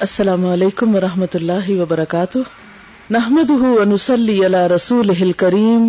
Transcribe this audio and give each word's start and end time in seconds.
السلام 0.00 0.44
علیکم 0.46 0.94
ورحمۃ 0.94 1.34
اللہ 1.34 1.66
وبرکاتہ۔ 1.80 2.38
نحمده 3.10 3.72
ونصلي 3.78 4.36
على 4.46 4.60
رسوله 4.72 5.26
الكريم 5.26 5.82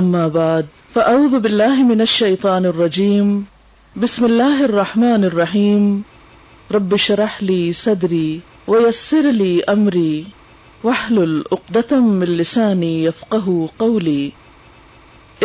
اما 0.00 0.26
بعد، 0.34 0.62
فاعوذ 0.92 1.36
بالله 1.46 1.86
من 1.90 2.04
الشيطان 2.06 2.66
الرجيم 2.70 3.30
بسم 4.04 4.26
الله 4.28 4.64
الرحمن 4.64 5.24
الرحيم 5.28 5.86
رب 6.76 6.92
اشرح 6.98 7.38
لي 7.50 7.72
صدري 7.80 8.28
ويسر 8.68 9.30
لي 9.38 9.48
امري 9.76 10.24
واحلل 10.84 11.34
عقدة 11.52 12.02
من 12.10 12.36
لساني 12.42 12.92
يفقهوا 13.04 13.66
قولي 13.78 14.28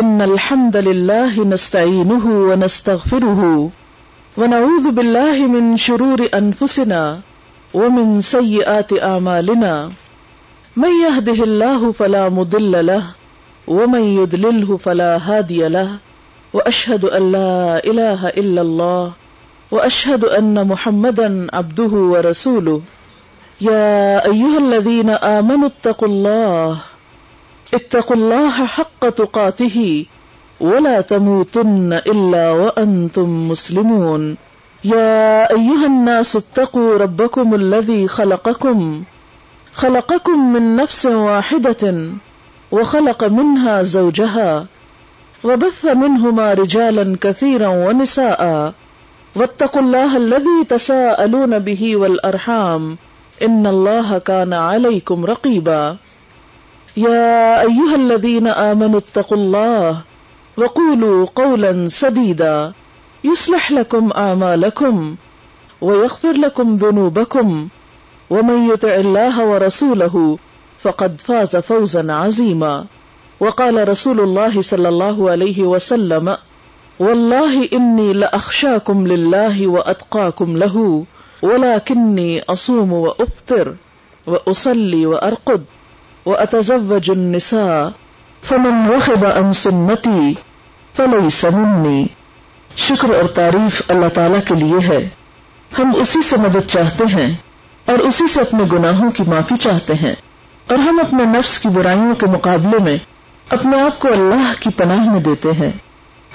ان 0.04 0.28
الحمد 0.28 0.76
لله 0.90 1.48
نستعينه 1.56 2.36
ونستغفره 2.52 3.50
ونعوذ 4.36 4.92
بالله 5.00 5.50
من 5.56 5.74
شرور 5.88 6.26
انفسنا۔ 6.42 7.02
ومن 7.74 8.20
سيئات 8.20 9.02
اعمالنا، 9.02 9.92
من 10.76 10.92
يهده 11.06 11.44
الله 11.44 11.92
فلا 11.92 12.28
مضل 12.28 12.86
له، 12.86 13.04
ومن 13.66 14.02
يضلله 14.18 14.76
فلا 14.76 15.16
هادي 15.22 15.68
له، 15.68 15.90
واشهد 16.52 17.04
ان 17.04 17.32
لا 17.32 17.84
اله 17.84 18.28
الا 18.28 18.62
الله 18.62 19.12
واشهد 19.70 20.24
ان 20.24 20.66
محمدا 20.66 21.46
عبده 21.52 21.92
ورسوله. 22.12 22.82
يا 23.60 24.26
ايها 24.26 24.58
الذين 24.58 25.10
امنوا 25.10 25.68
اتقوا 25.68 26.08
الله 26.08 26.78
اتقوا 27.74 28.16
الله 28.16 28.66
حق 28.66 29.08
تقاته، 29.08 30.06
ولا 30.60 31.00
تموتن 31.00 31.92
الا 31.92 32.50
وانتم 32.50 33.48
مسلمون. 33.48 34.36
يا 34.84 35.50
أيها 35.52 35.86
الناس 35.86 36.36
اتقوا 36.36 36.96
ربكم 36.98 37.54
الذي 37.54 38.08
خلقكم 38.08 39.02
خلقكم 39.72 40.52
من 40.52 40.76
نفس 40.76 41.06
واحدة 41.06 42.10
وخلق 42.72 43.24
منها 43.24 43.82
زوجها 43.82 44.66
وبث 45.44 45.84
منهما 45.84 46.52
رجالا 46.54 47.16
كثيرا 47.20 47.68
ونساء 47.68 48.72
واتقوا 49.36 49.82
الله 49.82 50.16
الذي 50.16 50.64
تساءلون 50.68 51.58
به 51.58 51.96
والأرحام 51.96 52.98
إن 53.42 53.66
الله 53.66 54.18
كان 54.18 54.52
عليكم 54.52 55.24
رقيبا 55.24 55.96
يا 56.96 57.60
أيها 57.62 57.94
الذين 57.94 58.46
آمنوا 58.46 58.98
اتقوا 59.00 59.38
الله 59.38 59.96
وقولوا 60.56 61.26
قولا 61.34 61.88
سديدا 61.88 62.72
يصلح 63.24 63.72
لكم 63.72 64.10
أعمالكم 64.16 65.16
ويغفر 65.80 66.32
لكم 66.32 66.76
ذنوبكم 66.76 67.68
ومن 68.30 68.70
يطع 68.70 68.88
الله 68.94 69.44
ورسوله 69.46 70.38
فقد 70.82 71.20
فاز 71.20 71.56
فوزا 71.56 72.12
عظيما 72.12 72.84
وقال 73.40 73.88
رسول 73.88 74.20
الله 74.20 74.62
صلى 74.62 74.88
الله 74.88 75.30
عليه 75.30 75.62
وسلم 75.62 76.36
والله 77.00 77.68
إني 77.72 78.12
لأخشاكم 78.12 79.06
لله 79.06 79.66
وأتقاكم 79.66 80.56
له 80.56 81.04
ولكني 81.42 82.42
أصوم 82.42 82.92
وأفطر 82.92 83.74
وأصلي 84.26 85.06
وأرقد 85.06 85.64
وأتزوج 86.26 87.10
النساء 87.10 87.92
فمن 88.42 88.90
رخب 88.90 89.24
عن 89.24 89.52
سنتي 89.52 90.34
فليس 90.94 91.44
مني 91.44 92.06
شکر 92.80 93.14
اور 93.14 93.24
تعریف 93.24 93.82
اللہ 93.88 94.08
تعالیٰ 94.08 94.38
کے 94.48 94.54
لیے 94.54 94.88
ہے۔ 94.88 95.08
ہم 95.78 95.92
اسی 95.96 96.22
سے 96.22 96.36
مدد 96.36 96.68
چاہتے 96.68 97.04
ہیں 97.12 97.36
اور 97.84 97.98
اسی 97.98 98.26
سے 98.26 98.40
اپنے 98.40 98.64
گناہوں 98.72 99.10
کی 99.10 99.22
معافی 99.26 99.54
چاہتے 99.60 99.94
ہیں۔ 99.94 100.14
اور 100.68 100.78
ہم 100.78 101.00
اپنے 101.00 101.24
نفس 101.24 101.58
کی 101.58 101.68
برائیوں 101.68 102.14
کے 102.14 102.26
مقابلے 102.26 102.78
میں 102.78 102.98
اپنے 103.50 103.80
آپ 103.80 104.00
کو 104.00 104.08
اللہ 104.08 104.52
کی 104.60 104.70
پناہ 104.70 105.12
میں 105.12 105.20
دیتے 105.20 105.52
ہیں۔ 105.52 105.70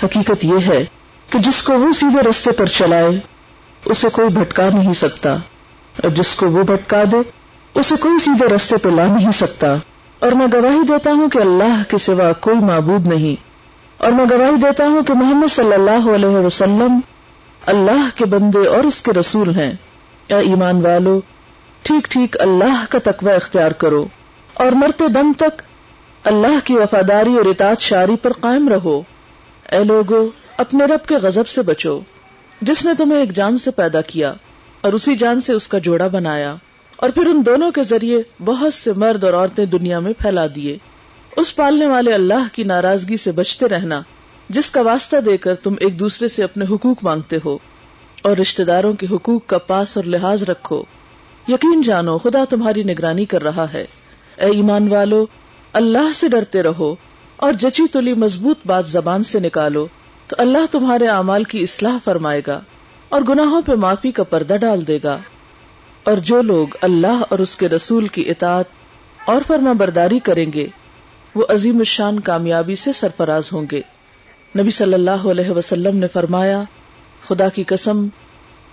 حقیقت 0.03 0.45
یہ 0.45 0.57
ہے 0.67 0.85
کہ 1.29 1.39
جس 1.39 1.63
کو 1.63 1.73
وہ 1.73 1.94
سیدھے 1.94 2.29
رستے 2.29 2.51
پر 2.51 2.66
چلائے، 2.66 3.19
اسے 3.85 4.09
کوئی 4.09 4.29
بھٹکا 4.29 4.69
نہیں 4.73 4.94
سکتا۔ 4.94 5.34
اور 6.03 6.09
جس 6.09 6.35
کو 6.35 6.50
وہ 6.50 6.63
بھٹکا 6.63 7.03
دے، 7.11 7.17
اسے 7.73 7.95
کوئی 8.00 8.19
سیدھے 8.19 8.45
رستے 8.45 8.78
پہ 8.78 8.89
لا 8.89 9.05
نہیں 9.05 9.31
سکتا۔ 9.31 9.67
اور 10.19 10.31
میں 10.31 10.47
گواہی 10.53 10.79
دیتا 10.88 11.11
ہوں 11.11 11.29
کہ 11.29 11.38
اللہ 11.38 11.81
کے 11.88 11.97
سوا 11.97 12.34
کوئی 12.34 12.57
معبود 12.57 13.07
نہیں۔ 13.07 13.54
اور 13.97 14.11
میں 14.11 14.25
گواہی 14.29 14.56
دیتا 14.56 14.85
ہوں 14.85 15.03
کہ 15.03 15.13
محمد 15.13 15.51
صلی 15.51 15.73
اللہ 15.73 16.09
علیہ 16.16 16.38
وسلم 16.38 17.00
اللہ 17.66 18.07
کے 18.16 18.25
بندے 18.25 18.67
اور 18.67 18.83
اس 18.83 19.01
کے 19.01 19.11
رسول 19.11 19.59
ہیں۔ 19.59 19.72
اے 20.28 20.35
ایمان 20.35 20.85
والو، 20.85 21.19
ٹھیک 21.81 22.05
ٹھیک 22.05 22.41
اللہ 22.41 22.85
کا 22.89 23.00
تقوی 23.03 23.34
اختیار 23.34 23.72
کرو 23.72 24.05
اور 24.53 24.72
مرتے 24.72 25.07
دم 25.07 25.31
تک 25.38 25.61
اللہ 26.23 26.57
کی 26.63 26.73
وفاداری 26.73 27.35
اور 27.35 27.45
اطاعت 27.45 27.79
شاری 27.79 28.16
پر 28.16 28.31
قائم 28.34 28.69
رہو۔ 28.69 29.01
اے 29.72 29.84
لوگو، 29.84 30.29
اپنے 30.57 30.85
رب 30.85 31.07
کے 31.07 31.16
غضب 31.16 31.47
سے 31.47 31.61
بچو۔ 31.61 32.00
جس 32.61 32.85
نے 32.85 32.91
تمہیں 32.97 33.19
ایک 33.19 33.34
جان 33.34 33.57
سے 33.57 33.72
پیدا 33.72 34.01
کیا 34.01 34.34
اور 34.81 34.94
اسی 34.94 35.16
جان 35.16 35.41
سے 35.41 35.53
اس 35.53 35.67
کا 35.67 35.78
جوڑا 35.78 36.07
بنایا 36.07 36.55
اور 36.95 37.09
پھر 37.09 37.25
ان 37.25 37.41
دونوں 37.45 37.72
کے 37.72 37.84
ذریعے 37.84 38.22
بہت 38.45 38.73
سے 38.73 38.94
مرد 38.94 39.23
اور 39.23 39.34
عورتیں 39.34 39.66
دنیا 39.66 40.00
میں 40.00 40.13
پھیلا 40.17 40.45
دیے۔ 40.55 40.78
اس 41.35 41.56
پالنے 41.56 41.88
والے 41.88 42.13
اللہ 42.13 42.47
کی 42.51 42.63
ناراضگی 42.63 43.18
سے 43.18 43.31
بچتے 43.31 43.68
رہنا، 43.68 44.01
جس 44.50 44.72
کا 44.72 44.81
واسطہ 44.81 45.18
دے 45.18 45.38
کر 45.38 45.56
تم 45.56 45.73
ایک 45.79 46.00
دوسرے 46.00 46.28
سے 46.28 46.44
اپنے 46.44 46.66
حقوق 46.66 47.03
مانگتے 47.03 47.38
ہو، 47.46 47.57
اور 48.22 48.38
رشتے 48.38 48.63
داروں 48.63 48.94
کے 48.94 49.07
حقوق 49.12 49.46
کا 49.46 49.57
پاس 49.57 49.97
اور 49.97 50.06
لحاظ 50.06 50.44
رکھو۔ 50.44 50.84
یقین 51.47 51.81
جانو، 51.81 52.18
خدا 52.18 52.44
تمہاری 52.50 52.84
نگرانی 52.84 53.25
کر 53.25 53.44
رہا 53.44 53.66
ہے۔ 53.73 53.85
اے 54.38 54.46
ایمان 54.46 54.88
والو، 54.88 55.25
اللہ 55.73 56.13
سے 56.16 56.28
ڈرتے 56.28 56.63
رہو 56.63 56.96
اور 57.35 57.53
جچی 57.53 57.88
تلی 57.88 58.13
مضبوط 58.13 58.59
بات 58.66 58.88
زبان 58.88 59.23
سے 59.23 59.40
نکالو 59.40 59.88
تو 60.28 60.35
اللہ 60.40 60.66
تمہارے 60.72 61.07
اعمال 61.07 61.44
کی 61.44 61.63
اصلاح 61.63 61.97
فرمائے 62.03 62.41
گا 62.47 62.59
اور 63.09 63.22
گناہوں 63.29 63.62
پہ 63.66 63.75
معافی 63.75 64.12
کا 64.12 64.23
پردہ 64.23 64.57
ڈال 64.62 64.88
دے 64.88 65.00
گا۔ 65.03 65.17
اور 66.03 66.17
جو 66.17 66.41
لوگ 66.41 66.67
اللہ 66.81 67.23
اور 67.29 67.40
اس 67.40 67.56
کے 67.56 67.69
رسول 67.69 68.07
کی 68.07 68.29
اطاعت 68.29 68.66
اور 69.25 69.41
فرما 69.47 69.73
برداری 69.73 70.19
کریں 70.19 70.53
گے 70.53 70.67
وہ 71.35 71.46
عظیم 71.50 71.78
الشان 71.78 72.19
کامیابی 72.19 72.75
سے 72.75 72.94
سرفراز 72.94 73.53
ہوں 73.53 73.66
گے۔ 73.72 73.81
نبی 74.59 74.69
صلی 74.69 74.94
اللہ 74.94 75.28
علیہ 75.31 75.50
وسلم 75.50 75.97
نے 75.97 76.07
فرمایا، 76.07 76.63
خدا 77.28 77.50
کی 77.50 77.63
قسم، 77.63 78.07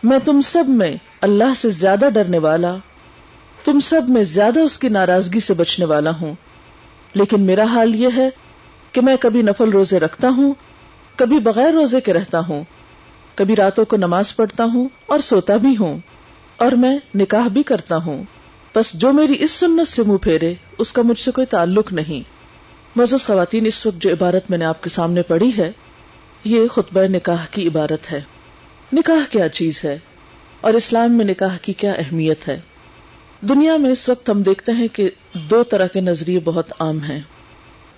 میں 0.03 0.19
تم 0.25 0.41
سب 0.41 0.65
میں 0.69 0.97
اللہ 1.21 1.55
سے 1.57 1.71
زیادہ 1.71 2.09
ڈرنے 2.15 2.39
والا، 2.39 2.77
تم 3.65 3.81
سب 3.81 4.03
میں 4.09 4.23
زیادہ 4.23 4.61
اس 4.61 4.79
کی 4.79 4.89
ناراضگی 4.89 5.41
سے 5.41 5.55
بچنے 5.55 5.85
والا 5.85 6.11
ہوں۔ 6.21 6.35
لیکن 7.15 7.41
میرا 7.41 7.65
حال 7.65 7.95
یہ 7.95 8.09
ہے 8.17 8.29
کہ 8.93 9.01
میں 9.01 9.17
کبھی 9.21 9.43
نفل 9.43 9.69
روزے 9.69 10.01
رکھتا 10.01 10.29
ہوں، 10.29 10.55
کبھی 11.17 11.39
بغیر 11.39 11.73
روزے 11.73 12.01
کے 12.01 12.13
رہتا 12.13 12.41
ہوں، 12.49 12.65
کبھی 13.35 13.57
راتوں 13.57 13.85
کو 13.85 13.97
نماز 13.97 14.37
پڑھتا 14.37 14.65
ہوں 14.65 14.89
اور 15.07 15.19
سوتا 15.19 15.57
بھی 15.57 15.77
ہوں، 15.77 15.99
اور 16.57 16.73
میں 16.73 16.99
نکاح 17.15 17.49
بھی 17.49 17.63
کرتا 17.63 17.97
ہوں۔ 17.97 18.23
بس 18.75 18.93
جو 18.93 19.13
میری 19.13 19.37
اس 19.39 19.51
سنت 19.51 19.89
سے 19.89 20.03
منہ 20.03 20.17
پھیرے، 20.17 20.55
اس 20.79 20.93
کا 20.93 21.03
مجھ 21.03 21.21
سے 21.21 21.31
کوئی 21.31 21.47
تعلق 21.47 21.93
نہیں۔ 21.93 22.42
مزز 22.97 23.27
خواتین، 23.27 23.67
اس 23.67 23.87
وقت 23.87 24.03
جو 24.03 24.11
عبارت 24.11 24.51
میں 24.51 24.59
نے 24.59 24.65
آپ 24.65 24.83
کے 24.83 24.91
سامنے 24.91 25.23
پڑھی 25.23 25.51
ہے، 25.59 25.73
یہ 26.45 26.69
خطبہ 26.69 27.03
نکاح 27.03 27.47
کی 27.51 27.69
عبارت 27.69 28.13
ہے۔ 28.13 28.21
نکاح 28.93 29.21
کیا 29.31 29.49
چیز 29.49 29.85
ہے؟ 29.85 29.99
اور 30.61 30.75
اسلام 30.75 31.13
میں 31.13 31.25
نکاح 31.25 31.57
کی 31.63 31.73
کیا 31.73 31.93
اہمیت 31.93 32.49
ہے؟ 32.49 32.61
دنیا 33.41 33.77
میں 33.77 33.91
اس 33.91 34.09
وقت 34.09 34.31
ہم 34.31 34.43
دیکھتے 34.43 34.73
ہیں 34.73 34.89
کہ 34.89 35.11
دو 35.35 35.63
طرح 35.63 35.87
کے 35.87 36.01
نظریے 36.01 36.41
بہت 36.41 36.73
عام 36.79 37.01
ہیں۔ 37.01 37.21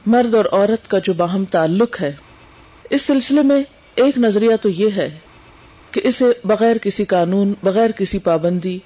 مرد 0.06 0.34
اور 0.34 0.44
عورت 0.44 0.91
کا 0.91 0.99
جو 0.99 1.12
باہم 1.12 1.44
تعلق 1.44 2.00
ہے، 2.00 2.12
اس 2.91 3.03
سلسلے 3.03 3.43
میں 3.43 3.62
ایک 3.94 4.19
نظریہ 4.19 4.56
تو 4.62 4.69
یہ 4.69 4.91
ہے 4.97 5.19
کہ 5.91 6.00
اسے 6.05 6.25
بغیر 6.44 6.78
کسی 6.78 7.05
قانون، 7.05 7.55
بغیر 7.62 7.91
کسی 7.91 8.19
پابندی 8.19 8.78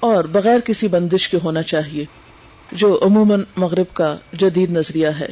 اور 0.00 0.24
بغیر 0.24 0.60
کسی 0.60 0.88
بندش 0.88 1.28
کے 1.28 1.38
ہونا 1.44 1.62
چاہیے، 1.62 2.04
جو 2.72 3.00
عموماً 3.02 3.42
مغرب 3.56 3.86
کا 3.92 4.16
جدید 4.32 4.70
نظریہ 4.70 5.08
ہے۔ 5.08 5.28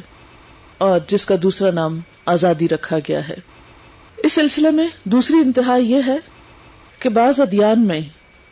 اور 0.79 1.01
جس 1.09 1.27
کا 1.27 1.35
دوسرا 1.43 1.71
نام 1.71 2.01
آزادی 2.27 2.69
رکھا 2.69 2.99
گیا 2.99 3.29
ہے۔ 3.29 3.35
اس 4.17 4.33
سلسلے 4.33 4.71
میں 4.71 4.89
دوسری 5.05 5.37
انتہا 5.37 5.77
یہ 5.77 6.03
ہے 6.07 6.17
کہ 6.99 7.09
بعض 7.09 7.41
ادیان 7.41 7.87
میں 7.87 8.01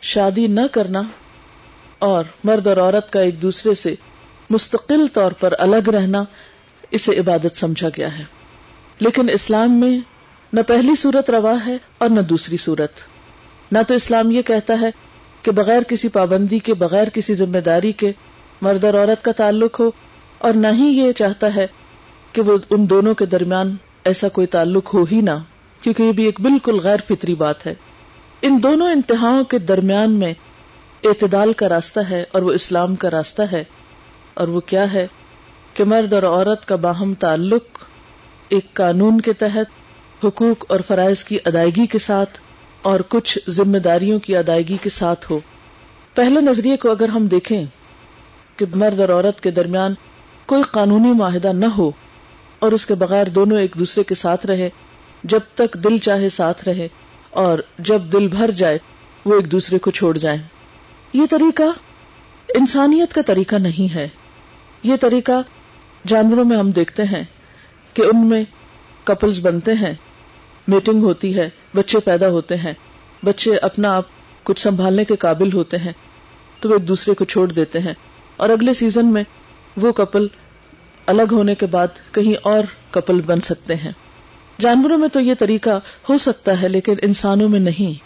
شادی 0.01 0.47
نہ 0.47 0.61
کرنا 0.71 1.01
اور 1.99 2.23
مرد 2.43 2.67
اور 2.67 2.77
عورت 2.77 3.13
کا 3.13 3.19
ایک 3.19 3.41
دوسرے 3.41 3.73
سے 3.73 3.95
مستقل 4.49 5.07
طور 5.07 5.31
پر 5.31 5.53
الگ 5.59 5.89
رہنا، 5.89 6.23
اسے 6.91 7.19
عبادت 7.19 7.57
سمجھا 7.57 7.89
گیا 7.97 8.17
ہے۔ 8.17 8.23
لیکن 8.99 9.29
اسلام 9.29 9.79
میں 9.79 9.99
نہ 10.53 10.61
پہلی 10.61 10.95
صورت 10.95 11.29
روا 11.29 11.53
ہے 11.65 11.77
اور 11.97 12.09
نہ 12.09 12.21
دوسری 12.21 12.57
صورت۔ 12.57 12.91
نہ 13.71 13.79
تو 13.87 13.93
اسلام 13.93 14.31
یہ 14.31 14.41
کہتا 14.41 14.73
ہے 14.81 14.89
کہ 15.41 15.51
بغیر 15.51 15.81
کسی 15.81 16.07
پابندی 16.07 16.59
کے، 16.59 16.73
بغیر 16.73 17.09
کسی 17.09 17.33
ذمہ 17.33 17.57
داری 17.57 17.91
کے 17.91 18.11
مرد 18.61 18.83
اور 18.83 18.93
عورت 18.93 19.23
کا 19.23 19.31
تعلق 19.31 19.79
ہو، 19.79 19.91
اور 20.37 20.53
نہ 20.53 20.67
ہی 20.73 20.87
یہ 20.87 21.11
چاہتا 21.11 21.55
ہے 21.55 21.67
کہ 22.35 22.41
وہ 22.41 22.57
ان 22.69 22.89
دونوں 22.89 23.15
کے 23.15 23.25
درمیان 23.25 23.75
ایسا 24.03 24.27
کوئی 24.27 24.47
تعلق 24.47 24.93
ہو 24.93 25.05
ہی 25.11 25.21
نہ، 25.21 25.31
کیونکہ 25.81 26.03
یہ 26.03 26.11
بھی 26.11 26.25
ایک 26.25 26.41
بالکل 26.41 26.79
غیر 26.79 26.97
فطری 27.07 27.35
بات 27.35 27.65
ہے۔ 27.65 27.73
ان 28.41 28.59
دونوں 28.63 28.87
انتہاؤں 28.87 29.43
کے 29.43 29.59
درمیان 29.59 30.11
میں 30.11 30.33
اعتدال 31.03 31.53
کا 31.53 31.69
راستہ 31.69 31.99
ہے 32.09 32.23
اور 32.31 32.41
وہ 32.41 32.51
اسلام 32.51 32.95
کا 32.95 33.09
راستہ 33.09 33.41
ہے۔ 33.51 33.63
اور 34.33 34.47
وہ 34.47 34.59
کیا 34.59 34.93
ہے؟ 34.93 35.07
کہ 35.73 35.83
مرد 35.83 36.13
اور 36.13 36.23
عورت 36.23 36.65
کا 36.65 36.75
باہم 36.75 37.13
تعلق 37.13 37.63
ایک 38.49 38.73
قانون 38.73 39.21
کے 39.21 39.33
تحت، 39.33 39.65
حقوق 40.25 40.65
اور 40.69 40.79
فرائض 40.87 41.23
کی 41.23 41.37
ادائیگی 41.45 41.85
کے 41.85 41.99
ساتھ 41.99 42.39
اور 42.81 42.99
کچھ 43.09 43.39
ذمہ 43.49 43.77
داریوں 43.77 44.19
کی 44.19 44.37
ادائیگی 44.37 44.77
کے 44.81 44.89
ساتھ 44.89 45.31
ہو۔ 45.31 45.39
پہلے 46.15 46.41
نظریے 46.41 46.77
کو 46.77 46.91
اگر 46.91 47.09
ہم 47.09 47.27
دیکھیں 47.27 47.65
کہ 48.55 48.65
مرد 48.75 48.99
اور 48.99 49.09
عورت 49.09 49.41
کے 49.41 49.51
درمیان 49.51 49.93
کوئی 50.45 50.63
قانونی 50.71 51.11
معاہدہ 51.11 51.53
نہ 51.53 51.65
ہو 51.65 51.91
اور 52.65 52.73
اس 52.73 52.85
کے 52.85 52.95
بغیر 52.95 53.29
دونوں 53.29 53.59
ایک 53.59 53.75
دوسرے 53.79 54.03
کے 54.03 54.15
ساتھ 54.15 54.45
رہے، 54.45 54.69
جب 55.23 55.39
تک 55.53 55.73
دل 55.73 55.97
چاہے 55.97 56.29
ساتھ 56.29 56.69
رہے، 56.69 56.87
اور 57.29 57.59
جب 57.79 58.01
دل 58.11 58.27
بھر 58.27 58.51
جائے، 58.51 58.77
وہ 59.25 59.35
ایک 59.35 59.51
دوسرے 59.51 59.77
کو 59.77 59.91
چھوڑ 59.91 60.17
جائیں۔ 60.17 60.41
یہ 61.13 61.21
طریقہ 61.29 61.63
انسانیت 62.49 63.13
کا 63.13 63.21
طریقہ 63.21 63.55
نہیں 63.55 63.95
ہے۔ 63.95 64.07
یہ 64.83 64.95
طریقہ 65.01 65.31
جانوروں 66.07 66.45
میں 66.45 66.57
ہم 66.57 66.71
دیکھتے 66.71 67.03
ہیں 67.03 67.23
کہ 67.93 68.01
ان 68.01 68.29
میں 68.29 68.43
کپلز 69.03 69.39
بنتے 69.45 69.73
ہیں 69.73 69.93
میٹنگ 70.67 71.03
ہوتی 71.03 71.37
ہے، 71.37 71.49
بچے 71.75 71.99
پیدا 71.99 72.29
ہوتے 72.29 72.55
ہیں، 72.55 72.73
بچے 73.23 73.57
اپنا 73.57 73.97
آپ 73.97 74.03
کچھ 74.43 74.61
سنبھالنے 74.61 75.05
کے 75.05 75.15
قابل 75.15 75.53
ہوتے 75.53 75.77
ہیں، 75.77 75.93
تو 76.59 76.69
وہ 76.69 76.73
ایک 76.73 76.87
دوسرے 76.87 77.13
کو 77.13 77.25
چھوڑ 77.25 77.51
دیتے 77.51 77.79
ہیں۔ 77.79 77.93
اور 78.37 78.49
اگلے 78.49 78.73
سیزن 78.73 79.05
میں 79.05 79.23
وہ 79.77 79.91
کپل 79.91 80.27
الگ 81.05 81.21
ہونے 81.31 81.55
کے 81.55 81.65
بعد 81.65 81.87
کہیں 82.11 82.33
اور 82.43 82.63
کپل 82.91 83.21
بن 83.21 83.41
سکتے 83.41 83.75
ہیں۔ 83.75 83.91
جانوروں 84.61 84.97
میں 84.97 85.07
تو 85.07 85.19
یہ 85.19 85.33
طریقہ 85.39 85.69
ہو 86.09 86.17
سکتا 86.17 86.61
ہے، 86.61 86.69
لیکن 86.69 86.93
انسانوں 87.01 87.49
میں 87.49 87.59
نہیں۔ 87.59 87.99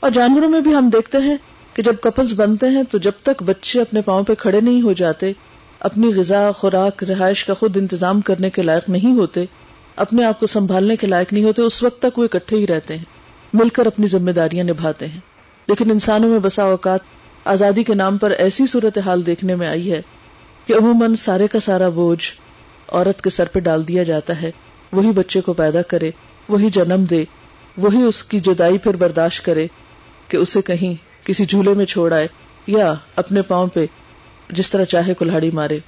اور 0.00 0.10
جانوروں 0.10 0.48
میں 0.48 0.60
بھی 0.60 0.74
ہم 0.74 0.90
دیکھتے 0.92 1.18
ہیں 1.18 1.36
کہ 1.74 1.82
جب 1.82 1.94
کپلز 2.02 2.34
بنتے 2.34 2.68
ہیں 2.68 2.82
تو 2.90 2.98
جب 2.98 3.12
تک 3.22 3.42
بچے 3.42 3.80
اپنے 3.80 4.00
پاؤں 4.00 4.24
پہ 4.24 4.34
کھڑے 4.34 4.60
نہیں 4.60 4.82
ہو 4.82 4.92
جاتے، 4.92 5.32
اپنی 5.80 6.14
غذا، 6.14 6.52
خوراک، 6.52 7.04
رہائش 7.04 7.44
کا 7.44 7.54
خود 7.54 7.76
انتظام 7.76 8.20
کرنے 8.20 8.50
کے 8.50 8.62
لائق 8.62 8.88
نہیں 8.88 9.18
ہوتے، 9.18 9.44
اپنے 9.96 10.24
آپ 10.24 10.40
کو 10.40 10.46
سنبھالنے 10.46 10.96
کے 10.96 11.06
لائق 11.06 11.32
نہیں 11.32 11.44
ہوتے، 11.44 11.62
اس 11.62 11.82
وقت 11.82 12.02
تک 12.02 12.18
وہ 12.18 12.24
اکٹھے 12.24 12.56
ہی 12.56 12.66
رہتے 12.66 12.96
ہیں، 12.96 13.04
مل 13.52 13.68
کر 13.68 13.86
اپنی 13.86 14.06
ذمہ 14.06 14.30
داریاں 14.30 14.64
نبھاتے 14.64 15.06
ہیں۔ 15.08 15.20
لیکن 15.68 15.90
انسانوں 15.90 16.30
میں 16.30 16.38
بسا 16.38 16.62
اوقات 16.62 17.00
آزادی 17.44 17.82
کے 17.82 17.94
نام 17.94 18.18
پر 18.18 18.30
ایسی 18.30 18.66
صورت 18.66 18.98
حال 18.98 19.26
دیکھنے 19.26 19.54
میں 19.54 19.68
آئی 19.68 19.92
ہے 19.92 20.02
کہ 20.66 20.72
عموماً 20.72 21.14
سارے 21.14 21.48
کا 21.48 21.60
سارا 21.60 21.88
بوجھ 21.88 22.24
عورت 22.88 23.22
کے 23.22 23.30
سر 23.30 23.46
پہ 23.46 23.60
ڈال 23.60 23.88
دیا 23.88 24.02
جاتا 24.02 24.42
ہے، 24.42 24.50
وہی 24.92 25.12
بچے 25.12 25.40
کو 25.40 25.52
پیدا 25.52 25.82
کرے، 25.82 26.10
وہی 26.48 26.68
جنم 26.68 27.04
دے، 27.04 27.24
وہی 27.76 28.02
اس 28.02 28.22
کی 28.22 28.40
جدائی 28.40 28.78
پھر 28.78 28.96
برداشت 28.96 29.44
کرے 29.44 29.66
کہ 30.28 30.36
اسے 30.36 30.62
کہیں 30.62 30.94
کسی 31.26 31.44
جھولے 31.44 31.74
میں 31.74 31.84
چھوڑ 31.84 32.12
آئے 32.12 32.26
یا 32.66 32.94
اپنے 33.16 33.42
پاؤں 33.42 33.66
پہ 33.66 33.86
جس 34.50 34.70
طرح 34.70 34.84
چاہے 34.84 35.14
کلاڑی 35.14 35.50
مارے۔ 35.50 35.78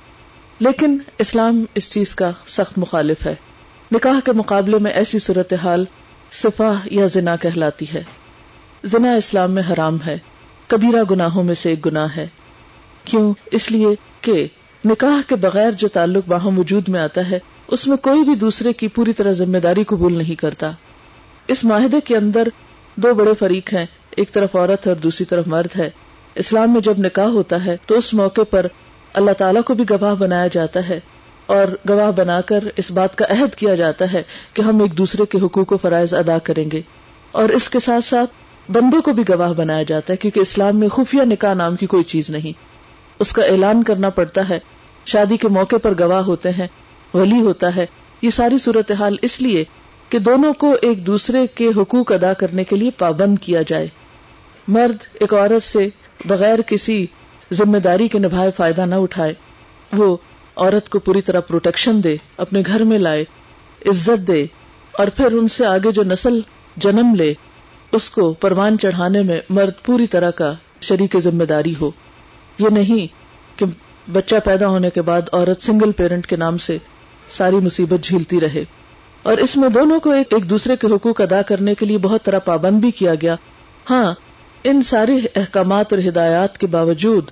لیکن 0.58 0.98
اسلام 1.18 1.64
اس 1.74 1.90
چیز 1.90 2.14
کا 2.14 2.30
سخت 2.46 2.78
مخالف 2.78 3.26
ہے۔ 3.26 3.34
نکاح 3.92 4.20
کے 4.24 4.32
مقابلے 4.32 4.78
میں 4.78 4.92
ایسی 4.92 5.18
صورتحال 5.18 5.84
صفاح 6.32 6.74
یا 6.84 7.06
زنا 7.06 7.36
کہلاتی 7.36 7.86
ہے۔ 7.94 8.02
زنا 8.84 9.14
اسلام 9.14 9.52
میں 9.52 9.62
حرام 9.72 9.98
ہے۔ 10.06 10.18
کبیرہ 10.66 11.02
گناہوں 11.10 11.42
میں 11.42 11.54
سے 11.54 11.70
ایک 11.70 11.86
گناہ 11.86 12.16
ہے۔ 12.16 12.26
کیوں؟ 13.04 13.34
اس 13.50 13.70
لیے 13.70 13.88
کہ 14.20 14.46
نکاح 14.86 15.28
کے 15.28 15.36
بغیر 15.36 15.70
جو 15.70 15.88
تعلق 15.88 16.28
باہم 16.28 16.58
وجود 16.58 16.88
میں 16.88 17.00
آتا 17.00 17.30
ہے، 17.30 17.38
اس 17.68 17.86
میں 17.86 17.96
کوئی 17.96 18.24
بھی 18.24 18.34
دوسرے 18.34 18.72
کی 18.72 18.88
پوری 18.88 19.12
طرح 19.12 19.32
ذمہ 19.32 19.58
داری 19.58 19.84
قبول 19.84 20.18
نہیں 20.18 20.34
کرتا۔ 20.34 20.70
اس 21.48 21.64
معاہدے 21.64 22.00
کے 22.00 22.16
اندر 22.16 22.48
دو 22.96 23.14
بڑے 23.14 23.34
فریق 23.38 23.74
ہیں، 23.74 23.86
ایک 24.10 24.32
طرف 24.32 24.56
عورت 24.56 24.86
ہے 24.86 24.92
اور 24.92 25.00
دوسری 25.00 25.24
طرف 25.24 25.46
مرد 25.46 25.78
ہے۔ 25.78 25.90
اسلام 26.34 26.72
میں 26.72 26.80
جب 26.80 26.94
نکاح 26.98 27.26
ہوتا 27.26 27.64
ہے، 27.64 27.76
تو 27.86 27.98
اس 27.98 28.14
موقع 28.14 28.40
پر 28.50 28.66
اللہ 29.14 29.30
تعالیٰ 29.30 29.62
کو 29.62 29.74
بھی 29.74 29.84
گواہ 29.90 30.14
بنایا 30.14 30.46
جاتا 30.46 30.88
ہے۔ 30.88 31.00
اور 31.46 31.66
گواہ 31.88 32.10
بنا 32.10 32.40
کر 32.40 32.64
اس 32.76 32.90
بات 32.90 33.18
کا 33.18 33.24
عہد 33.28 33.54
کیا 33.54 33.74
جاتا 33.74 34.12
ہے 34.12 34.22
کہ 34.54 34.62
ہم 34.62 34.80
ایک 34.82 34.98
دوسرے 34.98 35.26
کے 35.26 35.38
حقوق 35.38 35.72
و 35.72 35.76
فرائض 35.76 36.14
ادا 36.14 36.38
کریں 36.38 36.70
گے۔ 36.72 36.80
اور 37.32 37.48
اس 37.48 37.70
کے 37.70 37.78
ساتھ 37.78 38.04
ساتھ 38.04 38.30
بندوں 38.70 39.02
کو 39.02 39.12
بھی 39.12 39.22
گواہ 39.28 39.52
بنایا 39.52 39.82
جاتا 39.82 40.12
ہے، 40.12 40.16
کیونکہ 40.16 40.40
اسلام 40.40 40.80
میں 40.80 40.88
خفیہ 40.88 41.22
نکاح 41.22 41.54
نام 41.54 41.76
کی 41.76 41.86
کوئی 41.86 42.02
چیز 42.02 42.30
نہیں۔ 42.30 42.52
اس 43.18 43.32
کا 43.32 43.42
اعلان 43.42 43.82
کرنا 43.82 44.08
پڑتا 44.08 44.48
ہے 44.48 44.58
شادی 45.06 45.36
کے 45.36 45.48
موقع 45.48 45.76
پر 45.82 45.98
گواہ 45.98 46.22
ہوتے 46.22 46.50
ہیں، 46.50 46.66
ولی 47.14 47.40
ہوتا 47.40 47.76
ہے۔ 47.76 47.86
یہ 48.22 48.30
ساری 48.30 48.58
صورتحال 48.58 49.16
اس 49.22 49.40
لیے 49.42 49.64
کہ 50.08 50.18
دونوں 50.18 50.52
کو 50.52 50.76
ایک 50.82 51.06
دوسرے 51.06 51.46
کے 51.54 51.68
حقوق 51.76 52.12
ادا 52.12 52.32
کرنے 52.32 52.64
کے 52.64 52.76
لیے 52.76 52.90
پابند 52.90 53.38
کیا 53.38 53.62
جائے۔ 53.62 53.88
مرد 54.68 54.96
ایک 55.14 55.34
عورت 55.34 55.62
سے 55.62 55.88
بغیر 56.24 56.58
کسی 56.66 57.06
ذمہ 57.52 57.78
داری 57.78 58.08
کے 58.08 58.18
نبھائے 58.18 58.50
فائدہ 58.50 58.86
نہ 58.86 58.94
اٹھائے، 58.94 59.34
وہ 59.92 60.16
عورت 60.56 60.88
کو 60.88 60.98
پوری 60.98 61.22
طرح 61.22 61.40
پروٹیکشن 61.40 62.04
دے، 62.04 62.16
اپنے 62.36 62.62
گھر 62.66 62.84
میں 62.84 62.98
لائے، 62.98 63.24
عزت 63.86 64.26
دے، 64.28 64.46
اور 64.92 65.08
پھر 65.08 65.32
ان 65.32 65.48
سے 65.48 65.66
آگے 65.66 65.92
جو 65.92 66.02
نسل 66.04 66.40
جنم 66.76 67.14
لے، 67.14 67.34
اس 67.92 68.10
کو 68.10 68.32
پروان 68.32 68.78
چڑھانے 68.78 69.22
میں 69.22 69.40
مرد 69.50 69.84
پوری 69.84 70.06
طرح 70.06 70.30
کا 70.30 70.52
شریک 70.80 71.16
ذمہ 71.18 71.44
داری 71.44 71.74
ہو۔ 71.80 71.90
یہ 72.58 72.68
نہیں 72.68 73.06
کہ 73.58 73.66
بچہ 74.12 74.36
پیدا 74.44 74.68
ہونے 74.68 74.90
کے 74.90 75.02
بعد 75.02 75.22
عورت 75.32 75.62
سنگل 75.62 75.92
پیرنٹ 75.92 76.26
کے 76.26 76.36
نام 76.36 76.56
سے 76.56 76.78
ساری 77.30 77.56
مصیبت 77.56 78.04
جھیلتی 78.04 78.40
رہے۔ 78.40 78.64
اور 79.22 79.38
اس 79.38 79.56
میں 79.56 79.68
دونوں 79.68 80.00
کو 80.00 80.10
ایک 80.10 80.34
ایک 80.34 80.50
دوسرے 80.50 80.76
کے 80.76 80.86
حقوق 80.86 81.20
ادا 81.20 81.42
کرنے 81.42 81.74
کے 81.74 81.86
لیے 81.86 81.98
بہت 81.98 82.22
طرح 82.22 82.38
پابند 82.38 82.80
بھی 82.80 82.90
کیا 82.90 83.14
گیا۔ 83.22 83.36
ہاں 83.90 84.14
ان 84.64 84.82
ساری 84.82 85.18
احکامات 85.36 85.92
اور 85.92 86.08
ہدایات 86.08 86.58
کے 86.58 86.66
باوجود 86.66 87.30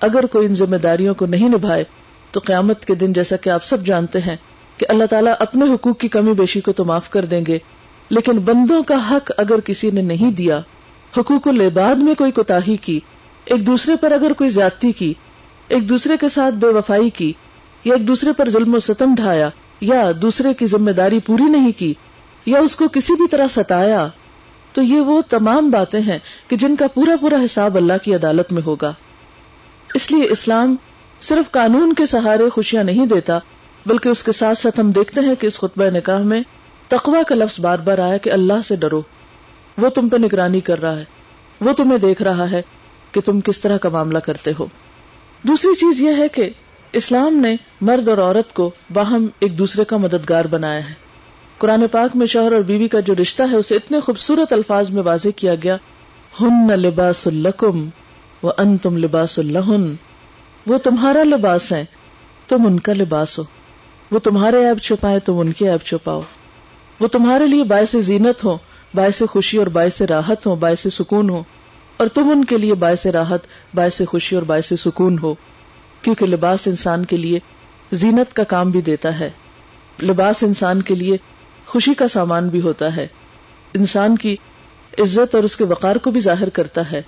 اگر 0.00 0.26
کوئی 0.26 0.46
ان 0.46 0.52
ذمہ 0.52 0.76
داریوں 0.76 1.14
کو 1.14 1.26
نہیں 1.26 1.48
نبھائے، 1.48 1.84
تو 2.30 2.40
قیامت 2.44 2.84
کے 2.84 2.94
دن 2.94 3.12
جیسا 3.12 3.36
کہ 3.36 3.50
آپ 3.50 3.64
سب 3.64 3.86
جانتے 3.86 4.20
ہیں 4.20 4.36
کہ 4.76 4.86
اللہ 4.88 5.04
تعالیٰ 5.04 5.32
اپنے 5.38 5.74
حقوق 5.74 5.98
کی 5.98 6.08
کمی 6.08 6.32
بیشی 6.32 6.60
کو 6.60 6.72
تو 6.72 6.84
معاف 6.84 7.10
کر 7.10 7.24
دیں 7.24 7.44
گے، 7.46 7.58
لیکن 8.10 8.38
بندوں 8.38 8.82
کا 8.82 9.10
حق 9.10 9.30
اگر 9.36 9.60
کسی 9.60 9.90
نے 9.90 10.02
نہیں 10.02 10.30
دیا، 10.30 10.60
حقوق 11.18 11.48
العباد 11.48 11.94
میں 11.94 12.14
کوئی 12.14 12.32
کوتا 12.32 12.58
کی، 12.80 13.00
ایک 13.44 13.66
دوسرے 13.66 13.96
پر 13.96 14.12
اگر 14.12 14.32
کوئی 14.32 14.50
زیادتی 14.50 14.92
کی 14.92 15.14
ایک 15.70 15.88
دوسرے 15.88 16.16
کے 16.16 16.28
ساتھ 16.28 16.54
بے 16.54 16.66
وفائی 16.66 17.10
کی، 17.10 17.32
یا 17.84 17.94
ایک 17.94 18.08
دوسرے 18.08 18.32
پر 18.32 18.50
ظلم 18.50 18.74
و 18.74 18.78
ستم 18.78 19.14
ڈھایا، 19.14 19.48
یا 19.80 20.10
دوسرے 20.22 20.54
کی 20.54 20.66
ذمہ 20.66 20.90
داری 20.90 21.18
پوری 21.18 21.44
نہیں 21.44 21.72
کی، 21.76 21.94
یا 22.46 22.58
اس 22.58 22.76
کو 22.76 22.88
کسی 22.88 23.12
بھی 23.12 23.28
طرح 23.28 23.46
ستایا، 23.50 24.06
تو 24.72 24.82
یہ 24.82 25.00
وہ 25.00 25.20
تمام 25.28 25.70
باتیں 25.70 26.00
ہیں 26.00 26.18
کہ 26.48 26.56
جن 26.56 26.76
کا 26.76 26.86
پورا 26.86 27.16
پورا 27.20 27.36
حساب 27.44 27.76
اللہ 27.76 28.02
کی 28.02 28.14
عدالت 28.14 28.52
میں 28.52 28.62
ہوگا۔ 28.66 28.92
اس 29.94 30.10
لیے 30.10 30.26
اسلام 30.30 30.76
صرف 31.20 31.50
قانون 31.50 31.92
کے 31.92 32.06
سہارے 32.06 32.48
خوشیاں 32.48 32.84
نہیں 32.84 33.06
دیتا، 33.06 33.38
بلکہ 33.86 34.08
اس 34.08 34.22
کے 34.22 34.32
ساتھ 34.32 34.58
ساتھ 34.58 34.80
ہم 34.80 34.90
دیکھتے 34.90 35.20
ہیں 35.20 35.34
کہ 35.34 35.46
اس 35.46 35.58
خطبہ 35.58 35.84
نکاح 35.84 36.22
میں 36.22 36.42
تقوا 36.88 37.22
کا 37.28 37.34
لفظ 37.34 37.60
بار 37.60 37.78
بار 37.78 37.98
آیا 37.98 38.16
کہ 38.16 38.32
اللہ 38.32 38.62
سے 38.64 38.76
ڈرو۔ 38.76 39.02
وہ 39.78 39.88
تم 39.88 40.08
پہ 40.08 40.16
نگرانی 40.16 40.60
کر 40.60 40.80
رہا 40.80 40.96
ہے، 40.96 41.04
وہ 41.60 41.72
تمہیں 41.72 41.98
دیکھ 41.98 42.22
رہا 42.22 42.50
ہے 42.50 42.62
کہ 43.12 43.20
تم 43.20 43.40
کس 43.40 43.60
طرح 43.60 43.76
کا 43.76 43.88
معاملہ 43.88 44.18
کرتے 44.18 44.52
ہو۔ 44.58 44.66
دوسری 45.42 45.74
چیز 45.74 46.02
یہ 46.02 46.10
ہے 46.16 46.28
کہ 46.28 46.50
اسلام 46.92 47.34
نے 47.34 47.56
مرد 47.80 48.08
اور 48.08 48.18
عورت 48.18 48.54
کو 48.54 48.70
باہم 48.92 49.26
ایک 49.40 49.58
دوسرے 49.58 49.84
کا 49.84 49.96
مددگار 49.96 50.44
بنایا 50.44 50.88
ہے۔ 50.88 50.94
قرآن 51.58 51.84
پاک 51.92 52.16
میں 52.16 52.26
شوہر 52.26 52.52
اور 52.52 52.60
بیوی 52.60 52.88
کا 52.88 53.00
جو 53.00 53.14
رشتہ 53.22 53.42
ہے، 53.50 53.56
اسے 53.56 53.74
اتنے 53.76 54.00
خوبصورت 54.00 54.52
الفاظ 54.52 54.90
میں 54.90 55.02
واضح 55.02 55.28
کیا 55.36 55.54
گیا، 55.54 55.76
ہن 56.40 56.70
لباس 56.70 57.26
الکم 57.26 57.88
و 58.42 58.48
ان 58.58 58.76
تم 58.76 58.96
لباس 58.96 59.38
اللہ 59.38 59.74
وہ 60.66 60.78
تمہارا 60.78 61.22
لباس 61.22 61.72
ہے، 61.72 61.84
تم 62.48 62.66
ان 62.66 62.80
کا 62.80 62.92
لباس 62.92 63.38
ہو۔ 63.38 63.44
وہ 64.10 64.18
تمہارے 64.18 64.66
ایب 64.66 64.78
چھپائے، 64.78 65.18
تم 65.18 65.38
ان 65.38 65.52
کے 65.52 65.70
ایب 65.70 65.86
چھپاؤ۔ 65.86 66.20
وہ 67.00 67.06
تمہارے 67.06 67.46
لیے 67.46 67.64
باعث 67.64 67.96
زینت 67.96 68.44
ہو 68.44 68.58
باعث 68.94 69.22
خوشی 69.30 69.58
اور 69.58 69.66
باعث 69.66 70.02
راحت 70.02 70.46
ہو 70.46 70.54
باعث 70.54 70.86
سکون 70.92 71.30
ہو 71.30 71.42
اور 71.96 72.06
تم 72.06 72.30
ان 72.30 72.44
کے 72.44 72.58
لیے 72.58 72.74
باعث 72.74 73.06
راحت 73.06 73.40
باعث 73.74 74.02
خوشی 74.08 74.34
اور 74.34 74.42
باعث 74.42 74.72
سکون 74.78 75.18
ہو، 75.22 75.34
کیونکہ 76.02 76.26
لباس 76.26 76.66
انسان 76.66 77.04
کے 77.04 77.16
لیے 77.16 77.38
زینت 77.92 78.36
کا 78.36 78.44
کام 78.44 78.70
بھی 78.70 78.80
دیتا 78.80 79.20
ہے۔ 79.20 79.30
لباس 80.02 80.42
انسان 80.42 80.82
کے 80.82 80.94
لیے 80.94 81.16
خوشی 81.66 81.94
کا 81.94 82.08
سامان 82.08 82.48
بھی 82.48 82.60
ہوتا 82.60 82.96
ہے۔ 82.96 83.06
انسان 83.74 84.16
کی 84.16 84.36
عزت 84.98 85.34
اور 85.34 85.44
اس 85.44 85.56
کے 85.56 85.64
وقار 85.64 85.96
کو 85.96 86.10
بھی 86.10 86.20
ظاہر 86.20 86.48
کرتا 86.48 86.92
ہے۔ 86.92 87.02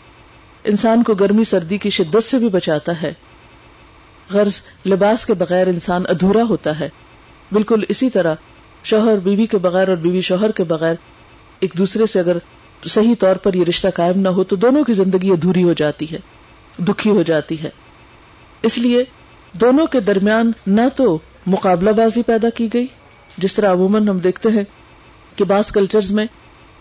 انسان 0.65 1.03
کو 1.03 1.15
گرمی، 1.15 1.45
سردی 1.45 1.79
کی 1.79 1.91
شدت 1.91 2.25
سے 2.25 2.39
بھی 2.39 2.49
بچاتا 2.49 3.03
ہے۔ 3.03 3.13
غرض 4.31 4.61
لباس 4.87 5.27
کے 5.27 5.35
بغیر 5.35 5.67
انسان 5.67 6.03
ادھورا 6.09 6.43
ہوتا 6.43 6.81
ہے۔ 6.81 6.89
بالکل 7.53 7.83
اسی 7.89 8.11
طرح 8.11 8.35
شوہر 8.85 9.17
بیوی 9.17 9.47
کے 9.47 9.59
بغیر 9.59 9.89
اور 9.89 9.97
بیوی 9.97 10.21
شوہر 10.21 10.51
کے 10.51 10.65
بغیر 10.65 10.95
ایک 11.61 11.73
دوسرے 11.79 12.07
سے 12.07 12.21
اگر 12.21 12.37
صحیح 12.85 13.15
طور 13.19 13.37
پر 13.37 13.55
یہ 13.55 13.65
رشتہ 13.69 13.89
قائم 13.95 14.21
نہ 14.21 14.29
ہو 14.29 14.45
تو 14.45 14.57
دونوں 14.57 14.85
کی 14.85 14.93
زندگی 14.93 15.31
ادھوری 15.31 15.63
ہو 15.63 15.73
جاتی 15.73 16.07
ہے۔ 16.11 16.19
دکھی 16.79 17.11
ہو 17.11 17.23
جاتی 17.23 17.63
ہے۔ 17.63 17.71
اس 18.63 18.79
لیے 18.79 19.05
دونوں 19.53 19.87
کے 19.87 20.01
درمیان 20.01 20.53
نہ 20.67 20.81
تو 20.97 21.19
مقابلہ 21.47 21.91
بازی 21.91 22.23
پیدا 22.23 22.51
کی 22.51 22.69
گئی، 22.75 22.87
جس 23.39 23.55
طرح 23.55 23.73
عموماً 23.73 24.09
ہم 24.09 24.19
دیکھتے 24.19 24.49
ہیں 24.49 24.65
کہ 25.37 25.45
بعض 25.45 25.73
کلچرز 25.73 26.13
میں 26.13 26.27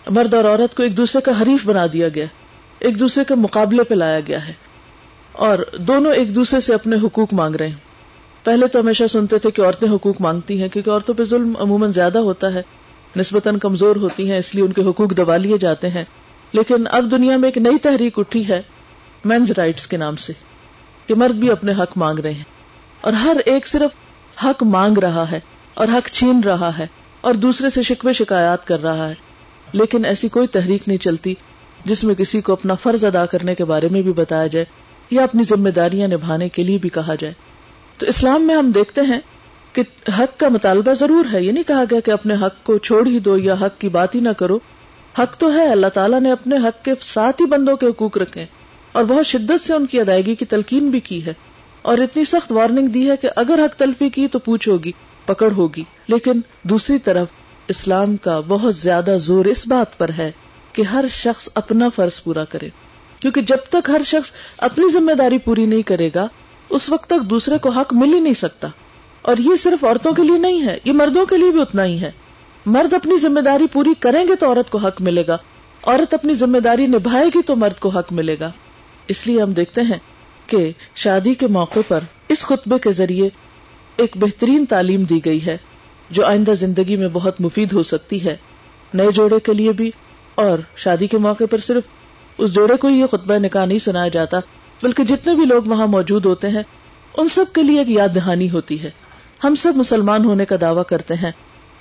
مرد 0.08 0.34
اور 0.34 0.44
عورت 0.44 0.76
کو 0.76 0.84
ایک 0.84 0.98
دوسرے 0.98 1.22
کا 1.22 1.42
حریف 1.42 1.66
بنا 1.66 1.86
دیا 1.94 2.08
گیا، 2.16 2.26
ایک 2.80 3.00
دوسرے 3.00 3.24
کے 3.28 3.36
مقابلے 3.36 3.84
پہ 3.84 3.94
لایا 3.94 4.20
گیا 4.28 4.48
ہے۔ 4.48 4.54
اور 5.32 5.60
دونوں 5.80 6.14
ایک 6.14 6.36
دوسرے 6.36 6.60
سے 6.60 6.74
اپنے 6.74 6.96
حقوق 7.04 7.34
مانگ 7.34 7.56
رہے 7.56 7.68
ہیں۔ 7.68 7.76
پہلے 8.44 8.68
تو 8.68 8.80
ہمیشہ 8.80 9.04
سنتے 9.10 9.38
تھے 9.38 9.52
کہ 9.52 9.62
عورتیں 9.62 9.90
حقوق 9.90 10.16
مانگتی 10.20 10.62
ہیں، 10.62 10.70
کیونکہ 10.70 10.90
عورتوں 10.90 11.16
پہ 11.16 11.24
ظلم 11.24 11.54
عموماً 11.60 11.92
زیادہ 11.92 12.20
ہوتا 12.20 12.54
ہے، 12.54 12.62
نسبتاً 13.16 13.58
کمزور 13.58 13.96
ہوتی 13.96 14.32
ہیں، 14.32 14.38
اس 14.38 14.56
لیے 14.56 14.64
ان 14.64 14.74
کے 14.74 14.82
حقوق 14.82 15.18
دبا 15.18 15.38
لیے 15.38 15.58
جاتے 15.58 15.90
ہیں۔ 15.90 16.04
لیکن 16.52 16.88
اب 16.92 17.12
دنیا 17.12 17.38
میں 17.38 17.48
ایک 17.48 17.58
نئی 17.58 17.78
تحریک 17.78 18.20
اٹھی 18.20 18.48
ہے 18.48 18.62
مینز 19.25 19.51
رائٹس 19.51 19.88
کے 19.88 19.98
نام 19.98 20.16
سے، 20.16 20.34
کہ 21.08 21.16
مرد 21.16 21.36
بھی 21.36 21.51
اپنے 21.51 21.72
حق 21.72 21.92
مانگ 21.96 22.20
رہے 22.20 22.34
ہیں۔ 22.34 22.44
اور 23.01 23.13
ہر 23.13 23.38
ایک 23.46 23.68
صرف 23.68 23.92
حق 24.44 24.63
مانگ 24.63 24.98
رہا 24.98 25.32
ہے 25.32 25.40
اور 25.74 25.88
حق 25.88 26.10
چھین 26.10 26.42
رہا 26.46 26.78
ہے 26.78 26.88
اور 27.22 27.34
دوسرے 27.34 27.70
سے 27.70 27.82
شکوے 27.82 28.13
شکایات 28.13 28.68
کر 28.68 28.82
رہا 28.82 29.10
ہے۔ 29.10 29.13
لیکن 29.72 30.06
ایسی 30.06 30.30
کوئی 30.30 30.48
تحریک 30.48 30.84
نہیں 30.88 30.98
چلتی 30.98 31.34
جس 31.86 32.04
میں 32.04 32.16
کسی 32.16 32.42
کو 32.42 32.54
اپنا 32.54 32.75
فرض 32.75 33.06
ادا 33.06 33.25
کرنے 33.25 33.56
کے 33.56 33.66
بارے 33.66 33.90
میں 33.90 34.01
بھی 34.01 34.13
بتایا 34.13 34.48
جائے 34.48 34.66
یا 35.12 35.24
اپنی 35.24 35.44
ذمہ 35.44 35.70
داریاں 35.70 36.08
نبھانے 36.08 36.50
کے 36.50 36.63
لیے 36.63 36.78
بھی 36.78 36.90
کہا 36.90 37.16
جائے۔ 37.16 37.34
تو 37.98 38.06
اسلام 38.06 38.48
میں 38.48 38.56
ہم 38.56 38.72
دیکھتے 38.72 39.01
ہیں 39.01 39.20
کہ 39.74 39.82
حق 40.20 40.40
کا 40.40 40.50
مطالبہ 40.50 40.94
ضرور 40.94 41.25
ہے، 41.34 41.44
یہ 41.44 41.51
نہیں 41.51 41.63
کہا 41.63 41.84
گیا 41.92 42.00
کہ 42.00 42.12
اپنے 42.12 42.34
حق 42.34 42.63
کو 42.63 42.78
چھوڑ 42.78 43.08
ہی 43.08 43.20
دو 43.20 43.38
یا 43.38 43.54
حق 43.54 43.82
کی 43.82 43.90
بات 43.90 44.16
ہی 44.16 44.20
نہ 44.20 44.30
کرو۔ 44.30 44.60
حق 45.20 45.38
تو 45.38 45.54
ہے، 45.54 45.68
اللہ 45.68 45.88
تعالیٰ 45.88 46.22
نے 46.22 46.32
اپنے 46.32 46.58
حق 46.58 46.86
کے 46.86 46.92
ساتھ 47.01 47.42
ہی 47.42 47.46
بندوں 47.46 47.78
کے 47.78 47.86
حقوق 47.88 48.18
رکھے۔ 48.18 48.46
اور 48.92 49.04
بہت 49.04 49.26
شدت 49.26 49.68
سے 49.68 49.74
ان 49.74 49.86
کی 49.86 50.00
ادائیگی 50.00 50.36
کی 50.36 50.46
تلقین 50.46 50.90
بھی 50.90 51.00
کی 51.00 51.26
ہے 51.26 51.34
اور 51.82 51.98
اتنی 51.98 52.24
سخت 52.24 52.52
وارننگ 52.52 52.88
دی 52.88 53.12
ہے 53.12 53.18
کہ 53.18 53.30
اگر 53.36 53.60
حق 53.66 53.76
تلفی 53.76 54.10
کی 54.10 54.28
تو 54.28 54.40
پوچھ 54.40 54.70
ہوگی، 54.70 54.92
پکڑ 55.26 55.52
ہوگی۔ 55.52 55.84
لیکن 56.08 56.42
دوسری 56.64 57.00
طرف، 57.00 57.28
اسلام 57.68 58.18
کا 58.18 58.40
بہت 58.48 58.76
زیادہ 58.76 59.16
زور 59.20 59.46
اس 59.46 59.68
بات 59.68 59.98
پر 59.98 60.10
ہے 60.18 60.32
کہ 60.74 60.82
ہر 60.82 61.06
شخص 61.10 61.50
اپنا 61.56 61.90
فرض 61.90 62.24
پورا 62.24 62.44
کرے۔ 62.44 62.70
کیونکہ 63.20 63.42
جب 63.42 63.58
تک 63.70 63.90
ہر 63.90 64.02
شخص 64.06 64.32
اپنی 64.58 64.90
ذمہ 64.92 65.12
داری 65.12 65.38
پوری 65.38 65.66
نہیں 65.66 65.82
کرے 65.82 66.10
گا، 66.16 66.28
اس 66.70 66.90
وقت 66.90 67.10
تک 67.10 67.30
دوسرے 67.30 67.58
کو 67.58 67.70
حق 67.70 67.94
مل 67.94 68.14
ہی 68.14 68.20
نہیں 68.20 68.34
سکتا۔ 68.34 68.68
اور 69.22 69.38
یہ 69.38 69.56
صرف 69.56 69.84
عورتوں 69.84 70.14
کے 70.14 70.24
لیے 70.24 70.38
نہیں 70.38 70.66
ہے، 70.66 70.78
یہ 70.86 70.94
مردوں 70.94 71.26
کے 71.26 71.38
لیے 71.38 71.52
بھی 71.52 71.62
اتنا 71.62 71.86
ہی 71.86 72.02
ہے۔ 72.02 72.12
مرد 72.66 72.94
اپنی 72.94 73.18
ذمہ 73.18 73.40
داری 73.40 73.68
پوری 73.68 73.94
کریں 74.00 74.28
گے 74.28 74.36
تو 74.36 74.48
عورت 74.48 74.70
کو 74.70 74.78
حق 74.78 75.02
ملے 75.02 75.24
گا۔ 75.28 75.38
عورت 75.84 76.14
اپنی 76.14 76.34
ذمہ 76.34 76.58
داری 76.58 76.88
نبھائے 76.88 77.28
گی 77.28 77.42
تو 77.42 77.56
مرد 77.56 77.80
کو 77.80 77.90
حق 77.90 78.14
ملے 78.14 78.36
گا۔ 78.40 78.52
اس 79.08 79.27
لیے 79.27 79.41
ہم 79.41 79.51
دیکھتے 79.51 79.81
ہیں 79.81 79.98
کہ 80.48 80.72
شادی 80.96 81.34
کے 81.34 81.48
موقع 81.48 81.79
پر 81.88 82.00
اس 82.27 82.39
خطبے 82.39 82.79
کے 82.79 82.91
ذریعے 82.91 83.29
ایک 83.96 84.12
بہترین 84.15 84.65
تعلیم 84.65 85.03
دی 85.03 85.25
گئی 85.25 85.46
ہے، 85.46 85.58
جو 86.10 86.25
آئندہ 86.25 86.51
زندگی 86.51 86.96
میں 86.96 87.08
بہت 87.08 87.41
مفید 87.41 87.74
ہو 87.74 87.84
سکتی 87.84 88.25
ہے۔ 88.25 88.38
نئے 88.93 89.12
جوڑے 89.12 89.39
کے 89.39 89.53
لیے 89.53 89.72
بھی، 89.72 89.91
اور 90.36 90.60
شادی 90.75 91.08
کے 91.08 91.17
موقع 91.17 91.43
پر 91.51 91.58
صرف 91.58 91.84
اس 92.38 92.53
جوڑے 92.53 92.77
کو 92.77 92.89
یہ 92.89 93.05
خطبہ 93.05 93.34
نکاح 93.34 93.65
نہیں 93.65 93.79
سنایا 93.79 94.08
جاتا، 94.08 94.39
بلکہ 94.84 95.03
جتنے 95.03 95.36
بھی 95.36 95.46
لوگ 95.46 95.63
وہاں 95.65 95.88
موجود 95.88 96.25
ہوتے 96.25 96.48
ہیں، 96.48 96.63
ان 97.17 97.27
سب 97.27 97.46
کے 97.53 97.63
لیے 97.63 97.79
ایک 97.79 97.89
یاد 97.89 98.15
دہانی 98.15 98.50
ہوتی 98.50 98.84
ہے۔ 98.84 98.89
ہم 99.43 99.55
سب 99.55 99.74
مسلمان 99.75 100.25
ہونے 100.25 100.46
کا 100.46 100.55
دعویٰ 100.62 100.84
کرتے 100.88 101.13
ہیں۔ 101.13 101.31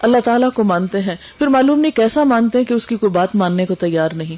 اللہ 0.00 0.18
تعالیٰ 0.24 0.48
کو 0.54 0.64
مانتے 0.64 1.00
ہیں، 1.00 1.16
پھر 1.38 1.46
معلوم 1.46 1.80
نہیں 1.80 1.92
کیسا 1.92 2.24
مانتے 2.24 2.58
ہیں 2.58 2.64
کہ 2.64 2.74
اس 2.74 2.86
کی 2.86 2.96
کوئی 2.96 3.10
بات 3.10 3.34
ماننے 3.34 3.66
کو 3.66 3.74
تیار 3.74 4.08
نہیں۔ 4.14 4.36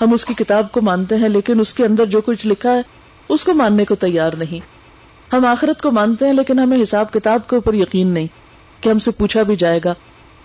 ہم 0.00 0.12
اس 0.12 0.24
کی 0.24 0.34
کتاب 0.34 0.72
کو 0.72 0.80
مانتے 0.80 1.16
ہیں، 1.16 1.28
لیکن 1.28 1.60
اس 1.60 1.74
کے 1.74 1.84
اندر 1.84 2.04
جو 2.04 2.20
کچھ 2.20 2.46
لکھا 2.46 2.72
ہے، 2.72 2.82
اس 3.28 3.44
کو 3.44 3.54
ماننے 3.54 3.84
کو 3.84 3.94
تیار 3.94 4.32
نہیں۔ 4.32 4.60
ہم 5.32 5.46
آخرت 5.46 5.82
کو 5.82 5.90
مانتے 5.90 6.26
ہیں، 6.26 6.32
لیکن 6.32 6.58
ہمیں 6.58 6.82
حساب 6.82 7.12
کتاب 7.12 7.48
کے 7.48 7.56
اوپر 7.56 7.74
یقین 7.74 8.06
نہیں 8.08 8.26
کہ 8.80 8.88
ہم 8.88 8.98
سے 8.98 9.10
پوچھا 9.10 9.42
بھی 9.42 9.56
جائے 9.56 9.80
گا 9.84 9.94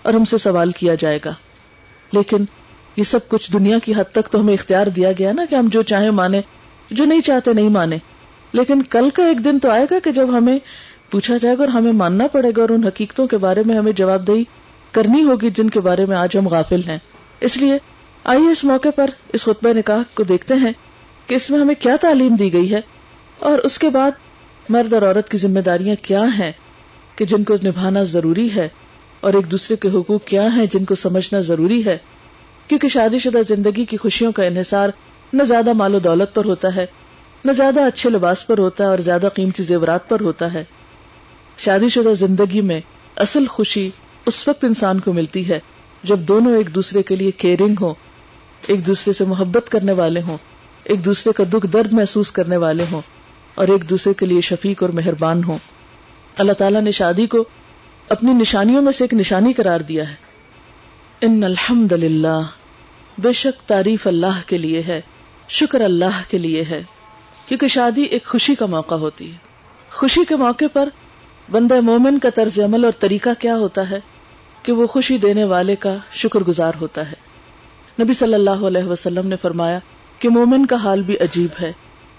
اور 0.02 0.14
ہم 0.14 0.24
سے 0.24 0.38
سوال 0.38 0.70
کیا 0.70 0.94
جائے 0.94 1.18
گا۔ 1.24 1.32
لیکن 2.12 2.44
یہ 2.96 3.02
سب 3.02 3.28
کچھ 3.28 3.52
دنیا 3.52 3.78
کی 3.78 3.92
حد 3.96 4.12
تک 4.12 4.28
تو 4.30 4.40
ہمیں 4.40 4.54
اختیار 4.54 4.86
دیا 4.86 5.12
گیا 5.12 5.32
نا 5.32 5.44
کہ 5.50 5.54
ہم 5.54 5.68
جو 5.68 5.82
چاہیں 5.82 6.10
مانے 6.10 6.40
جو 6.90 7.04
نہیں 7.04 7.20
چاہتے 7.20 7.52
نہیں 7.52 7.68
مانے 7.68 7.96
لیکن 8.52 8.82
کل 8.82 9.08
کا 9.14 9.26
ایک 9.26 9.44
دن 9.44 9.58
تو 9.58 9.70
آئے 9.70 9.86
گا 9.90 9.98
کہ 10.04 10.12
جب 10.12 10.38
ہمیں 10.38 10.58
پوچھا 11.10 11.36
جائے 11.36 11.54
گا 11.54 11.62
اور 11.62 11.68
ہمیں 11.68 11.92
ماننا 11.92 12.26
پڑے 12.26 12.50
گا 12.56 12.60
اور 12.60 12.68
ان 12.68 12.84
حقیقتوں 12.84 13.26
کے 13.26 13.36
بارے 13.36 13.62
میں 13.66 13.76
ہمیں 13.76 13.92
جواب 13.92 14.26
دہی 14.26 14.44
کرنی 14.92 15.22
ہوگی 15.22 15.50
جن 15.50 15.70
کے 15.70 15.80
بارے 15.80 16.06
میں 16.06 16.16
آج 16.16 16.36
ہم 16.36 16.48
غافل 16.48 16.80
ہیں۔ 16.86 16.98
اس 17.40 17.56
لیے 17.56 17.78
آئیے 18.24 18.50
اس 18.50 18.64
موقع 18.64 18.88
پر 18.96 19.10
اس 19.32 19.42
خطبہ 19.42 19.72
نکاح 19.72 20.02
کو 20.14 20.22
دیکھتے 20.22 20.54
ہیں 20.54 20.72
کہ 21.26 21.34
اس 21.34 21.50
میں 21.50 21.60
ہمیں 21.60 21.74
کیا 21.80 21.96
تعلیم 22.00 22.34
دی 22.34 22.52
گئی 22.52 22.72
ہے 22.72 22.80
اور 23.38 23.58
اس 23.58 23.78
کے 23.78 23.88
بعد 23.88 24.10
مرد 24.68 24.92
اور 24.92 25.02
عورت 25.02 25.28
کی 25.28 25.38
ذمہ 25.38 25.60
داریاں 25.60 25.94
کیا 26.02 26.24
ہیں 26.38 26.52
کہ 27.16 27.24
جن 27.24 27.44
کو 27.44 27.54
نبھانا 27.64 28.02
ضروری 28.02 28.54
ہے 28.54 28.68
اور 29.20 29.34
ایک 29.34 29.50
دوسرے 29.50 29.76
کے 29.76 29.88
حقوق 29.88 30.24
کیا 30.24 30.46
ہیں 30.54 30.66
جن 30.66 30.84
کو 30.84 30.94
سمجھنا 30.94 31.40
ضروری 31.40 31.84
ہے، 31.84 31.98
کیونکہ 32.68 32.88
شادی 32.88 33.18
شدہ 33.18 33.42
زندگی 33.48 33.84
کی 33.84 33.96
خوشیوں 33.96 34.32
کا 34.32 34.44
انحصار 34.44 34.88
نہ 35.32 35.42
زیادہ 35.42 35.72
مال 35.72 35.94
و 35.94 35.98
دولت 35.98 36.34
پر 36.34 36.44
ہوتا 36.44 36.74
ہے، 36.76 36.86
نہ 37.44 37.52
زیادہ 37.52 37.80
اچھے 37.80 38.10
لباس 38.10 38.46
پر 38.46 38.58
ہوتا 38.58 38.84
ہے 38.84 38.88
اور 38.88 38.98
زیادہ 38.98 39.28
قیمتی 39.34 39.62
زیورات 39.62 40.08
پر 40.08 40.20
ہوتا 40.20 40.52
ہے۔ 40.52 40.64
شادی 41.58 41.88
شدہ 41.88 42.12
زندگی 42.14 42.60
میں 42.60 42.80
اصل 43.16 43.46
خوشی 43.46 43.90
اس 44.26 44.48
وقت 44.48 44.64
انسان 44.64 45.00
کو 45.00 45.12
ملتی 45.12 45.48
ہے 45.48 45.58
جب 46.02 46.18
دونوں 46.18 46.56
ایک 46.56 46.74
دوسرے 46.74 47.02
کے 47.02 47.16
لیے 47.16 47.30
کیئرنگ 47.30 47.74
ہو 47.80 47.94
ایک 48.66 48.86
دوسرے 48.86 49.12
سے 49.12 49.24
محبت 49.24 49.68
کرنے 49.68 49.92
والے 49.92 50.22
ہوں، 50.22 50.36
ایک 50.84 51.04
دوسرے 51.04 51.32
کا 51.32 51.44
دکھ 51.52 51.66
درد 51.66 51.92
محسوس 51.92 52.30
کرنے 52.32 52.56
والے 52.56 52.84
ہوں، 52.92 53.00
اور 53.54 53.68
ایک 53.68 53.90
دوسرے 53.90 54.14
کے 54.14 54.26
لیے 54.26 54.40
شفیق 54.40 54.82
اور 54.82 54.90
مہربان 54.90 55.44
ہوں۔ 55.44 55.58
اللہ 56.38 56.52
تعالیٰ 56.52 56.80
نے 56.80 56.90
شادی 56.90 57.26
کو 57.26 57.44
اپنی 58.08 58.32
نشانیوں 58.32 58.82
میں 58.82 58.92
سے 58.92 59.04
ایک 59.04 59.14
نشانی 59.14 59.52
قرار 59.52 59.80
دیا 59.80 60.08
ہے۔ 60.10 60.14
ان 61.20 61.44
الحمد 61.44 61.92
للہ 61.92 62.40
بے 63.18 63.32
شک 63.32 63.68
تعریف 63.68 64.06
اللہ 64.06 64.40
کے 64.46 64.58
لیے 64.58 64.82
ہے، 64.82 65.00
شکر 65.48 65.80
اللہ 65.80 66.20
کے 66.28 66.38
لیے 66.38 66.64
ہے، 66.70 66.82
کیونکہ 67.46 67.68
شادی 67.68 68.02
ایک 68.02 68.24
خوشی 68.24 68.54
کا 68.54 68.66
موقع 68.66 68.94
ہوتی 68.94 69.32
ہے۔ 69.32 69.36
خوشی 69.92 70.24
کے 70.28 70.36
موقع 70.36 70.64
پر 70.72 70.88
بندہ 71.50 71.80
مومن 71.80 72.18
کا 72.18 72.30
طرز 72.30 72.60
عمل 72.60 72.84
اور 72.84 72.92
طریقہ 72.98 73.30
کیا 73.38 73.56
ہوتا 73.56 73.90
ہے 73.90 74.00
کہ 74.62 74.72
وہ 74.72 74.86
خوشی 74.86 75.18
دینے 75.18 75.44
والے 75.44 75.76
کا 75.76 75.96
شکر 76.12 76.40
گزار 76.40 76.72
ہوتا 76.80 77.10
ہے۔ 77.10 77.31
نبی 78.00 78.12
صلی 78.12 78.34
اللہ 78.34 78.66
علیہ 78.66 78.84
وسلم 78.84 79.26
نے 79.26 79.36
فرمایا 79.36 79.78
کہ 80.18 80.28
مومن 80.28 80.66
کا 80.66 80.76
حال 80.76 81.02
بھی 81.02 81.18
عجیب 81.18 81.62
ہے 81.62 81.72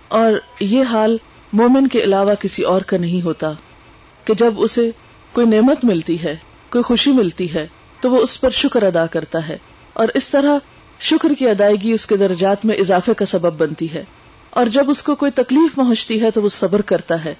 اور 0.08 0.32
یہ 0.60 0.84
حال 0.84 1.18
مومن 1.53 1.88
کے 1.88 2.03
علاوہ 2.03 2.34
کسی 2.34 2.63
اور 2.63 2.82
کا 2.82 2.98
نہیں 2.98 3.22
ہوتا 3.22 3.51
کہ 4.25 4.34
جب 4.34 4.53
اسے 4.58 4.92
کوئی 5.34 5.48
نعمت 5.48 5.86
ملتی 5.86 6.24
ہے، 6.24 6.36
کوئی 6.70 6.84
خوشی 6.84 7.12
ملتی 7.12 7.53
ہے، 7.53 7.68
تو 8.01 8.10
وہ 8.10 8.18
اس 8.18 8.42
پر 8.42 8.50
شکر 8.50 8.84
ادا 8.84 9.06
کرتا 9.06 9.48
ہے 9.48 9.58
اور 9.94 10.08
اس 10.13 10.30
طرح 10.30 10.58
شکر 11.00 11.32
کی 11.39 11.50
ادائیگی 11.50 11.92
اس 11.92 12.06
کے 12.06 12.18
درجات 12.18 12.65
میں 12.65 12.75
اضافے 12.75 13.13
کا 13.13 13.25
سبب 13.25 13.53
بنتی 13.53 13.94
ہے 13.94 14.03
اور 14.50 14.65
جب 14.65 14.89
اس 14.89 15.03
کو 15.03 15.15
کوئی 15.15 15.32
تکلیف 15.32 15.75
پہنچتی 15.75 16.22
ہے 16.22 16.32
تو 16.32 16.42
وہ 16.42 16.50
صبر 16.50 16.82
کرتا 16.82 17.25
ہے 17.25 17.34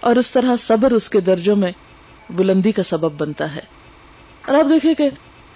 اور 0.00 0.16
اس 0.16 0.30
طرح 0.30 0.56
صبر 0.58 0.90
اس 0.90 1.08
کے 1.08 1.20
درجوں 1.20 1.56
میں 1.56 1.72
بلندی 2.30 2.72
کا 2.72 2.82
سبب 2.82 3.12
بنتا 3.20 3.54
ہے۔ 3.54 3.60
اور 4.46 4.58
آپ 4.58 4.70
دیکھیں 4.70 4.94
کہ 4.94 5.08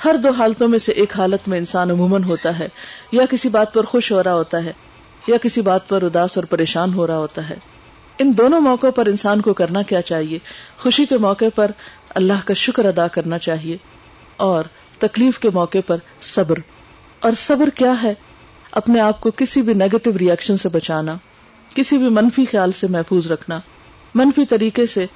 ہر 0.04 0.16
دو 0.16 0.30
حالتوں 0.30 0.68
میں 0.68 0.78
سے 0.78 0.92
ایک 0.92 1.16
حالت 1.16 1.48
میں 1.48 1.58
انسان 1.58 1.90
عموماً 1.90 2.24
ہوتا 2.24 2.58
ہے، 2.58 2.68
یا 3.12 3.26
کسی 3.30 3.48
بات 3.48 3.74
پر 3.74 3.84
خوش 3.84 4.12
ہو 4.12 4.22
رہا 4.22 4.34
ہوتا 4.34 4.64
ہے، 4.64 4.72
یا 5.26 5.36
کسی 5.36 5.60
بات 5.60 5.88
پر 5.88 6.02
اداس 6.02 6.36
اور 6.36 6.44
پریشان 6.44 6.94
ہو 6.94 7.06
رہا 7.06 7.16
ہوتا 7.16 7.48
ہے۔ 7.50 7.56
ان 8.18 8.32
دونوں 8.38 8.60
موقع 8.60 8.90
پر 8.90 9.06
انسان 9.06 9.40
کو 9.40 9.52
کرنا 9.52 9.82
کیا 9.82 10.02
چاہیے؟ 10.02 10.38
خوشی 10.78 11.06
کے 11.06 11.18
موقع 11.18 11.44
پر 11.54 11.70
اللہ 12.14 12.44
کا 12.44 12.54
شکر 12.54 12.84
ادا 12.84 13.06
کرنا 13.08 13.38
چاہیے، 13.38 13.76
اور 14.36 14.64
تکلیف 14.98 15.38
کے 15.38 15.50
موقع 15.50 15.78
پر 15.86 15.96
صبر۔ 16.22 16.58
اور 17.20 17.32
صبر 17.32 17.70
کیا 17.70 17.94
ہے؟ 18.02 18.12
اپنے 18.72 19.00
آپ 19.00 19.20
کو 19.20 19.30
کسی 19.36 19.62
بھی 19.62 19.74
نیگیٹو 19.74 20.10
ریئیکشن 20.18 20.56
سے 20.56 20.68
بچانا، 20.68 21.16
کسی 21.74 21.98
بھی 21.98 22.08
منفی 22.08 22.44
خیال 22.50 22.72
سے 22.72 22.86
محفوظ 22.86 23.26
رکھنا، 23.26 23.58
منفی 24.14 24.46
طریقے 24.46 24.86
سے 24.86 25.06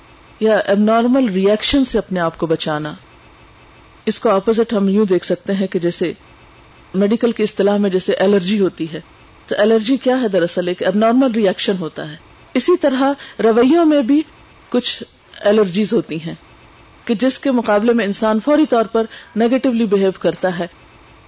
یا 0.40 0.56
اب 0.56 0.78
نارمل 0.78 1.28
ریئیکشن 1.28 1.84
سے 1.84 1.98
اپنے 1.98 2.20
آپ 2.20 2.38
کو 2.38 2.46
بچانا۔ 2.46 2.92
اس 4.08 4.20
کو 4.20 4.30
اپوزٹ 4.30 4.72
ہم 4.72 4.88
یوں 4.88 5.04
دیکھ 5.04 5.24
سکتے 5.26 5.52
ہیں 5.52 5.66
کہ 5.66 5.78
جیسے 5.78 6.12
میڈیکل 6.94 7.32
کی 7.32 7.42
اصطلاح 7.42 7.76
میں 7.76 7.90
جیسے 7.90 8.14
الرجی 8.14 8.60
ہوتی 8.60 8.92
ہے، 8.92 9.00
تو 9.46 9.54
الرجی 9.58 9.96
کیا 9.96 10.20
ہے 10.22 10.28
دراصل؟ 10.28 10.68
ایک 10.68 10.82
اب 10.82 10.96
نارمل 10.96 11.32
ریئیکشن 11.32 11.72
ہوتا 11.80 12.10
ہے۔ 12.10 12.16
اسی 12.54 12.76
طرح 12.76 13.02
رویوں 13.42 13.84
میں 13.84 14.02
بھی 14.02 14.22
کچھ 14.68 15.02
الرجیز 15.40 15.92
ہوتی 15.92 16.20
ہیں 16.20 16.34
کہ 17.04 17.14
جس 17.14 17.38
کے 17.38 17.50
مقابلے 17.50 17.92
میں 17.92 18.04
انسان 18.04 18.40
فوری 18.40 18.66
طور 18.66 18.84
پر 18.84 19.04
نیگیٹولی 19.36 19.86
بہیو 19.86 20.10
کرتا 20.20 20.58
ہے 20.58 20.66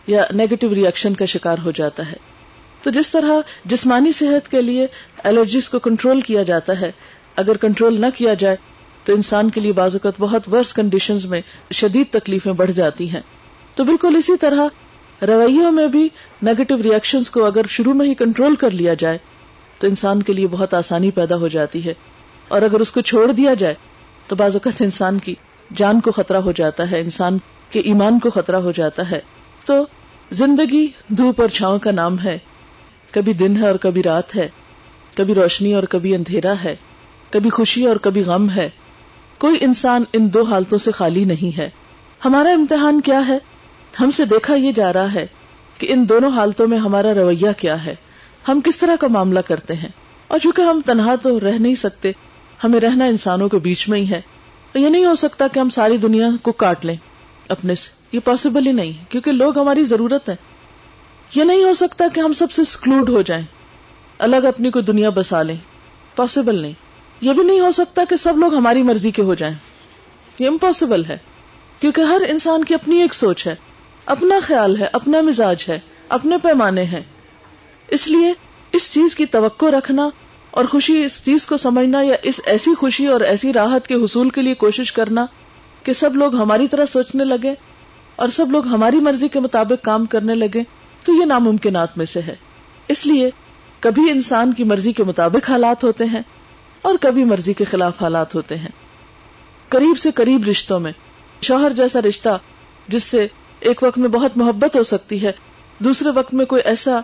یا 0.06 0.25
نیگیٹو 0.32 0.75
ریئیکشن 0.75 1.14
کا 1.14 1.25
شکار 1.25 1.56
ہو 1.64 1.70
جاتا 1.70 2.10
ہے۔ 2.10 2.16
تو 2.82 2.90
جس 2.90 3.10
طرح 3.10 3.40
جسمانی 3.64 4.12
صحت 4.12 4.50
کے 4.50 4.62
لیے 4.62 4.87
الرجیز 5.25 5.68
کو 5.68 5.78
کنٹرول 5.78 6.20
کیا 6.20 6.42
جاتا 6.42 6.80
ہے، 6.80 6.92
اگر 7.37 7.56
کنٹرول 7.56 8.00
نہ 8.00 8.06
کیا 8.14 8.34
جائے 8.34 8.56
تو 9.04 9.12
انسان 9.12 9.50
کے 9.50 9.61
لیے 9.61 9.73
بعض 9.73 9.95
اوقات 9.95 10.12
بہت 10.19 10.54
ورس 10.54 10.75
کنڈیشن 10.75 11.16
میں 11.25 11.40
شدید 11.73 12.07
تکلیفیں 12.11 12.52
بڑھ 12.52 12.71
جاتی 12.71 13.11
ہیں۔ 13.11 13.21
تو 13.75 13.85
بالکل 13.85 14.16
اسی 14.16 14.37
طرح 14.37 14.66
رویوں 15.26 15.73
میں 15.73 15.87
بھی 15.87 16.09
نیگیٹو 16.42 16.83
ریئیکشن 16.83 17.19
کو 17.33 17.45
اگر 17.45 17.62
شروع 17.69 17.92
میں 17.92 18.07
ہی 18.07 18.14
کنٹرول 18.14 18.54
کر 18.54 18.71
لیا 18.71 18.95
جائے، 18.95 19.19
تو 19.78 19.87
انسان 19.87 20.23
کے 20.23 20.33
لیے 20.33 20.47
بہت 20.47 20.75
آسانی 20.75 21.11
پیدا 21.11 21.37
ہو 21.37 21.49
جاتی 21.49 21.85
ہے۔ 21.85 21.95
اور 22.49 22.62
اگر 22.62 22.80
اس 22.80 22.92
کو 22.92 23.00
چھوڑ 23.00 23.33
دیا 23.33 23.54
جائے، 23.54 23.75
تو 24.26 24.37
بعض 24.37 24.54
اوقات 24.54 24.83
انسان 24.83 25.19
کی 25.19 25.35
جان 25.76 26.00
کو 26.00 26.11
خطرہ 26.11 26.37
ہو 26.37 26.52
جاتا 26.52 26.90
ہے، 26.90 27.00
انسان 27.00 27.38
کے 27.71 27.80
ایمان 27.80 28.19
کو 28.19 28.30
خطرہ 28.30 28.57
ہو 28.57 28.73
جاتا 28.73 29.11
ہے۔ 29.11 29.21
تو 29.66 29.87
زندگی 30.30 30.88
دھوپ 31.09 31.40
اور 31.40 31.49
چھاؤں 31.49 31.78
کا 31.78 31.90
نام 31.90 32.21
ہے۔ 32.21 32.38
کبھی 33.11 33.33
دن 33.33 33.57
ہے 33.57 33.69
اور 33.69 33.76
کبھی 33.76 34.02
رات 34.02 34.37
ہے۔ 34.37 34.49
کبھی 35.16 35.35
روشنی 35.35 35.75
اور 35.75 35.83
کبھی 35.83 36.14
اندھیرا 36.14 36.54
ہے۔ 36.64 36.76
کبھی 37.30 37.50
خوشی 37.50 37.87
اور 37.87 37.97
کبھی 37.97 38.23
غم 38.23 38.50
ہے۔ 38.50 38.71
کوئی 39.40 39.56
انسان 39.61 40.04
ان 40.12 40.32
دو 40.35 40.42
حالتوں 40.42 40.78
سے 40.78 40.90
خالی 40.90 41.25
نہیں 41.25 41.59
ہے۔ 41.59 41.70
ہمارا 42.25 42.49
امتحان 42.49 43.00
کیا 43.00 43.28
ہے؟ 43.28 43.38
ہم 44.00 44.11
سے 44.11 44.25
دیکھا 44.25 44.54
یہ 44.54 44.73
جا 44.73 44.92
رہا 44.92 45.14
ہے 45.14 45.26
کہ 45.78 45.87
ان 45.90 46.09
دونوں 46.09 46.30
حالتوں 46.30 46.68
میں 46.68 46.78
ہمارا 46.78 47.14
رویہ 47.14 47.49
کیا 47.59 47.85
ہے۔ 47.85 47.94
ہم 48.49 48.61
کس 48.64 48.78
طرح 48.78 48.97
کا 48.97 49.06
معاملہ 49.06 49.40
کرتے 49.40 49.75
ہیں؟ 49.75 49.88
اور 50.28 50.38
چونکہ 50.38 50.62
ہم 50.62 50.80
تنہا 50.87 51.14
تو 51.14 51.40
رہ 51.40 51.50
نہیں 51.50 51.75
سکتے، 51.75 52.12
ہمیں 52.64 52.80
رہنا 52.80 53.04
انسانوں 53.04 53.49
کے 53.49 53.59
بیچ 53.59 53.88
میں 53.88 54.00
ہی 54.00 54.11
ہے۔ 54.11 54.20
یہ 54.75 54.88
نہیں 54.88 55.04
ہو 55.04 55.14
سکتا 55.14 55.47
کہ 55.49 55.59
ہم 55.59 55.68
ساری 55.68 55.97
دنیا 55.97 56.28
کو 56.42 56.52
کاٹ 56.52 56.85
لیں۔ 56.85 56.97
اپنے 57.49 57.75
سے 57.75 57.90
یہ 58.12 58.20
پاسبل 58.25 58.66
ہی 58.66 58.73
نہیں، 58.73 58.92
کیونکہ 59.09 59.32
لوگ 59.32 59.59
ہماری 59.59 59.85
ضرورت 59.85 60.28
ہے 60.28 60.37
یہ 61.35 61.44
نہیں 61.44 61.64
ہو 61.64 61.75
سکتا 61.75 62.04
کہ 62.14 62.20
ہم 62.20 62.32
سب 62.32 62.50
سے 62.50 62.62
اسکلوڈ 62.62 63.09
ہو 63.09 63.23
جائیں۔ 63.23 63.44
الگ 64.18 64.37
اپنی 64.37 64.70
کوئی 64.70 64.85
دنیا 64.85 65.11
بسا 65.11 65.42
لیں۔ 65.42 65.56
پاسبل 66.16 66.59
نہیں۔ 66.59 66.89
یہ 67.21 67.33
بھی 67.33 67.45
نہیں 67.45 67.61
ہو 67.61 67.71
سکتا 67.71 68.05
کہ 68.09 68.17
سب 68.17 68.39
لوگ 68.39 68.55
ہماری 68.55 68.83
مرضی 68.83 69.11
کے 69.11 69.23
ہو 69.23 69.35
جائیں۔ 69.35 69.55
یہ 70.39 70.49
امپاسبل 70.49 71.05
ہے۔ 71.05 71.19
کیونکہ 71.81 72.00
ہر 72.00 72.23
انسان 72.29 72.65
کی 72.65 72.75
اپنی 72.75 73.00
ایک 73.00 73.15
سوچ 73.15 73.47
ہے، 73.47 73.55
اپنا 74.07 74.35
خیال 74.43 74.81
ہے، 74.81 74.89
اپنا 74.93 75.21
مزاج 75.21 75.65
ہے، 75.69 75.79
اپنے 76.09 76.39
پیمانے 76.39 76.83
ہیں۔ 76.83 77.03
اس 77.89 78.09
لیے 78.09 78.33
اس 78.73 78.93
چیز 78.93 79.17
کی 79.17 79.27
توقع 79.27 79.67
رکھنا 79.67 80.09
اور 80.50 80.65
خوشی 80.65 81.05
اس 81.05 81.25
چیز 81.25 81.47
کو 81.47 81.57
سمجھنا 81.57 82.03
یا 82.03 82.17
اس 82.23 82.41
ایسی 82.47 82.75
خوشی 82.75 83.07
اور 83.07 83.21
ایسی 83.21 83.53
راحت 83.53 83.89
کے 83.89 83.95
حصول 83.95 84.31
کے 84.31 84.43
لیے 84.43 84.55
کوشش 84.55 84.93
کرنا 84.93 85.27
کہ 85.83 85.93
سب 85.93 86.17
لوگ 86.17 86.37
ہماری 86.37 86.69
طرح 86.69 86.85
سوچنے 86.85 87.25
لگے 87.25 87.55
اور 88.17 88.29
سب 88.29 88.50
لوگ 88.50 88.67
ہماری 88.67 88.97
مرضی 88.97 89.29
کے 89.29 89.41
مطابق 89.41 89.85
کام 89.85 90.07
کرنے 90.07 90.35
لگے 90.35 90.62
تو 91.05 91.12
یہ 91.15 91.25
ناممکنات 91.25 91.99
میں 91.99 92.07
سے 92.07 92.21
ہے۔ 92.21 92.35
اس 92.89 93.07
لیے 93.07 93.31
کبھی 93.81 94.11
انسان 94.11 94.53
کی 94.53 94.65
مرضی 94.65 94.93
کے 94.93 95.05
مطابق 95.05 95.50
حالات 95.50 95.85
ہوتے 95.85 96.05
ہیں۔ 96.05 96.23
اور 96.82 96.94
کبھی 97.00 97.25
مرضی 97.25 97.52
کے 97.52 97.64
خلاف 97.64 98.02
حالات 98.02 98.34
ہوتے 98.34 98.58
ہیں۔ 98.58 98.68
قریب 99.68 99.99
سے 99.99 100.10
قریب 100.10 100.44
رشتوں 100.44 100.80
میں، 100.80 100.92
شوہر 101.40 101.72
جیسا 101.72 102.00
رشتہ 102.00 102.38
جس 102.88 103.04
سے 103.04 103.26
ایک 103.60 103.82
وقت 103.82 103.99
میں 103.99 104.08
بہت 104.08 104.37
محبت 104.37 104.76
ہو 104.76 104.82
سکتی 104.82 105.22
ہے، 105.22 105.32
دوسرے 105.78 106.08
وقت 106.14 106.34
میں 106.34 106.46
کوئی 106.46 106.62
ایسا 106.64 107.00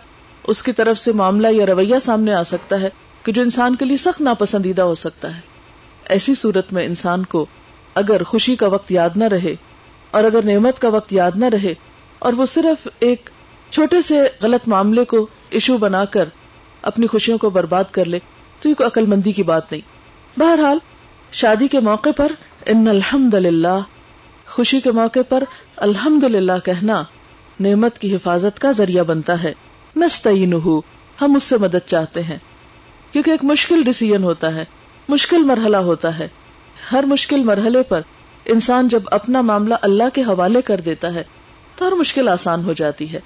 اس 0.47 0.63
کی 0.63 0.71
طرف 0.71 0.97
سے 0.97 1.11
معاملہ 1.11 1.47
یا 1.47 1.65
رویہ 1.65 1.99
سامنے 2.01 2.33
آ 2.33 2.43
سکتا 2.43 2.81
ہے 2.81 2.89
کہ 3.23 3.31
جو 3.31 3.41
انسان 3.41 3.75
کے 3.75 3.85
لیے 3.85 3.97
سخت 3.97 4.21
ناپسندیدہ 4.21 4.81
ہو 4.81 4.95
سکتا 4.95 5.35
ہے۔ 5.35 5.41
ایسی 6.05 6.35
صورت 6.35 6.73
میں 6.73 6.85
انسان 6.85 7.25
کو 7.25 7.45
اگر 7.95 8.23
خوشی 8.23 8.55
کا 8.55 8.67
وقت 8.67 8.91
یاد 8.91 9.09
نہ 9.15 9.23
رہے 9.23 9.55
اور 10.11 10.23
اگر 10.23 10.45
نعمت 10.45 10.79
کا 10.79 10.89
وقت 10.89 11.13
یاد 11.13 11.31
نہ 11.35 11.45
رہے 11.45 11.73
اور 12.19 12.33
وہ 12.33 12.45
صرف 12.45 12.87
ایک 12.99 13.29
چھوٹے 13.69 14.01
سے 14.01 14.23
غلط 14.41 14.67
معاملے 14.67 15.05
کو 15.05 15.27
ایشو 15.49 15.77
بنا 15.77 16.05
کر 16.05 16.29
اپنی 16.81 17.07
خوشیوں 17.07 17.37
کو 17.37 17.49
برباد 17.49 17.83
کر 17.91 18.05
لے 18.05 18.19
تو 18.61 18.69
یہ 18.69 18.73
کوئی 18.73 18.87
عقل 18.87 19.05
مندی 19.05 19.31
کی 19.31 19.43
بات 19.43 19.71
نہیں۔ 19.71 19.81
بہرحال، 20.39 20.77
شادی 21.31 21.67
کے 21.67 21.79
موقع 21.79 22.09
پر 22.17 22.31
ان 22.65 22.87
الحمد 22.87 23.33
للہ 23.33 23.79
خوشی 24.47 24.79
کے 24.79 24.91
موقع 24.91 25.19
پر 25.29 25.43
الحمد 25.75 26.23
للہ 26.23 26.65
کہنا 26.65 27.03
نعمت 27.59 27.99
کی 27.99 28.15
حفاظت 28.15 28.59
کا 28.59 28.71
ذریعہ 28.71 29.03
بنتا 29.03 29.43
ہے۔ 29.43 29.53
نستعین 29.95 30.53
ہم 31.21 31.35
اس 31.35 31.43
سے 31.43 31.57
مدد 31.57 31.85
چاہتے 31.85 32.23
ہیں۔ 32.23 32.37
کیونکہ 33.11 33.31
ایک 33.31 33.43
مشکل 33.43 33.83
ڈسیزن 33.83 34.23
ہوتا 34.23 34.55
ہے، 34.55 34.65
مشکل 35.09 35.43
مرحلہ 35.43 35.77
ہوتا 35.77 36.19
ہے۔ 36.19 36.27
ہر 36.91 37.03
مشکل 37.03 37.43
مرحلے 37.43 37.83
پر 37.83 38.01
انسان 38.45 38.87
جب 38.87 39.03
اپنا 39.11 39.41
معاملہ 39.41 39.75
اللہ 39.81 40.03
کے 40.13 40.21
حوالے 40.21 40.61
کر 40.61 40.79
دیتا 40.79 41.13
ہے، 41.13 41.23
تو 41.75 41.87
ہر 41.87 41.91
مشکل 41.91 42.29
آسان 42.29 42.63
ہو 42.65 42.73
جاتی 42.73 43.13
ہے۔ 43.13 43.19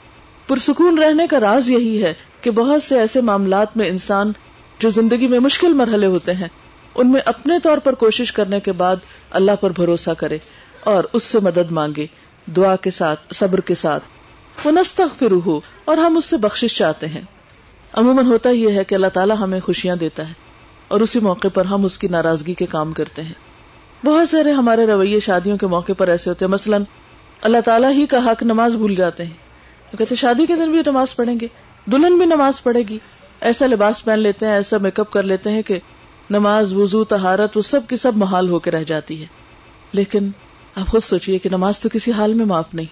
پرسکون 0.47 0.99
رہنے 0.99 1.27
کا 1.27 1.39
راز 1.39 1.69
یہی 1.69 2.03
ہے 2.03 2.13
کہ 2.41 2.51
بہت 2.51 2.83
سے 2.83 2.99
ایسے 2.99 3.21
معاملات 3.21 3.77
میں 3.77 3.87
انسان 3.87 4.31
جو 4.81 4.89
زندگی 4.89 5.27
میں 5.27 5.39
مشکل 5.39 5.73
مرحلے 5.73 6.05
ہوتے 6.05 6.33
ہیں، 6.33 6.47
ان 6.95 7.11
میں 7.11 7.21
اپنے 7.25 7.59
طور 7.59 7.77
پر 7.77 7.93
کوشش 7.93 8.31
کرنے 8.31 8.59
کے 8.59 8.71
بعد 8.71 8.95
اللہ 9.31 9.51
پر 9.61 9.69
بھروسہ 9.69 10.09
کرے 10.17 10.37
اور 10.83 11.03
اس 11.13 11.23
سے 11.23 11.39
مدد 11.39 11.71
مانگے، 11.71 12.05
دعا 12.55 12.75
کے 12.75 12.91
ساتھ، 12.91 13.33
صبر 13.33 13.59
کے 13.59 13.75
ساتھ۔ 13.75 14.03
وہ 14.65 14.71
نستغفر 14.71 15.31
ہو 15.45 15.59
اور 15.85 15.97
ہم 15.97 16.17
اس 16.17 16.25
سے 16.25 16.37
بخشش 16.37 16.77
چاہتے 16.77 17.07
ہیں۔ 17.07 17.21
عموماً 17.93 18.25
ہوتا 18.25 18.49
یہ 18.49 18.69
ہے 18.69 18.83
کہ 18.83 18.95
اللہ 18.95 19.07
تعالیٰ 19.07 19.35
ہمیں 19.39 19.59
خوشیاں 19.59 19.95
دیتا 19.95 20.27
ہے 20.27 20.33
اور 20.87 21.01
اسی 21.01 21.19
موقع 21.19 21.47
پر 21.47 21.65
ہم 21.65 21.85
اس 21.85 21.97
کی 21.97 22.07
ناراضگی 22.07 22.53
کے 22.53 22.65
کام 22.65 22.93
کرتے 22.93 23.23
ہیں۔ 23.23 23.33
بہت 24.05 24.29
سارے 24.29 24.51
ہمارے 24.51 24.87
رویے 24.87 25.19
شادیوں 25.19 25.57
کے 25.57 25.67
موقع 25.67 25.91
پر 25.97 26.07
ایسے 26.07 26.29
ہوتے 26.29 26.45
ہیں۔ 26.45 26.51
مثلاً، 26.51 26.83
اللہ 27.41 27.57
تعالیٰ 27.65 27.91
ہی 27.91 28.05
کا 28.05 28.31
حق 28.31 28.43
نماز 28.43 28.75
بھول 28.75 28.95
جاتے 28.95 29.25
ہیں۔ 29.25 29.51
تو 29.91 29.97
کہتے 29.97 30.15
شادی 30.15 30.45
کے 30.45 30.55
دن 30.55 30.71
بھی 30.71 30.79
نماز 30.85 31.15
پڑھیں 31.15 31.35
گے، 31.41 31.47
دلہن 31.85 32.17
بھی 32.17 32.25
نماز 32.25 32.63
پڑھے 32.63 32.81
گی۔ 32.81 32.97
ایسا 33.41 33.67
لباس 33.67 34.05
پہن 34.05 34.19
لیتے 34.19 34.45
ہیں، 34.45 34.53
ایسا 34.53 34.77
میک 34.77 34.99
اپ 34.99 35.11
کر 35.11 35.23
لیتے 35.23 35.49
ہیں 35.49 35.61
کہ 35.61 35.79
نماز، 36.29 36.73
وضو 36.73 37.03
تہارت 37.03 37.57
وہ 37.57 37.61
سب 37.61 37.81
کی 37.87 37.97
سب 37.97 38.11
محال 38.15 38.49
ہو 38.49 38.59
کے 38.59 38.71
رہ 38.71 38.83
جاتی 38.83 39.21
ہے۔ 39.21 39.25
لیکن 39.93 40.29
آپ 40.75 40.87
خود 40.87 41.01
سوچیے 41.01 41.37
کہ 41.37 41.49
نماز 41.49 41.79
تو 41.79 41.89
کسی 41.89 42.11
حال 42.11 42.33
میں 42.33 42.45
معاف 42.45 42.73
نہیں۔ 42.73 42.85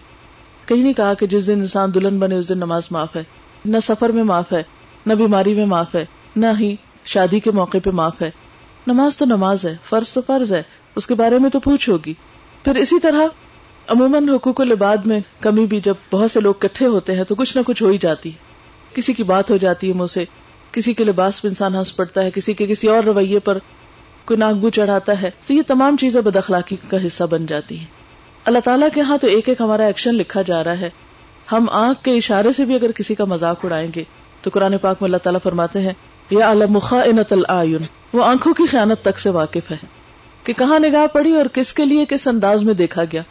کہیں 0.67 0.83
نہیں 0.83 0.93
کہا 0.93 1.13
کہ 1.13 1.25
جس 1.25 1.47
دن 1.47 1.59
انسان 1.59 1.93
دلہن 1.93 2.19
بنے، 2.19 2.35
اس 2.35 2.49
دن 2.49 2.57
نماز 2.57 2.87
معاف 2.91 3.15
ہے۔ 3.15 3.23
نہ 3.65 3.77
سفر 3.83 4.09
میں 4.09 4.23
معاف 4.23 4.53
ہے، 4.53 4.63
نہ 5.05 5.13
بیماری 5.13 5.55
میں 5.55 5.65
معاف 5.65 5.95
ہے، 5.95 6.05
نہ 6.35 6.45
ہی 6.59 6.75
شادی 7.05 7.39
کے 7.39 7.51
موقع 7.51 7.77
پہ 7.83 7.89
معاف 7.89 8.21
ہے۔ 8.21 8.31
نماز 8.87 9.17
تو 9.17 9.25
نماز 9.25 9.65
ہے، 9.65 9.75
فرض 9.83 10.13
تو 10.13 10.21
فرض 10.27 10.53
ہے، 10.53 10.63
اس 10.95 11.07
کے 11.07 11.15
بارے 11.15 11.39
میں 11.39 11.49
تو 11.49 11.59
پوچھ 11.59 11.89
ہوگی۔ 11.89 12.13
پھر 12.63 12.75
اسی 12.75 12.99
طرح 12.99 13.21
عموماً 13.87 14.29
حقوق 14.29 14.61
العباد 14.61 14.97
میں 14.97 15.19
کمی 15.39 15.65
بھی 15.65 15.79
جب 15.79 15.93
بہت 16.11 16.31
سے 16.31 16.39
لوگ 16.39 16.53
کٹھے 16.59 16.85
ہوتے 16.85 17.15
ہیں 17.15 17.23
تو 17.23 17.35
کچھ 17.35 17.57
نہ 17.57 17.61
کچھ 17.65 17.83
ہو 17.83 17.87
ہی 17.87 17.97
جاتی 17.97 18.29
ہے۔ 18.29 18.49
کسی 18.95 19.13
کی 19.13 19.23
بات 19.23 19.51
ہو 19.51 19.57
جاتی 19.57 19.87
ہے 19.87 19.93
منہ 19.93 20.05
سے 20.05 20.25
کسی 20.71 20.93
کے 20.93 21.03
لباس 21.03 21.41
پہ 21.41 21.47
انسان 21.47 21.75
ہنس 21.75 21.95
پڑتا 21.95 22.23
ہے، 22.23 22.31
کسی 22.31 22.53
کے 22.53 22.67
کسی 22.67 22.87
اور 22.87 23.03
رویے 23.03 23.39
پر 23.39 23.57
کوئی 24.25 24.37
ناگبو 24.37 24.69
چڑھاتا 24.69 25.21
ہے، 25.21 25.29
تو 25.47 25.53
یہ 25.53 25.61
تمام 25.67 25.97
چیزیں 25.97 26.21
بد 26.21 26.35
اخلاقی 26.35 26.75
کا 26.89 26.97
حصہ 27.07 27.23
بن 27.23 27.45
جاتی 27.45 27.77
ہیں۔ 27.79 27.85
اللہ 28.45 28.59
تعالیٰ 28.59 28.87
کے 28.93 29.01
ہاں 29.01 29.17
تو 29.17 29.27
ایک 29.27 29.49
ایک 29.49 29.61
ہمارا 29.61 29.85
ایکشن 29.85 30.15
لکھا 30.15 30.41
جا 30.41 30.63
رہا 30.63 30.79
ہے۔ 30.79 30.89
ہم 31.51 31.65
آنکھ 31.71 32.03
کے 32.03 32.11
اشارے 32.11 32.51
سے 32.51 32.65
بھی 32.65 32.75
اگر 32.75 32.91
کسی 32.91 33.15
کا 33.15 33.25
مذاق 33.25 33.65
اڑائیں 33.65 33.87
گے، 33.95 34.03
تو 34.41 34.49
قرآن 34.53 34.77
پاک 34.77 34.97
میں 35.01 35.07
اللہ 35.07 35.17
تعالیٰ 35.17 35.39
فرماتے 35.43 35.79
ہیں، 35.79 35.93
یا 36.31 36.53
وہ 38.13 38.23
آنکھوں 38.23 38.53
کی 38.53 38.65
خیانت 38.65 39.01
تک 39.01 39.19
سے 39.19 39.29
واقف 39.29 39.71
ہے۔ 39.71 39.77
کہ 40.43 40.53
کہاں 40.53 40.79
نگاہ 40.79 41.07
پڑی 41.07 41.33
اور 41.33 41.45
کس 41.53 41.73
کے 41.73 41.85
لیے 41.85 42.05
کس 42.09 42.27
انداز 42.27 42.63
میں 42.63 42.73
دیکھا 42.73 43.03
گیا۔ 43.03 43.21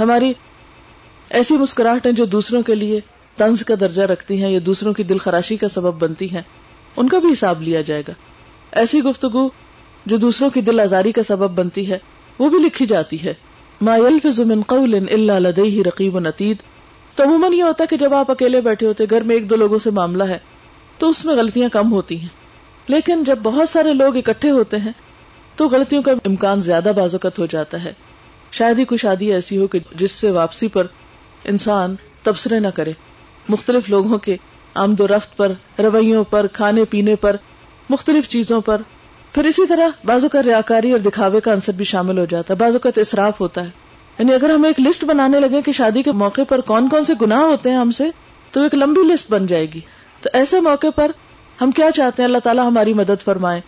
ہماری 0.00 0.32
ایسی 1.30 1.58
مسکراہٹیں 1.58 2.12
جو 2.12 2.24
دوسروں 2.24 2.62
کے 2.62 2.74
لیے 2.74 3.00
طنز 3.36 3.64
کا 3.64 3.74
درجہ 3.80 4.02
رکھتی 4.02 4.42
ہیں 4.42 4.50
یا 4.50 4.60
دوسروں 4.66 4.92
کی 4.92 5.02
دل 5.02 5.18
خراشی 5.18 5.56
کا 5.56 5.68
سبب 5.68 6.02
بنتی 6.02 6.30
ہیں 6.30 6.42
ان 7.00 7.08
کا 7.08 7.18
بھی 7.18 7.32
حساب 7.32 7.62
لیا 7.62 7.80
جائے 7.80 8.02
گا۔ 8.08 8.12
ایسی 8.72 9.00
گفتگو 9.00 9.48
جو 10.06 10.16
دوسروں 10.16 10.50
کی 10.50 10.60
دل 10.60 10.80
آزاری 10.80 11.12
کا 11.12 11.22
سبب 11.22 11.50
بنتی 11.50 11.90
ہے، 11.90 11.98
وہ 12.38 12.50
بھی 12.50 12.58
لکھی 12.58 12.86
جاتی 12.86 13.24
ہے۔ 13.24 13.34
ما 13.80 13.96
يلفظ 13.96 14.40
من 14.40 14.62
قول 14.62 14.94
الا 14.94 15.38
لديه 15.38 15.82
رقيب 15.86 16.18
عتيد 16.18 16.56
تو 17.14 17.24
عموماً 17.24 17.52
یہ 17.52 17.62
ہوتا 17.62 17.82
ہے 17.82 17.86
کہ 17.86 17.96
جب 17.96 18.14
آپ 18.14 18.30
اکیلے 18.30 18.60
بیٹھے 18.60 18.86
ہوتے، 18.86 19.04
گھر 19.10 19.20
میں 19.20 19.36
ایک 19.36 19.50
دو 19.50 19.56
لوگوں 19.56 19.78
سے 19.78 19.90
معاملہ 19.90 20.24
ہے، 20.24 20.38
تو 20.98 21.08
اس 21.08 21.24
میں 21.24 21.34
غلطیاں 21.34 21.68
کم 21.68 21.92
ہوتی 21.92 22.20
ہیں۔ 22.20 22.28
لیکن 22.86 23.24
جب 23.24 23.38
بہت 23.42 23.68
سارے 23.68 23.94
لوگ 23.94 24.16
اکٹھے 24.16 24.50
ہوتے 24.50 24.76
ہیں، 24.76 24.92
تو 25.56 25.68
غلطیوں 25.68 26.02
کا 26.02 26.12
امکان 26.24 26.60
زیادہ 26.60 26.92
بازوقت 26.96 27.38
ہو 27.38 27.46
جاتا 27.46 27.84
ہے۔ 27.84 27.92
شاید 28.52 28.78
ہی 28.78 28.84
کوئی 28.84 28.98
شادی 28.98 29.32
ایسی 29.32 29.58
ہو 29.58 29.66
کہ 29.66 29.78
جس 29.94 30.12
سے 30.12 30.30
واپسی 30.30 30.68
پر 30.68 30.86
انسان 31.44 31.94
تبصرے 32.22 32.60
نہ 32.60 32.68
کرے۔ 32.68 32.92
مختلف 33.48 33.90
لوگوں 33.90 34.18
کے 34.18 34.36
آمد 34.74 35.00
و 35.00 35.08
رفت 35.08 35.36
پر، 35.36 35.52
رویوں 35.78 36.24
پر، 36.24 36.46
کھانے 36.46 36.84
پینے 36.84 37.16
پر، 37.16 37.36
مختلف 37.90 38.28
چیزوں 38.28 38.60
پر۔ 38.60 38.80
پھر 39.32 39.44
اسی 39.44 39.66
طرح 39.66 39.88
بازو 40.04 40.28
کا 40.28 40.42
ریاکاری 40.42 40.90
اور 40.90 40.98
دکھاوے 40.98 41.40
کا 41.40 41.52
عنصر 41.52 41.72
بھی 41.72 41.84
شامل 41.84 42.18
ہو 42.18 42.24
جاتا 42.24 42.54
ہے۔ 42.54 42.58
بازو 42.58 42.78
کا 42.78 42.90
تو 42.90 43.00
اصراف 43.00 43.40
ہوتا 43.40 43.64
ہے۔ 43.64 43.70
یعنی 44.18 44.34
اگر 44.34 44.50
ہم 44.50 44.64
ایک 44.64 44.80
لسٹ 44.80 45.04
بنانے 45.04 45.40
لگے 45.40 45.62
کہ 45.62 45.72
شادی 45.72 46.02
کے 46.02 46.12
موقع 46.12 46.40
پر 46.48 46.60
کون 46.60 46.88
کون 46.88 47.04
سے 47.04 47.12
گناہ 47.22 47.40
ہوتے 47.40 47.70
ہیں 47.70 47.76
ہم 47.76 47.90
سے، 47.90 48.10
تو 48.50 48.62
ایک 48.62 48.74
لمبی 48.74 49.00
لسٹ 49.00 49.30
بن 49.30 49.46
جائے 49.46 49.66
گی۔ 49.66 49.80
تو 50.20 50.30
ایسے 50.32 50.60
موقع 50.60 50.90
پر 50.94 51.10
ہم 51.60 51.70
کیا 51.70 51.90
چاہتے 51.90 52.22
ہیں؟ 52.22 52.28
اللہ 52.28 52.38
تعالیٰ 52.38 52.66
ہماری 52.66 52.94
مدد 52.94 53.24
فرمائے۔ 53.24 53.60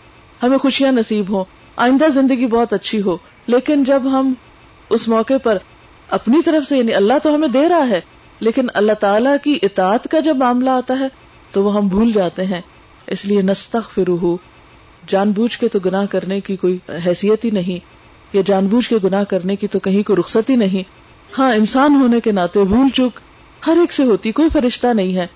ہمیں 0.43 0.59
خوشیاں 0.59 0.93
نصیب 0.93 1.31
ہو 1.31 1.45
آئندہ 1.77 2.09
زندگی 2.09 2.47
بہت 2.47 2.73
اچھی 2.73 3.03
ہو، 3.03 3.17
لیکن 3.47 3.85
جب 3.85 4.03
ہم 4.05 4.35
اس 4.91 5.09
موقع 5.09 5.35
پر 5.43 5.59
اپنی 6.09 6.43
طرف 6.45 6.69
سے 6.69 6.79
یعنی 6.79 6.95
اللہ 6.95 7.13
تو 7.23 7.35
ہمیں 7.35 7.49
دے 7.49 7.69
رہا 7.69 7.89
ہے 7.89 8.01
لیکن 8.43 8.67
اللہ 8.75 8.93
تعالیٰ 8.93 9.37
کی 9.45 9.59
اطاعت 9.63 10.09
کا 10.11 10.21
جب 10.21 10.37
معاملہ 10.37 10.71
آتا 10.71 10.99
ہے 11.01 11.09
تو 11.51 11.65
وہ 11.65 11.75
ہم 11.75 11.89
بھول 11.89 12.13
جاتے 12.13 12.45
ہیں۔ 12.47 12.61
اس 13.07 13.25
لیے 13.25 13.43
نستخ 13.43 13.91
فرو 13.95 14.37
جان 15.09 15.31
بوجھ 15.31 15.59
کے 15.59 15.69
تو 15.69 15.79
گناہ 15.87 16.07
کرنے 16.11 16.41
کی 16.41 16.57
کوئی 16.57 16.79
حیثیت 17.07 17.45
ہی 17.45 17.51
نہیں، 17.51 17.79
یا 18.33 18.43
جان 18.47 18.67
بوجھ 18.67 18.89
کے 18.89 18.97
گناہ 19.05 19.25
کرنے 19.25 19.57
کی 19.57 19.67
تو 19.67 19.79
کہیں 19.79 20.03
کوئی 20.03 20.17
رخصت 20.17 20.51
ہی 20.51 20.57
نہیں۔ 20.57 20.83
ہاں 21.39 21.55
انسان 21.55 21.95
ہونے 21.95 22.21
کے 22.21 22.33
ناطے 22.33 22.65
بھول 22.65 22.89
چوک 22.95 23.13
ہر 23.67 23.77
ایک 23.81 23.93
سے 23.93 24.05
ہوتی 24.05 24.33
کوئی 24.33 24.49
فرشتہ 24.49 24.87
نہیں 24.87 25.17
ہے۔ 25.17 25.27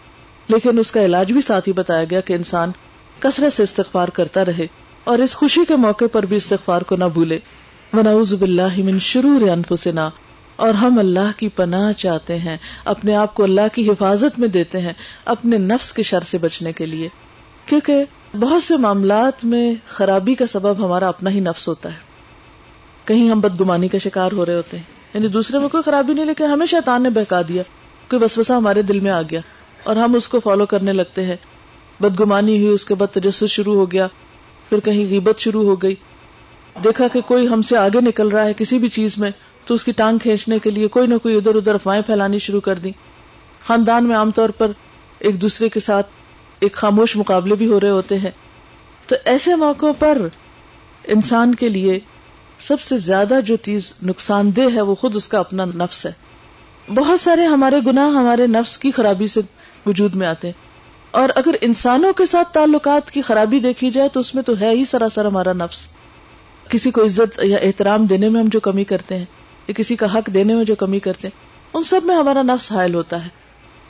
لیکن 0.48 0.78
اس 0.78 0.92
کا 0.92 1.04
علاج 1.04 1.32
بھی 1.32 1.40
ساتھ 1.40 1.68
ہی 1.68 1.72
بتایا 1.72 2.04
گیا 2.10 2.20
کہ 2.20 2.32
انسان 2.32 2.70
کثرت 3.20 3.52
سے 3.52 3.62
استغفار 3.62 4.08
کرتا 4.08 4.44
رہے 4.44 4.66
اور 5.04 5.18
اس 5.18 5.34
خوشی 5.34 5.60
کے 5.68 5.76
موقع 5.76 6.04
پر 6.12 6.26
بھی 6.26 6.36
استغفار 6.36 6.82
کو 6.82 6.96
نہ 6.96 7.04
بھولے۔ 7.04 7.38
ونعوذ 7.92 8.34
باللہ 8.34 8.78
من 8.78 8.98
شرور 8.98 9.48
انفسنا۔ 9.48 10.08
اور 10.56 10.74
ہم 10.74 10.98
اللہ 10.98 11.38
کی 11.38 11.48
پناہ 11.48 11.92
چاہتے 11.92 12.38
ہیں، 12.38 12.56
اپنے 12.84 13.16
آپ 13.16 13.34
کو 13.34 13.42
اللہ 13.42 13.60
کی 13.74 13.90
حفاظت 13.90 14.38
میں 14.38 14.48
دیتے 14.48 14.80
ہیں 14.80 14.92
اپنے 15.24 15.58
نفس 15.58 15.92
کے 15.92 16.02
شر 16.02 16.20
سے 16.20 16.38
بچنے 16.38 16.72
کے 16.72 16.86
لیے۔ 16.86 17.08
کیونکہ 17.66 18.04
بہت 18.40 18.62
سے 18.62 18.76
معاملات 18.76 19.44
میں 19.44 19.74
خرابی 19.86 20.34
کا 20.34 20.46
سبب 20.46 20.84
ہمارا 20.84 21.08
اپنا 21.08 21.30
ہی 21.30 21.40
نفس 21.40 21.68
ہوتا 21.68 21.88
ہے۔ 21.88 21.98
کہیں 23.04 23.30
ہم 23.30 23.40
بدگمانی 23.40 23.88
کا 23.88 23.98
شکار 23.98 24.32
ہو 24.32 24.46
رہے 24.46 24.54
ہوتے 24.54 24.76
ہیں۔ 24.76 24.84
یعنی 25.14 25.28
دوسرے 25.28 25.58
میں 25.58 25.68
کوئی 25.68 25.82
خرابی 25.82 26.12
نہیں، 26.12 26.24
لیکن 26.24 26.44
ہمیں 26.44 26.66
شیطان 26.66 27.02
نے 27.02 27.10
بہکا 27.10 27.42
دیا۔ 27.48 27.62
کوئی 28.10 28.24
وسوسہ 28.24 28.52
ہمارے 28.52 28.82
دل 28.82 29.00
میں 29.00 29.10
آ 29.10 29.22
گیا۔ 29.22 29.40
اور 29.82 29.96
ہم 29.96 30.14
اس 30.14 30.28
کو 30.28 30.40
فالو 30.40 30.66
کرنے 30.66 30.92
لگتے 30.92 31.26
ہیں۔ 31.26 31.36
بدگمانی 32.00 32.56
ہوئی، 32.56 32.68
اس 32.68 32.84
کے 32.84 32.94
بعد 32.94 33.14
تجسس 33.14 33.44
شروع 33.48 33.74
ہو 33.74 33.92
گیا۔ 33.92 34.06
پھر 34.68 34.80
کہیں 34.80 35.04
غیبت 35.10 35.38
شروع 35.38 35.64
ہو 35.64 35.76
گئی۔ 35.76 35.94
دیکھا 36.84 37.08
کہ 37.08 37.20
کوئی 37.20 37.48
ہم 37.48 37.62
سے 37.62 37.76
آگے 37.76 38.00
نکل 38.00 38.28
رہا 38.28 38.44
ہے 38.44 38.52
کسی 38.54 38.78
بھی 38.78 38.88
چیز 38.88 39.18
میں۔ 39.18 39.30
تو 39.66 39.74
اس 39.74 39.84
کی 39.84 39.92
ٹانگ 39.92 40.18
کھینچنے 40.18 40.58
کے 40.58 40.70
لیے 40.70 40.88
کوئی 40.88 41.06
نہ 41.06 41.14
کوئی 41.18 41.36
ادھر 41.36 41.54
ادھر 41.54 41.74
افواہیں 41.74 42.02
پھیلانی 42.02 42.38
شروع 42.38 42.60
کر 42.60 42.74
دی 42.74 42.90
خاندان 43.66 44.04
میں 44.04 44.16
عام 44.16 44.30
طور 44.30 44.48
پر 44.48 44.70
ایک 45.18 45.42
دوسرے 45.42 45.68
کے 45.68 45.80
ساتھ 45.80 46.06
ایک 46.60 46.72
خاموش 46.72 47.16
مقابلے 47.16 47.54
بھی 47.54 47.66
ہو 47.66 47.80
رہے 47.80 47.90
ہوتے 47.90 48.18
ہیں۔ 48.18 48.30
تو 49.06 49.16
ایسے 49.24 49.54
موقعوں 49.54 49.94
پر 49.98 50.18
انسان 51.04 51.54
کے 51.54 51.68
لیے 51.68 51.98
سب 52.60 52.80
سے 52.80 52.96
زیادہ 52.96 53.34
جو 53.44 53.56
چیز 53.56 53.94
نقصان 54.02 54.56
دہ 54.56 54.74
ہے 54.74 54.80
وہ 54.80 54.94
خود 54.94 55.16
اس 55.16 55.28
کا 55.28 55.38
اپنا 55.38 55.64
نفس 55.64 56.06
ہے۔ 56.06 56.12
بہت 56.94 57.20
سارے 57.20 57.44
ہمارے 57.44 57.76
گناہ 57.86 58.08
ہمارے 58.08 58.46
نفس 58.46 58.78
کی 58.78 58.90
خرابی 58.90 59.26
سے 59.26 59.40
وجود 59.86 60.14
میں 60.14 60.26
آتے 60.26 60.46
ہیں۔ 60.46 60.54
اور 61.10 61.28
اگر 61.34 61.54
انسانوں 61.60 62.12
کے 62.12 62.26
ساتھ 62.26 62.52
تعلقات 62.52 63.10
کی 63.10 63.22
خرابی 63.22 63.60
دیکھی 63.60 63.90
جائے 63.90 64.08
تو 64.08 64.20
اس 64.20 64.34
میں 64.34 64.42
تو 64.42 64.52
ہے 64.60 64.70
ہی 64.70 64.84
سراسر 64.84 65.24
ہمارا 65.24 65.52
نفس۔ 65.52 65.86
کسی 66.68 66.90
کو 66.90 67.04
عزت 67.04 67.40
یا 67.42 67.56
احترام 67.56 68.04
دینے 68.04 68.28
میں 68.28 68.40
ہم 68.40 68.48
جو 68.52 68.60
کمی 68.60 68.84
کرتے 68.84 69.18
ہیں۔ 69.18 69.24
یا 69.68 69.72
کسی 69.76 69.96
کا 69.96 70.14
حق 70.14 70.26
دینے 70.34 70.54
میں 70.54 70.64
جو 70.64 70.74
کمی 70.74 71.00
کرتے 71.00 71.28
ہیں، 71.28 71.46
ان 71.74 71.82
سب 71.82 72.00
میں 72.04 72.16
ہمارا 72.16 72.42
نفس 72.42 72.72
حائل 72.72 72.94
ہوتا 72.94 73.24
ہے۔ 73.24 73.28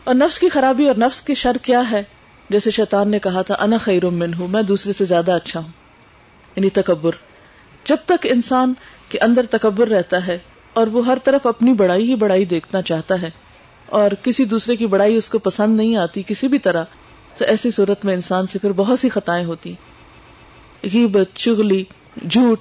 اور 0.04 0.14
نفس 0.14 0.38
کی 0.38 0.48
خرابی 0.48 0.86
اور 0.88 0.96
نفس 0.96 1.22
کی 1.22 1.34
شر 1.34 1.56
کیا 1.62 1.90
ہے؟ 1.90 2.02
جیسے 2.50 2.70
شیطان 2.70 3.08
نے 3.08 3.18
کہا 3.18 3.42
تھا، 3.42 3.54
انا 3.58 3.76
خیر 3.76 4.06
من 4.06 4.34
ہوں 4.34 4.48
میں 4.48 4.62
دوسرے 4.62 4.92
سے 4.92 5.04
زیادہ 5.04 5.32
اچھا 5.32 5.60
ہوں۔ 5.60 5.68
یعنی 6.56 6.70
تکبر۔ 6.70 7.12
جب 7.84 7.96
تک 8.04 8.26
انسان 8.30 8.74
کے 9.08 9.18
اندر 9.18 9.46
تکبر 9.46 9.88
رہتا 9.88 10.26
ہے، 10.26 10.38
اور 10.72 10.86
وہ 10.86 11.06
ہر 11.06 11.18
طرف 11.24 11.46
اپنی 11.46 11.72
بڑائی 11.72 12.10
ہی 12.10 12.14
بڑائی 12.14 12.44
دیکھنا 12.44 12.82
چاہتا 12.82 13.22
ہے، 13.22 13.30
اور 13.86 14.10
کسی 14.22 14.44
دوسرے 14.44 14.76
کی 14.76 14.86
بڑائی 14.86 15.16
اس 15.16 15.30
کو 15.30 15.38
پسند 15.38 15.76
نہیں 15.76 15.96
آتی 15.96 16.22
کسی 16.26 16.48
بھی 16.48 16.58
طرح، 16.58 16.84
تو 17.36 17.44
ایسی 17.44 17.70
صورت 17.70 18.04
میں 18.04 18.14
انسان 18.14 18.46
سے 18.46 18.58
پھر 18.58 18.72
بہت 18.72 18.98
سی 18.98 19.08
خطائیں 19.08 19.44
ہوتی۔ 19.44 19.74
غیبت، 20.94 21.28
چغلی، 21.34 21.84
جھوٹ 22.30 22.60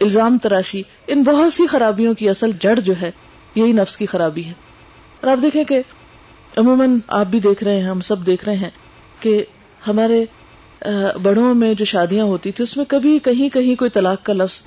الزام 0.00 0.38
تراشی، 0.38 0.82
ان 1.06 1.22
بہت 1.22 1.52
سی 1.52 1.66
خرابیوں 1.66 2.14
کی 2.14 2.28
اصل 2.28 2.50
جڑ 2.60 2.80
جو 2.80 2.94
ہے، 3.02 3.10
یہی 3.54 3.72
نفس 3.72 3.96
کی 3.96 4.06
خرابی 4.06 4.44
ہے۔ 4.44 4.52
اور 5.20 5.30
آپ 5.30 5.42
دیکھیں 5.42 5.64
کہ 5.64 5.82
عموماً 6.56 6.98
آپ 7.08 7.26
بھی 7.26 7.40
دیکھ 7.40 7.64
رہے 7.64 7.80
ہیں، 7.80 7.88
ہم 7.88 8.00
سب 8.00 8.26
دیکھ 8.26 8.44
رہے 8.44 8.56
ہیں 8.56 8.70
کہ 9.20 9.44
ہمارے 9.86 10.24
بڑوں 11.22 11.54
میں 11.54 11.74
جو 11.74 11.84
شادیاں 11.84 12.24
ہوتی 12.24 12.52
تھی 12.52 12.62
اس 12.64 12.76
میں 12.76 12.84
کبھی 12.88 13.18
کہیں 13.18 13.48
کہیں 13.48 13.74
کوئی 13.74 13.90
طلاق 13.90 14.22
کا 14.22 14.32
لفظ 14.32 14.62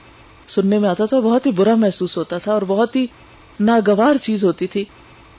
سننے 0.47 0.79
میں 0.79 0.89
آتا 0.89 1.05
تھا، 1.05 1.19
بہت 1.19 1.45
ہی 1.45 1.51
برا 1.51 1.75
محسوس 1.75 2.17
ہوتا 2.17 2.37
تھا 2.37 2.53
اور 2.53 2.61
بہت 2.67 2.95
ہی 2.95 3.05
ناگوار 3.59 4.15
چیز 4.15 4.43
ہوتی 4.43 4.67
تھی۔ 4.67 4.85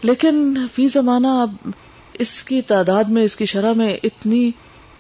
لیکن 0.03 0.55
فی 0.75 0.87
زمانہ 0.87 1.27
اب 1.27 1.71
اس 2.15 2.43
کی 2.43 2.63
تعداد 2.63 3.05
میں، 3.05 3.23
اس 3.23 3.37
کی 3.37 3.47
شرح 3.47 3.73
میں 3.73 3.97
اتنی 4.03 4.51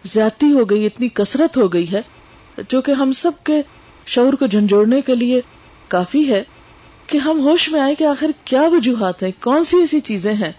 زیادتی 0.05 0.53
ہو 0.53 0.65
گئی، 0.65 0.87
اتنی 0.87 1.09
کثرت 1.09 1.57
ہو 1.57 1.73
گئی 1.73 1.93
ہے، 1.93 2.01
جو 2.69 2.83
کہ 2.83 2.93
ہم 2.93 3.13
سب 3.13 3.33
کے 3.45 3.63
شعور 4.11 4.33
کو 4.33 4.47
جھنجھوڑنے 4.47 5.01
کے 5.01 5.15
لیے 5.15 5.41
کافی 5.89 6.29
ہے 6.31 6.43
کہ 7.07 7.19
ہم 7.19 7.41
ہوش 7.41 7.69
میں 7.69 7.81
آئے 7.81 7.95
کہ 7.95 8.05
آخر 8.05 8.31
کیا 8.45 8.63
وجوہات 8.63 9.23
ہیں، 9.23 9.31
کون 9.41 9.65
سی 9.65 9.79
ایسی 9.79 10.01
چیزیں 10.01 10.35
ہیں 10.35 10.53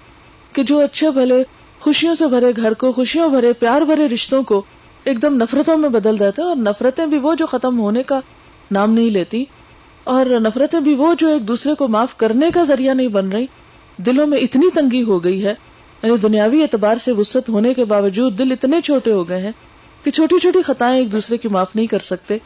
کہ 0.54 0.64
جو 0.64 0.80
اچھے 0.80 1.12
بھلے، 1.12 1.44
خوشیوں 1.80 2.16
سے 2.16 2.28
بھرے 2.28 2.52
گھر 2.56 2.74
کو، 2.74 2.92
خوشیوں 2.92 3.30
بھرے، 3.30 3.54
پیار 3.54 3.82
بھرے 3.82 4.06
رشتوں 4.06 4.44
کو 4.44 4.62
ایک 5.04 5.22
دم 5.22 5.36
نفرتوں 5.36 5.78
میں 5.78 5.90
بدل 5.90 6.20
دیتا 6.20 6.42
ہے 6.42 6.48
اور 6.48 6.56
نفرتیں 6.56 7.06
بھی 7.06 7.20
وہ 7.20 7.36
جو 7.36 7.46
ختم 7.46 7.80
ہونے 7.80 8.04
کا 8.04 8.20
نام 8.72 8.94
نہیں 8.94 9.10
لیتی 9.10 9.46
اور 10.04 10.26
نفرتیں 10.26 10.80
بھی 10.80 10.96
وہ 10.96 11.14
جو 11.20 11.28
ایک 11.28 11.48
دوسرے 11.48 11.76
کو 11.76 11.88
معاف 11.88 12.18
کرنے 12.18 12.52
کا 12.54 12.64
ذریعہ 12.64 12.94
نہیں 12.94 13.08
بن 13.08 13.30
رہی، 13.30 13.46
دلوں 13.98 14.28
میں 14.28 14.38
اتنی 14.38 14.70
تنگی 14.74 15.04
ہو 15.04 15.24
گئی 15.24 15.46
ہے۔ 15.46 15.54
یعنی 16.04 16.18
دنیاوی 16.18 16.62
اعتبار 16.62 16.96
سے 16.96 17.12
وسط 17.12 17.50
ہونے 17.50 17.74
کے 17.74 17.86
باوجود 17.86 18.40
دل 18.40 18.52
اتنے 18.52 18.82
چھوٹے 18.82 19.12
ہو 19.12 19.30
گئے 19.30 19.42
ہیں 19.42 19.52
کہ 20.04 20.12
چھوٹی 20.12 20.40
چھوٹی 20.40 20.62
خطائیں 20.62 21.00
ایک 21.00 21.12
دوسرے 21.12 21.38
کی 21.38 21.48
معاف 21.48 21.76
نہیں 21.76 21.88
کر 21.88 22.00
سکتے۔ 22.00 22.38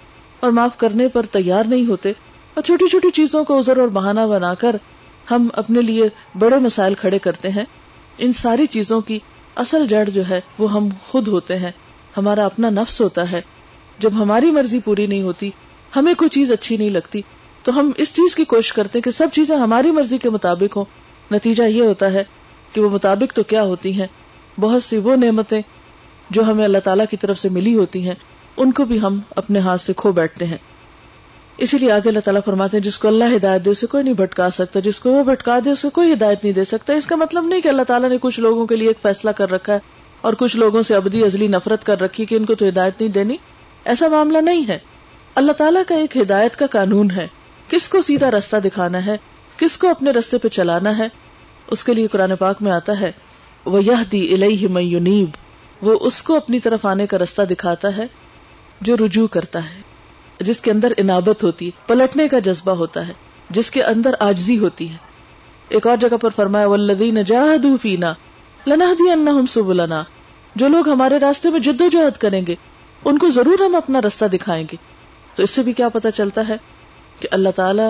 اور 0.45 0.53
معاف 0.53 0.77
کرنے 0.77 1.07
پر 1.07 1.25
تیار 1.25 1.63
نہیں 1.63 1.85
ہوتے 1.85 2.09
اور 2.53 2.63
چھوٹی 2.63 2.87
چھوٹی 2.87 3.09
چیزوں 3.09 3.43
کو 3.43 3.57
ازر 3.57 3.77
اور 3.77 3.87
بہانہ 3.87 4.19
بنا 4.19 4.53
کر 4.53 4.75
ہم 5.31 5.47
اپنے 5.53 5.81
لیے 5.81 6.03
بڑے 6.39 6.59
مسائل 6.59 6.93
کھڑے 6.93 7.19
کرتے 7.19 7.49
ہیں۔ 7.49 7.63
ان 8.17 8.33
ساری 8.33 8.65
چیزوں 8.65 9.01
کی 9.01 9.19
اصل 9.55 9.87
جڑ 9.87 10.09
جو 10.09 10.29
ہے 10.29 10.41
وہ 10.59 10.71
ہم 10.71 10.89
خود 11.07 11.27
ہوتے 11.27 11.55
ہیں۔ 11.55 11.71
ہمارا 12.17 12.45
اپنا 12.45 12.69
نفس 12.69 13.01
ہوتا 13.01 13.31
ہے۔ 13.31 13.41
جب 13.99 14.09
ہماری 14.13 14.51
مرضی 14.51 14.79
پوری 14.79 15.05
نہیں 15.05 15.21
ہوتی، 15.21 15.49
ہمیں 15.95 16.13
کوئی 16.13 16.29
چیز 16.29 16.51
اچھی 16.51 16.77
نہیں 16.77 16.89
لگتی، 16.89 17.21
تو 17.63 17.79
ہم 17.79 17.91
اس 17.97 18.13
چیز 18.13 18.35
کی 18.35 18.43
کوشش 18.43 18.73
کرتے 18.73 19.01
کہ 19.01 19.11
سب 19.11 19.27
چیزیں 19.33 19.57
ہماری 19.57 19.91
مرضی 19.91 20.17
کے 20.17 20.29
مطابق 20.29 20.77
ہوں۔ 20.77 20.85
نتیجہ 21.31 21.63
یہ 21.63 21.81
ہوتا 21.81 22.13
ہے 22.13 22.23
کہ 22.73 22.81
وہ 22.81 22.89
مطابق 22.89 23.33
تو 23.33 23.43
کیا 23.43 23.63
ہوتی 23.63 23.99
ہیں، 23.99 24.07
بہت 24.59 24.83
سی 24.83 24.97
وہ 24.97 25.15
نعمتیں 25.15 25.61
جو 26.29 26.43
ہمیں 26.43 26.65
اللہ 26.65 26.77
تعالیٰ 26.77 27.05
کی 27.09 27.17
طرف 27.17 27.39
سے 27.39 27.49
ملی 27.49 27.75
ہوتی 27.75 28.07
ہیں۔ 28.07 28.15
ان 28.57 28.71
کو 28.71 28.85
بھی 28.85 29.01
ہم 29.01 29.19
اپنے 29.35 29.59
ہاتھ 29.59 29.81
سے 29.81 29.93
کھو 29.97 30.11
بیٹھتے 30.11 30.45
ہیں۔ 30.45 30.57
اسی 31.57 31.77
لیے 31.77 31.91
آگے 31.91 32.09
اللہ 32.09 32.19
تعالیٰ 32.19 32.41
فرماتے 32.45 32.77
ہیں، 32.77 32.83
جس 32.83 32.99
کو 32.99 33.07
اللہ 33.07 33.23
ہدایت 33.35 33.65
دے، 33.65 33.69
اسے 33.69 33.87
کوئی 33.87 34.03
نہیں 34.03 34.13
بھٹکا 34.13 34.49
سکتا۔ 34.49 34.79
جس 34.79 34.99
کو 34.99 35.11
وہ 35.11 35.23
بھٹکا 35.23 35.59
دے، 35.65 35.69
اسے 35.69 35.89
کوئی 35.89 36.13
ہدایت 36.13 36.43
نہیں 36.43 36.53
دے 36.53 36.63
سکتا۔ 36.63 36.93
اس 36.93 37.05
کا 37.05 37.15
مطلب 37.15 37.45
نہیں 37.45 37.61
کہ 37.61 37.67
اللہ 37.67 37.83
تعالیٰ 37.83 38.09
نے 38.09 38.17
کچھ 38.21 38.39
لوگوں 38.39 38.65
کے 38.65 38.75
لیے 38.75 38.87
ایک 38.87 38.97
فیصلہ 39.01 39.31
کر 39.31 39.51
رکھا 39.51 39.73
ہے 39.73 39.79
اور 40.21 40.33
کچھ 40.33 40.57
لوگوں 40.57 40.83
سے 40.83 40.95
ابدی 40.95 41.23
ازلی 41.23 41.47
نفرت 41.47 41.83
کر 41.83 42.01
رکھی 42.01 42.25
کہ 42.25 42.35
ان 42.35 42.45
کو 42.45 42.55
تو 42.55 42.67
ہدایت 42.67 43.01
نہیں 43.01 43.11
دینی۔ 43.11 43.37
ایسا 43.85 44.07
معاملہ 44.07 44.37
نہیں 44.37 44.67
ہے۔ 44.67 44.79
اللہ 45.35 45.51
تعالیٰ 45.51 45.81
کا 45.87 45.95
ایک 45.95 46.17
ہدایت 46.17 46.55
کا 46.55 46.65
قانون 46.65 47.11
ہے۔ 47.11 47.27
کس 47.69 47.89
کو 47.89 48.01
سیدھا 48.01 48.31
رستہ 48.31 48.57
دکھانا 48.57 49.05
ہے؟ 49.05 49.17
کس 49.57 49.77
کو 49.77 49.89
اپنے 49.89 50.11
رستے 50.11 50.37
پہ 50.37 50.47
چلانا 50.47 50.97
ہے؟ 50.97 51.07
اس 51.67 51.83
کے 51.83 51.93
لیے 51.93 52.07
قرآن 52.07 52.35
پاک 52.35 52.61
میں 52.61 52.71
آتا 52.71 52.99
ہے 52.99 53.11
وہ 53.65 53.83
یہ 53.83 53.91
دی 54.11 54.33
النیب 54.33 55.29
وہ 55.81 55.97
اس 56.01 56.21
کو 56.21 56.35
اپنی 56.35 56.59
طرف 56.59 56.85
آنے 56.85 57.07
کا 57.07 57.17
رستہ 57.17 57.41
دکھاتا 57.41 57.97
ہے۔ 57.97 58.07
جو 58.81 58.97
رجوع 58.97 59.27
کرتا 59.27 59.59
ہے، 59.59 59.81
جس 60.39 60.57
کے 60.57 60.71
اندر 60.71 60.91
انابت 60.97 61.43
ہوتی 61.43 61.65
ہے 61.65 61.71
پلٹنے 61.87 62.27
کا 62.27 62.39
جذبہ 62.39 62.71
ہوتا 62.71 63.07
ہے، 63.07 63.13
جس 63.49 63.71
کے 63.71 63.83
اندر 63.83 64.13
آجزی 64.19 64.57
ہوتی 64.57 64.91
ہے۔ 64.91 64.97
ایک 65.69 65.87
اور 65.87 65.97
جگہ 65.97 66.17
پر 66.17 66.29
فرمایا 66.29 66.67
ولدین 66.67 67.25
فینا 67.81 68.13
لنا 68.67 68.93
دی 68.99 69.43
سبلنا۔ 69.49 70.03
جو 70.55 70.67
لوگ 70.67 70.89
ہمارے 70.89 71.19
راستے 71.19 71.49
میں 71.49 71.59
جد 71.59 71.81
و 71.81 71.87
جہد 71.87 72.17
کریں 72.17 72.45
گے، 72.47 72.55
ان 73.05 73.17
کو 73.17 73.29
ضرور 73.29 73.59
ہم 73.59 73.75
اپنا 73.75 74.01
رستہ 74.01 74.25
دکھائیں 74.25 74.63
گے۔ 74.71 74.75
تو 75.35 75.43
اس 75.43 75.49
سے 75.49 75.61
بھی 75.61 75.73
کیا 75.73 75.89
پتا 75.89 76.11
چلتا 76.11 76.41
ہے 76.49 76.55
کہ 77.19 77.27
اللہ 77.31 77.49
تعالی 77.55 77.83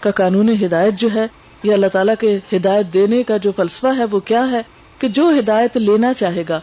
کا 0.00 0.10
قانون 0.10 0.48
ہدایت 0.48 0.94
جو 0.94 1.08
ہے، 1.14 1.26
یا 1.62 1.74
اللہ 1.74 1.86
تعالیٰ 1.86 2.14
کے 2.20 2.38
ہدایت 2.56 2.94
دینے 2.94 3.22
کا 3.22 3.36
جو 3.36 3.52
فلسفہ 3.52 3.86
ہے، 3.96 4.04
وہ 4.04 4.20
کیا 4.20 4.50
ہے 4.50 4.62
کہ 4.98 5.08
جو 5.08 5.30
ہدایت 5.38 5.76
لینا 5.76 6.14
چاہے 6.14 6.42
گا، 6.48 6.60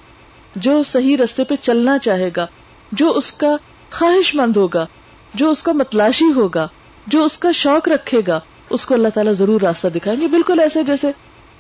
جو 0.56 0.84
صحیح 0.84 1.18
رستے 1.18 1.44
پہ 1.44 1.56
چلنا 1.56 1.98
چاہے 1.98 2.30
گا 2.38 2.48
جو 2.94 3.12
اس 3.12 3.34
کا 3.34 3.56
خواہش 3.92 4.36
مند 4.36 4.58
ہوگا، 4.58 4.86
جو 5.34 5.50
اس 5.50 5.64
کا 5.64 5.72
متلاشی 5.72 6.34
ہوگا، 6.36 6.68
جو 7.08 7.24
اس 7.24 7.38
کا 7.38 7.52
شوق 7.52 7.88
رکھے 7.88 8.22
گا، 8.28 8.40
اس 8.70 8.86
کو 8.86 8.94
اللہ 8.94 9.08
تعالیٰ 9.14 9.34
ضرور 9.34 9.62
راستہ 9.62 9.88
دکھائیں 9.88 10.22
گے۔ 10.22 10.28
بالکل 10.28 10.60
ایسے 10.60 10.84
جیسے 10.84 11.12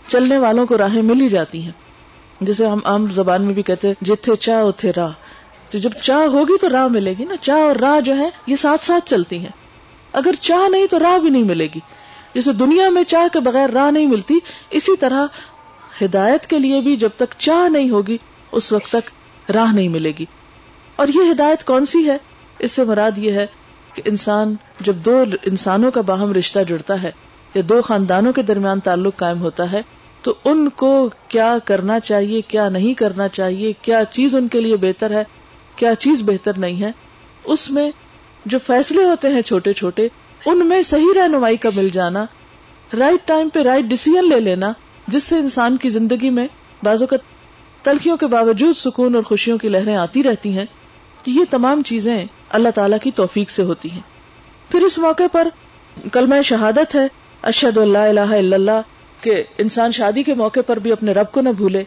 چلنے 0.07 0.37
والوں 0.37 0.65
کو 0.65 0.77
راہیں 0.77 1.01
مل 1.01 1.21
ہی 1.21 1.29
جاتی 1.29 1.61
ہیں۔ 1.61 1.71
جیسے 2.41 2.67
ہم 2.67 2.79
عام 2.83 3.05
زبان 3.05 3.45
میں 3.45 3.53
بھی 3.53 3.63
کہتے 3.63 3.87
ہیں، 3.87 4.05
جتھے 4.05 4.35
چاہ 4.35 4.63
اتھے 4.63 4.91
راہ۔ 4.95 5.11
تو 5.69 5.77
جب 5.77 5.89
چاہ 6.01 6.17
ہوگی 6.17 6.57
تو 6.57 6.69
راہ 6.69 6.87
ملے 6.87 7.13
گی 7.19 7.25
نا۔ 7.25 7.35
چاہ 7.41 7.59
اور 7.59 7.75
راہ 7.75 7.99
جو 7.99 8.17
ہے 8.17 8.29
یہ 8.47 8.55
ساتھ 8.55 8.85
ساتھ 8.85 9.09
چلتی 9.09 9.39
ہیں۔ 9.39 9.51
اگر 10.13 10.31
چاہ 10.41 10.69
نہیں 10.69 10.87
تو 10.87 10.99
راہ 10.99 11.19
بھی 11.19 11.29
نہیں 11.29 11.43
ملے 11.43 11.65
گی۔ 11.65 11.79
جیسے 12.35 12.53
دنیا 12.53 12.89
میں 12.89 13.03
چاہ 13.03 13.33
کے 13.33 13.39
بغیر 13.39 13.69
راہ 13.69 13.91
نہیں 13.91 14.07
ملتی، 14.07 14.39
اسی 14.69 14.97
طرح 14.97 15.25
ہدایت 16.01 16.47
کے 16.47 16.59
لیے 16.59 16.81
بھی 16.81 16.95
جب 16.95 17.09
تک 17.15 17.33
چاہ 17.37 17.69
نہیں 17.69 17.89
ہوگی، 17.89 18.17
اس 18.51 18.73
وقت 18.73 18.91
تک 18.91 19.11
راہ 19.51 19.73
نہیں 19.73 19.87
ملے 19.87 20.11
گی۔ 20.19 20.25
اور 20.95 21.07
یہ 21.07 21.31
ہدایت 21.31 21.63
کون 21.63 21.85
سی 21.85 22.07
ہے؟ 22.09 22.17
اس 22.59 22.71
سے 22.71 22.83
مراد 22.83 23.17
یہ 23.17 23.31
ہے 23.31 23.45
کہ 23.93 24.01
انسان 24.05 24.55
جب 24.79 24.95
دو 24.95 25.23
انسانوں 25.43 25.91
کا 25.91 26.01
باہم 26.01 26.33
رشتہ 26.33 26.59
جڑتا 26.67 27.01
ہے 27.01 27.11
یا 27.55 27.61
دو 27.69 27.81
خاندانوں 27.81 28.33
کے 28.33 28.41
درمیان 28.41 28.79
تعلق 28.79 29.15
قائم 29.15 29.41
ہوتا 29.41 29.71
ہے، 29.71 29.81
تو 30.21 30.33
ان 30.45 30.69
کو 30.69 31.09
کیا 31.27 31.57
کرنا 31.65 31.99
چاہیے، 31.99 32.41
کیا 32.41 32.69
نہیں 32.69 32.93
کرنا 32.93 33.27
چاہیے، 33.27 33.73
کیا 33.81 34.03
چیز 34.11 34.35
ان 34.35 34.47
کے 34.47 34.61
لیے 34.61 34.75
بہتر 34.75 35.11
ہے، 35.11 35.23
کیا 35.75 35.95
چیز 35.95 36.21
بہتر 36.21 36.57
نہیں 36.57 36.81
ہے، 36.81 36.91
اس 37.43 37.69
میں 37.71 37.89
جو 38.45 38.59
فیصلے 38.65 39.03
ہوتے 39.03 39.27
ہیں 39.27 39.41
چھوٹے 39.41 39.73
چھوٹے، 39.73 40.07
ان 40.45 40.65
میں 40.67 40.81
صحیح 40.81 41.13
رہنمائی 41.15 41.57
کا 41.57 41.69
مل 41.75 41.89
جانا 41.89 42.25
رائٹ 42.99 43.27
ٹائم 43.27 43.49
پہ 43.49 43.59
رائٹ 43.59 43.85
ڈسیزن 43.85 44.29
لے 44.29 44.39
لینا، 44.39 44.71
جس 45.07 45.23
سے 45.23 45.37
انسان 45.37 45.77
کی 45.77 45.89
زندگی 45.89 46.29
میں 46.29 46.47
بازو 46.83 47.05
کا 47.05 47.17
تلخیوں 47.83 48.17
کے 48.17 48.27
باوجود 48.27 48.77
سکون 48.77 49.15
اور 49.15 49.23
خوشیوں 49.23 49.57
کی 49.57 49.69
لہریں 49.69 49.95
آتی 49.95 50.23
رہتی 50.23 50.57
ہیں۔ 50.57 50.65
یہ 51.25 51.43
تمام 51.49 51.81
چیزیں 51.81 52.25
اللہ 52.49 52.69
تعالیٰ 52.69 52.97
کی 53.03 53.11
توفیق 53.11 53.49
سے 53.49 53.63
ہوتی 53.63 53.91
ہیں۔ 53.91 54.01
پھر 54.69 54.81
اس 54.81 54.97
موقع 54.97 55.23
پر 55.31 55.47
کلمہ 56.11 56.41
شہادت 56.41 56.95
ہے 56.95 57.07
اشد 57.41 57.77
اللہ 57.77 57.97
الہ 57.97 58.19
الا 58.19 58.55
اللہ، 58.55 58.81
کہ 59.21 59.43
انسان 59.57 59.91
شادی 59.91 60.23
کے 60.23 60.33
موقع 60.33 60.59
پر 60.67 60.79
بھی 60.79 60.91
اپنے 60.91 61.11
رب 61.11 61.31
کو 61.31 61.41
نہ 61.41 61.49
بھولے، 61.49 61.83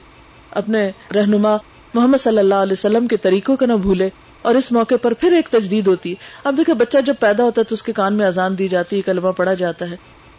اپنے 0.50 0.90
رہنما 1.14 1.56
محمد 1.94 2.18
صلی 2.18 2.38
اللہ 2.38 2.54
علیہ 2.54 2.72
وسلم 2.72 3.06
کے 3.06 3.16
طریقوں 3.16 3.56
کو 3.56 3.66
نہ 3.66 3.72
بھولے، 3.72 4.10
اور 4.42 4.54
اس 4.54 4.72
موقع 4.72 4.94
پر 5.02 5.14
پھر 5.14 5.32
ایک 5.32 5.48
تجدید 5.48 5.86
ہوتی۔ 5.86 6.10
ہے 6.10 6.14
اب 6.44 6.56
دیکھیں، 6.56 6.74
بچہ 6.74 6.98
جب 7.06 7.14
پیدا 7.20 7.44
ہوتا 7.44 7.60
ہے 7.60 7.64
تو 7.64 7.74
اس 7.74 7.82
کے 7.82 7.92
کان 7.92 8.14
میں 8.14 8.26
اذان 8.26 8.58
دی 8.58 8.68
جاتی 8.68 8.96
ہے، 8.96 9.02
کلمہ 9.02 9.28
پڑا 9.28 9.54
جاتا 9.54 9.90
ہے۔ 9.90 9.96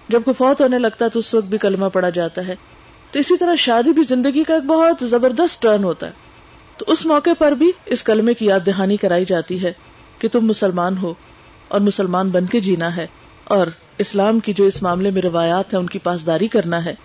جب 0.10 0.24
کوئی 0.24 0.34
فوت 0.34 0.62
ہونے 0.62 0.80
لگتا 0.80 1.06
ہے 1.06 1.10
تو 1.10 1.20
اس 1.20 1.34
وقت 1.34 1.46
بھی 1.46 1.58
کلمہ 1.58 1.86
پڑا 1.94 2.10
جاتا 2.10 2.48
ہے۔ 2.48 2.56
تو 3.12 3.20
اسی 3.20 3.38
طرح 3.38 3.56
شادی 3.56 3.92
بھی 3.92 4.04
زندگی 4.04 4.44
کا 4.44 4.54
ایک 4.54 4.64
بہت 4.64 5.04
زبردست 5.08 5.62
ٹرن 5.62 5.84
ہوتا 5.84 6.08
ہے۔ 6.08 6.27
تو 6.78 6.86
اس 6.88 7.06
موقع 7.06 7.30
پر 7.40 7.52
بھی 7.52 7.72
اس 7.86 8.04
کلمے 8.04 8.34
کی 8.34 8.46
یاد 8.46 8.60
دہانی 8.66 8.98
کرائی 8.98 9.26
جاتی 9.26 9.64
ہے 9.64 9.74
کہ 10.20 10.28
تم 10.32 10.46
مسلمان 10.46 10.98
ہو 10.98 11.14
اور 11.68 11.82
مسلمان 11.82 12.30
بن 12.30 12.46
کے 12.46 12.60
جینا 12.60 12.96
ہے 12.96 13.08
اور 13.44 13.68
اسلام 13.98 14.40
کی 14.40 14.54
جو 14.54 14.66
اس 14.66 14.84
معاملے 14.84 15.12
میں 15.12 15.22
روایات 15.22 15.74
ہیں 15.74 15.80
ان 15.80 15.88
کی 15.88 16.00
پاسداری 16.00 16.48
کرنا 16.48 16.86
ہے۔ 16.86 16.96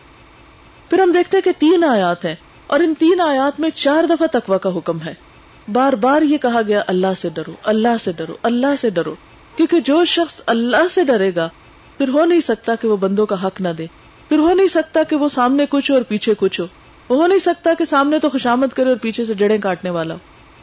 پھر 0.91 0.99
ہم 0.99 1.13
دیکھتے 1.13 1.37
ہیں 1.37 1.45
کہ 1.45 1.51
تین 1.59 1.85
آیات 1.85 2.25
ہیں 2.25 2.35
اور 2.67 2.81
ان 2.81 2.95
تین 2.99 3.21
آیات 3.21 3.61
میں 3.61 3.71
چار 3.71 4.05
دفعہ 4.05 4.27
تقوی 4.27 4.57
کا 4.63 4.77
حکم 4.77 4.99
ہے۔ 5.05 5.15
بار 5.73 5.93
بار 5.93 6.23
یہ 6.23 6.39
کہا 6.39 6.61
گیا، 6.69 6.83
اللہ 6.87 7.15
سے 7.17 7.29
ڈرو، 7.35 7.53
اللہ 7.63 7.97
سے 8.01 8.13
ڈرو، 8.13 8.33
اللہ 8.43 8.77
سے 8.81 8.91
ڈرو، 8.91 9.15
کیونکہ 9.57 9.81
جو 9.81 10.05
شخص 10.05 10.41
اللہ 10.47 10.89
سے 10.91 11.05
ڈرے 11.05 11.35
گا، 11.35 11.49
پھر 11.99 12.09
ہو 12.09 12.25
نہیں 12.25 12.41
سکتا 12.41 12.75
کہ 12.75 12.89
وہ 12.89 12.97
بندوں 12.97 13.27
کا 13.27 13.47
حق 13.47 13.61
نہ 13.61 13.69
دے۔ 13.69 13.87
پھر 14.29 14.39
ہو 14.39 14.55
نہیں 14.55 14.69
سکتا 14.69 15.03
کہ 15.03 15.17
وہ 15.17 15.29
سامنے 15.29 15.67
کچھ 15.71 15.91
ہو 15.91 15.97
اور 15.97 16.03
پیچھے 16.03 16.35
کچھ 16.39 16.61
ہو۔ 16.61 16.67
وہ 17.13 17.23
ہو 17.23 17.27
نہیں 17.27 17.39
سکتا 17.39 17.75
کہ 17.75 17.85
سامنے 17.85 18.19
تو 18.19 18.29
خوشامد 18.29 18.67
کرے 18.67 18.89
اور 18.89 18.97
پیچھے 18.97 19.25
سے 19.25 19.35
جڑیں 19.35 19.59
کاٹنے 19.59 19.91
والا 19.91 20.15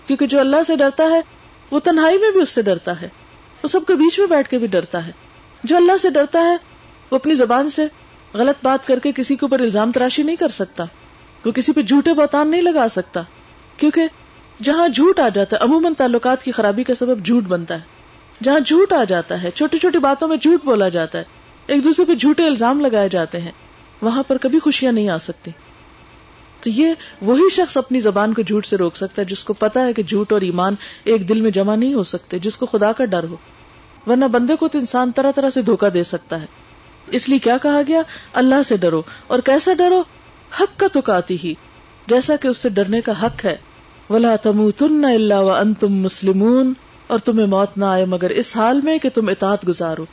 کیونکہ 0.08 0.28
جو 0.28 0.40
اللہ 0.40 0.64
سے 0.68 0.76
ڈرتا 0.76 1.04
ہے، 1.04 1.22
وہ 1.72 1.80
تنہائی 1.80 2.18
میں 2.18 2.32
بھی 2.32 2.42
اس 2.42 2.50
سے 2.50 2.62
ڈرتا 2.62 3.02
ہے۔ 3.02 3.10
وہ 3.64 3.68
سب 3.68 3.86
کے 3.88 3.96
بیچ 3.96 4.20
میں 4.20 4.28
بیٹھ 4.28 4.50
کے 4.50 4.58
بھی 4.58 4.68
ڈرتا 4.68 5.08
ہے۔ 5.08 5.12
جو 5.64 5.78
اللہ 5.78 5.98
سے 6.02 6.10
ڈرتا 6.10 6.40
ہے، 6.40 6.58
وہ 7.12 7.16
اپنی 7.16 7.34
زبان 7.34 7.70
سے 7.70 7.86
غلط 8.34 8.56
بات 8.64 8.88
کر 8.88 9.00
کے 9.00 9.12
کسی 9.12 9.36
کے 9.36 9.46
اوپر 9.46 9.60
الزام 9.60 9.92
تراشی 9.92 10.24
نہیں 10.24 10.36
کر 10.36 10.48
سکتا۔ 10.48 10.84
وہ 11.46 11.52
کسی 11.52 11.72
پہ 11.72 11.82
جھوٹے 11.82 12.14
بہتان 12.14 12.52
نہیں 12.52 12.62
لگا 12.62 12.88
سکتا۔ 12.92 13.22
کیونکہ 13.78 14.02
جہاں 14.64 14.88
جھوٹ 14.88 15.20
آ 15.20 15.30
جاتا 15.30 15.58
ہے، 15.58 15.64
عموماً 15.64 15.94
تعلقات 15.94 16.44
کی 16.44 16.52
خرابی 16.52 16.84
کا 16.84 16.94
سبب 16.94 17.26
جھوٹ 17.26 17.44
بنتا 17.44 17.76
ہے۔ 17.76 17.82
جہاں 18.44 18.60
جھوٹ 18.60 18.94
آ 18.94 19.04
جاتا 19.04 19.44
ہے، 19.44 19.52
چھوٹی 19.52 19.80
چھوٹی 19.80 19.98
باتوں 19.98 20.28
میں 20.28 20.38
جھوٹ 20.38 20.66
بولا 20.66 20.90
جاتا 20.90 21.20
ہے۔ 21.20 21.24
ایک 21.68 21.84
دوسرے 21.84 22.06
پہ 22.06 22.16
جھوٹے 22.16 22.48
الزام 22.48 22.82
لگائے 22.82 23.10
جاتے 23.10 23.42
ہیں۔ 23.42 23.52
وہاں 24.02 24.24
پر 24.24 24.38
کبھی 24.38 24.60
خوشیاں 24.60 24.92
نہیں 24.92 25.10
آ 25.10 25.18
سکتی۔ 25.18 25.52
تو 26.62 26.69
یہ 26.69 26.93
وہی 27.22 27.50
شخص 27.52 27.78
اپنی 27.78 28.00
زبان 28.00 28.34
کو 28.34 28.41
جھوٹ 28.41 28.65
سے 28.65 28.78
روک 28.78 28.95
سکتا 28.95 29.22
ہے، 29.22 29.28
جس 29.28 29.43
کو 29.43 29.54
پتا 29.54 29.86
ہے 29.86 29.93
کہ 29.93 30.04
جھوٹ 30.04 30.32
اور 30.32 30.41
ایمان 30.41 30.76
ایک 31.04 31.30
دل 31.30 31.41
میں 31.41 31.52
جمع 31.52 31.76
نہیں 31.76 31.93
ہو 31.93 32.04
سکتے، 32.04 32.39
جس 32.39 32.58
کو 32.58 32.65
خدا 32.65 32.91
کا 32.91 33.06
ڈر 33.06 33.24
ہو۔ 33.24 33.36
ورنہ 34.08 34.26
بندے 34.26 34.56
کو 34.56 34.67
تو 34.67 34.80
انسان 34.80 35.12
طرح 35.12 35.32
طرح 35.32 35.50
سے 35.50 35.62
دھوکا 35.62 35.88
دے 35.93 36.04
سکتا 36.04 36.41
ہے۔ 36.41 36.45
اس 37.12 37.30
لیے 37.30 37.39
کیا 37.39 37.58
کہا 37.58 37.82
گیا؟ 37.88 38.02
اللہ 38.34 38.63
سے 38.65 38.78
ڈرو۔ 38.78 39.02
اور 39.28 39.39
کیسا 39.39 39.74
ڈرو؟ 39.74 40.04
حق 40.60 40.80
کا 40.80 40.88
تو 40.93 41.02
کاتی 41.02 41.38
ہی۔ 41.43 41.54
جیسا 42.08 42.36
کہ 42.36 42.48
اس 42.48 42.58
سے 42.58 42.69
ڈرنے 42.69 43.02
کا 43.02 43.26
حق 43.26 43.45
ہے۔ 43.45 43.58
ولا 44.10 44.36
تم 44.36 44.69
تن 44.69 45.06
اللہ 45.06 45.36
و 45.36 45.52
ان 45.52 45.74
تم 45.74 45.93
مسلمون۔ 45.93 46.74
اور 47.08 47.19
تمہیں 47.19 47.48
موت 47.48 47.78
نہ 47.78 47.86
آئے 47.86 48.06
مگر 48.06 48.30
اس 48.30 48.58
حال 48.58 48.82
میں 48.82 48.98
کہ 48.98 49.10
تم 49.10 49.30
اطاعت 49.30 49.67
گزارو۔ 49.67 50.06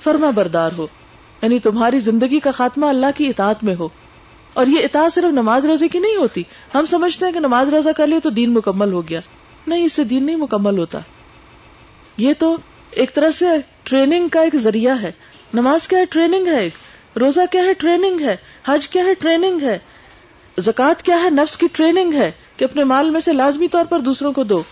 فرما 0.00 0.30
بردار 0.30 0.70
ہو۔ 0.78 0.86
یعنی 1.42 1.58
تمہاری 1.58 1.98
زندگی 1.98 2.40
کا 2.40 2.50
خاتمہ 2.50 2.86
اللہ 2.86 3.06
کی 3.14 3.28
اطاعت 3.28 3.64
میں 3.64 3.74
ہو۔ 3.74 3.88
اور 4.54 4.66
یہ 4.66 4.80
اطاعت 4.82 5.12
صرف 5.12 5.24
نماز 5.24 5.66
روزے 5.66 5.88
کی 5.88 5.98
نہیں 5.98 6.16
ہوتی۔ 6.16 6.42
ہم 6.74 6.86
سمجھتے 6.86 7.24
ہیں 7.24 7.32
کہ 7.32 7.40
نماز 7.40 7.68
روزہ 7.68 7.88
کر 7.96 8.06
لیے 8.06 8.20
تو 8.20 8.30
دین 8.30 8.54
مکمل 8.54 8.92
ہو 8.92 9.08
گیا۔ 9.08 9.20
نہیں، 9.66 9.84
اس 9.84 9.92
سے 9.92 10.04
دین 10.04 10.26
نہیں 10.26 10.36
مکمل 10.36 10.78
ہوتا۔ 10.78 10.98
یہ 12.16 12.32
تو 12.38 12.56
ایک 12.90 13.14
طرح 13.14 13.30
سے 13.30 13.44
ٹریننگ 13.82 14.28
کا 14.28 14.40
ایک 14.40 14.56
ذریعہ 14.56 15.02
ہے۔ 15.02 15.12
نماز 15.54 15.88
کیا 15.88 15.98
ہے؟ 15.98 16.04
ٹریننگ 16.04 16.46
ہے 16.46 16.60
ایک۔ 16.60 16.72
روزہ 17.18 17.40
کیا 17.50 17.62
ہے؟ 17.64 17.74
ٹریننگ 17.74 18.20
ہے۔ 18.20 18.36
حج 18.64 18.88
کیا 18.88 19.04
ہے؟ 19.04 19.14
ٹریننگ 19.14 19.62
ہے۔ 19.62 19.78
زکوٰۃ 20.58 21.02
کیا 21.02 21.22
ہے؟ 21.24 21.30
نفس 21.30 21.56
کی 21.56 21.66
ٹریننگ 21.72 22.12
ہے 22.12 22.30
کہ 22.56 22.64
اپنے 22.64 22.84
مال 22.84 23.10
میں 23.10 23.20
سے 23.20 23.32
لازمی 23.32 23.68
طور 23.68 23.84
پر 23.84 24.00
دوسروں 24.00 24.32
کو 24.32 24.44
دو۔ 24.44 24.62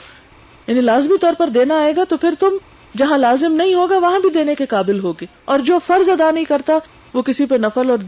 یعنی 0.67 0.81
لازمی 0.81 1.19
طور 1.19 1.33
پر 1.33 1.49
دینا 1.49 1.79
آئے 1.79 1.97
گا 1.97 2.05
تو 2.05 2.17
پھر 2.17 2.35
تم 2.39 2.57
جہاں 2.97 3.19
لازم 3.19 3.53
نہیں 3.53 3.75
ہوگا 3.75 3.99
وہاں 3.99 4.21
بھی 4.21 4.31
دینے 4.31 4.55
کے 4.55 4.67
قابل 4.67 5.01
ہوگی 5.01 5.27
اور 5.45 5.59
جو 5.59 5.79
فرض 5.87 6.09
ادا 6.09 6.31
نہیں 6.31 6.45
کرتا 6.45 6.73
وہ 7.15 7.23
کسی 7.23 7.47
پہ 7.47 7.55
نفل 7.55 7.91
اور 7.91 7.99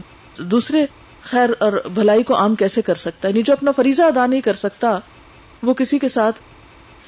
دوسرے 0.41 0.85
خیر 1.23 1.49
اور 1.59 1.73
بھلائی 1.93 2.23
کو 2.23 2.35
عام 2.35 2.55
کیسے 2.55 2.81
کر 2.81 2.95
سکتا 2.95 3.27
ہے؟ 3.27 3.33
یعنی 3.33 3.43
جو 3.43 3.53
اپنا 3.53 3.71
فریضہ 3.71 4.01
ادا 4.01 4.25
نہیں 4.25 4.41
کر 4.41 4.53
سکتا، 4.53 4.99
وہ 5.63 5.73
کسی 5.73 5.99
کے 5.99 6.07
ساتھ 6.07 6.39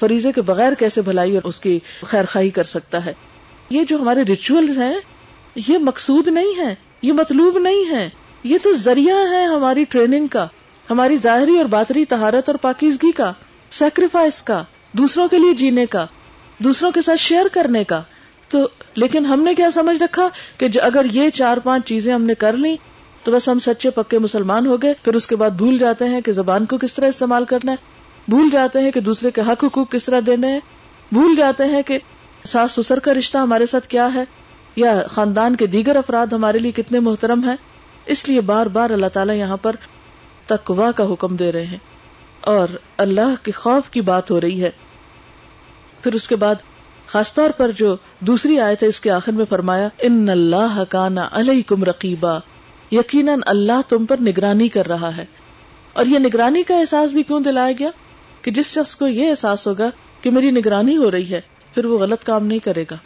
فریضے 0.00 0.32
کے 0.32 0.42
بغیر 0.42 0.72
کیسے 0.72 1.00
بھلائی 1.00 1.34
اور 1.34 1.42
اس 1.44 1.60
کی 1.60 1.78
خیر 2.04 2.24
خواہی 2.24 2.50
کر 2.50 2.64
سکتا 2.64 3.04
ہے؟ 3.04 3.12
یہ 3.70 3.84
جو 3.88 3.96
ہمارے 3.96 4.22
ریچول 4.22 4.78
ہیں، 4.78 4.94
یہ 5.56 5.78
مقصود 5.78 6.28
نہیں 6.28 6.58
ہے 6.58 6.74
یہ 7.02 7.12
مطلوب 7.12 7.58
نہیں 7.58 7.90
ہے 7.90 8.08
یہ 8.44 8.58
تو 8.62 8.72
ذریعہ 8.72 9.32
ہے 9.32 9.44
ہماری 9.44 9.84
ٹریننگ 9.84 10.26
کا، 10.26 10.46
ہماری 10.90 11.16
ظاہری 11.16 11.56
اور 11.56 11.64
باطری 11.64 12.04
تہارت 12.04 12.48
اور 12.48 12.58
پاکیزگی 12.58 13.12
کا 13.12 13.32
سیکریفائس 13.70 14.42
کا، 14.42 14.62
دوسروں 14.92 15.28
کے 15.28 15.38
لیے 15.38 15.54
جینے 15.54 15.86
کا، 15.86 16.06
دوسروں 16.58 16.90
کے 16.90 17.02
ساتھ 17.02 17.20
شیئر 17.20 17.46
کرنے 17.52 17.84
کا۔ 17.84 18.02
تو 18.48 18.68
لیکن 18.94 19.26
ہم 19.26 19.42
نے 19.42 19.54
کیا 19.54 19.70
سمجھ 19.70 20.02
رکھا 20.02 20.28
کہ 20.58 20.68
اگر 20.82 21.06
یہ 21.12 21.30
چار 21.30 21.56
پانچ 21.56 21.86
چیزیں 21.86 22.14
ہم 22.14 22.22
نے 22.22 22.34
کر 22.34 22.52
لی 22.52 22.76
تو 23.26 23.32
بس 23.32 23.48
ہم 23.48 23.58
سچے 23.58 23.90
پکے 23.90 24.18
مسلمان 24.18 24.66
ہو 24.66 24.82
گئے، 24.82 24.94
پھر 25.02 25.14
اس 25.14 25.26
کے 25.26 25.36
بعد 25.36 25.50
بھول 25.50 25.78
جاتے 25.78 26.04
ہیں 26.04 26.20
کہ 26.20 26.32
زبان 26.32 26.66
کو 26.66 26.78
کس 26.78 26.94
طرح 26.94 27.06
استعمال 27.06 27.44
کرنا 27.44 27.72
ہے۔ 27.72 27.76
بھول 28.28 28.50
جاتے 28.52 28.80
ہیں 28.80 28.90
کہ 28.90 29.00
دوسرے 29.00 29.30
کے 29.30 29.40
حق 29.40 29.64
حقوق 29.64 29.90
کس 29.90 30.04
طرح 30.04 30.20
دینے 30.26 30.52
ہیں۔ 30.52 30.60
بھول 31.12 31.36
جاتے 31.36 31.64
ہیں 31.64 31.82
کہ 31.82 31.98
ساس 32.44 32.72
سسر 32.72 32.98
کا 32.98 33.14
رشتہ 33.14 33.38
ہمارے 33.38 33.66
ساتھ 33.66 33.88
کیا 33.88 34.14
ہے، 34.14 34.24
یا 34.76 35.02
خاندان 35.08 35.56
کے 35.56 35.66
دیگر 35.66 35.96
افراد 35.96 36.26
ہمارے 36.26 36.58
لیے 36.58 36.70
کتنے 36.70 37.00
محترم 37.00 37.44
ہیں۔ 37.44 37.56
اس 38.06 38.28
لیے 38.28 38.40
بار 38.40 38.66
بار 38.66 38.90
اللہ 38.90 39.06
تعالیٰ 39.12 39.34
یہاں 39.34 39.56
پر 39.56 39.76
تقوا 40.46 40.90
کا 40.92 41.04
حکم 41.12 41.36
دے 41.36 41.52
رہے 41.52 41.66
ہیں۔ 41.66 41.78
اور 42.40 42.68
اللہ 42.96 43.34
کے 43.42 43.52
خوف 43.52 43.90
کی 43.90 44.00
بات 44.00 44.30
ہو 44.30 44.40
رہی 44.40 44.62
ہے۔ 44.62 44.70
پھر 46.02 46.12
اس 46.12 46.28
کے 46.28 46.36
بعد 46.36 46.54
خاص 47.06 47.34
طور 47.34 47.50
پر 47.50 47.70
جو 47.70 47.96
دوسری 48.20 48.60
آیت 48.60 48.82
ہے، 48.82 48.88
اس 48.88 49.00
کے 49.00 49.10
آخر 49.10 49.32
میں 49.32 49.44
فرمایا، 49.44 49.88
ان 49.98 50.28
اللہ 50.28 50.82
کانا 50.88 51.28
علیکم 51.32 51.84
رقیبا 51.84 52.38
یقیناً 52.90 53.40
اللہ 53.46 53.80
تم 53.88 54.06
پر 54.06 54.16
نگرانی 54.20 54.68
کر 54.68 54.86
رہا 54.86 55.16
ہے۔ 55.16 55.24
اور 55.92 56.06
یہ 56.06 56.18
نگرانی 56.18 56.62
کا 56.62 56.76
احساس 56.76 57.12
بھی 57.12 57.22
کیوں 57.22 57.40
دلایا 57.40 57.72
گیا؟ 57.78 57.90
کہ 58.42 58.50
جس 58.50 58.66
شخص 58.66 58.96
کو 58.96 59.06
یہ 59.06 59.30
احساس 59.30 59.66
ہوگا 59.66 59.90
کہ 60.20 60.30
میری 60.30 60.50
نگرانی 60.50 60.96
ہو 60.96 61.10
رہی 61.10 61.30
ہے، 61.30 61.40
پھر 61.74 61.84
وہ 61.84 61.98
غلط 61.98 62.24
کام 62.24 62.46
نہیں 62.46 62.58
کرے 62.58 62.84
گا۔ 62.90 62.96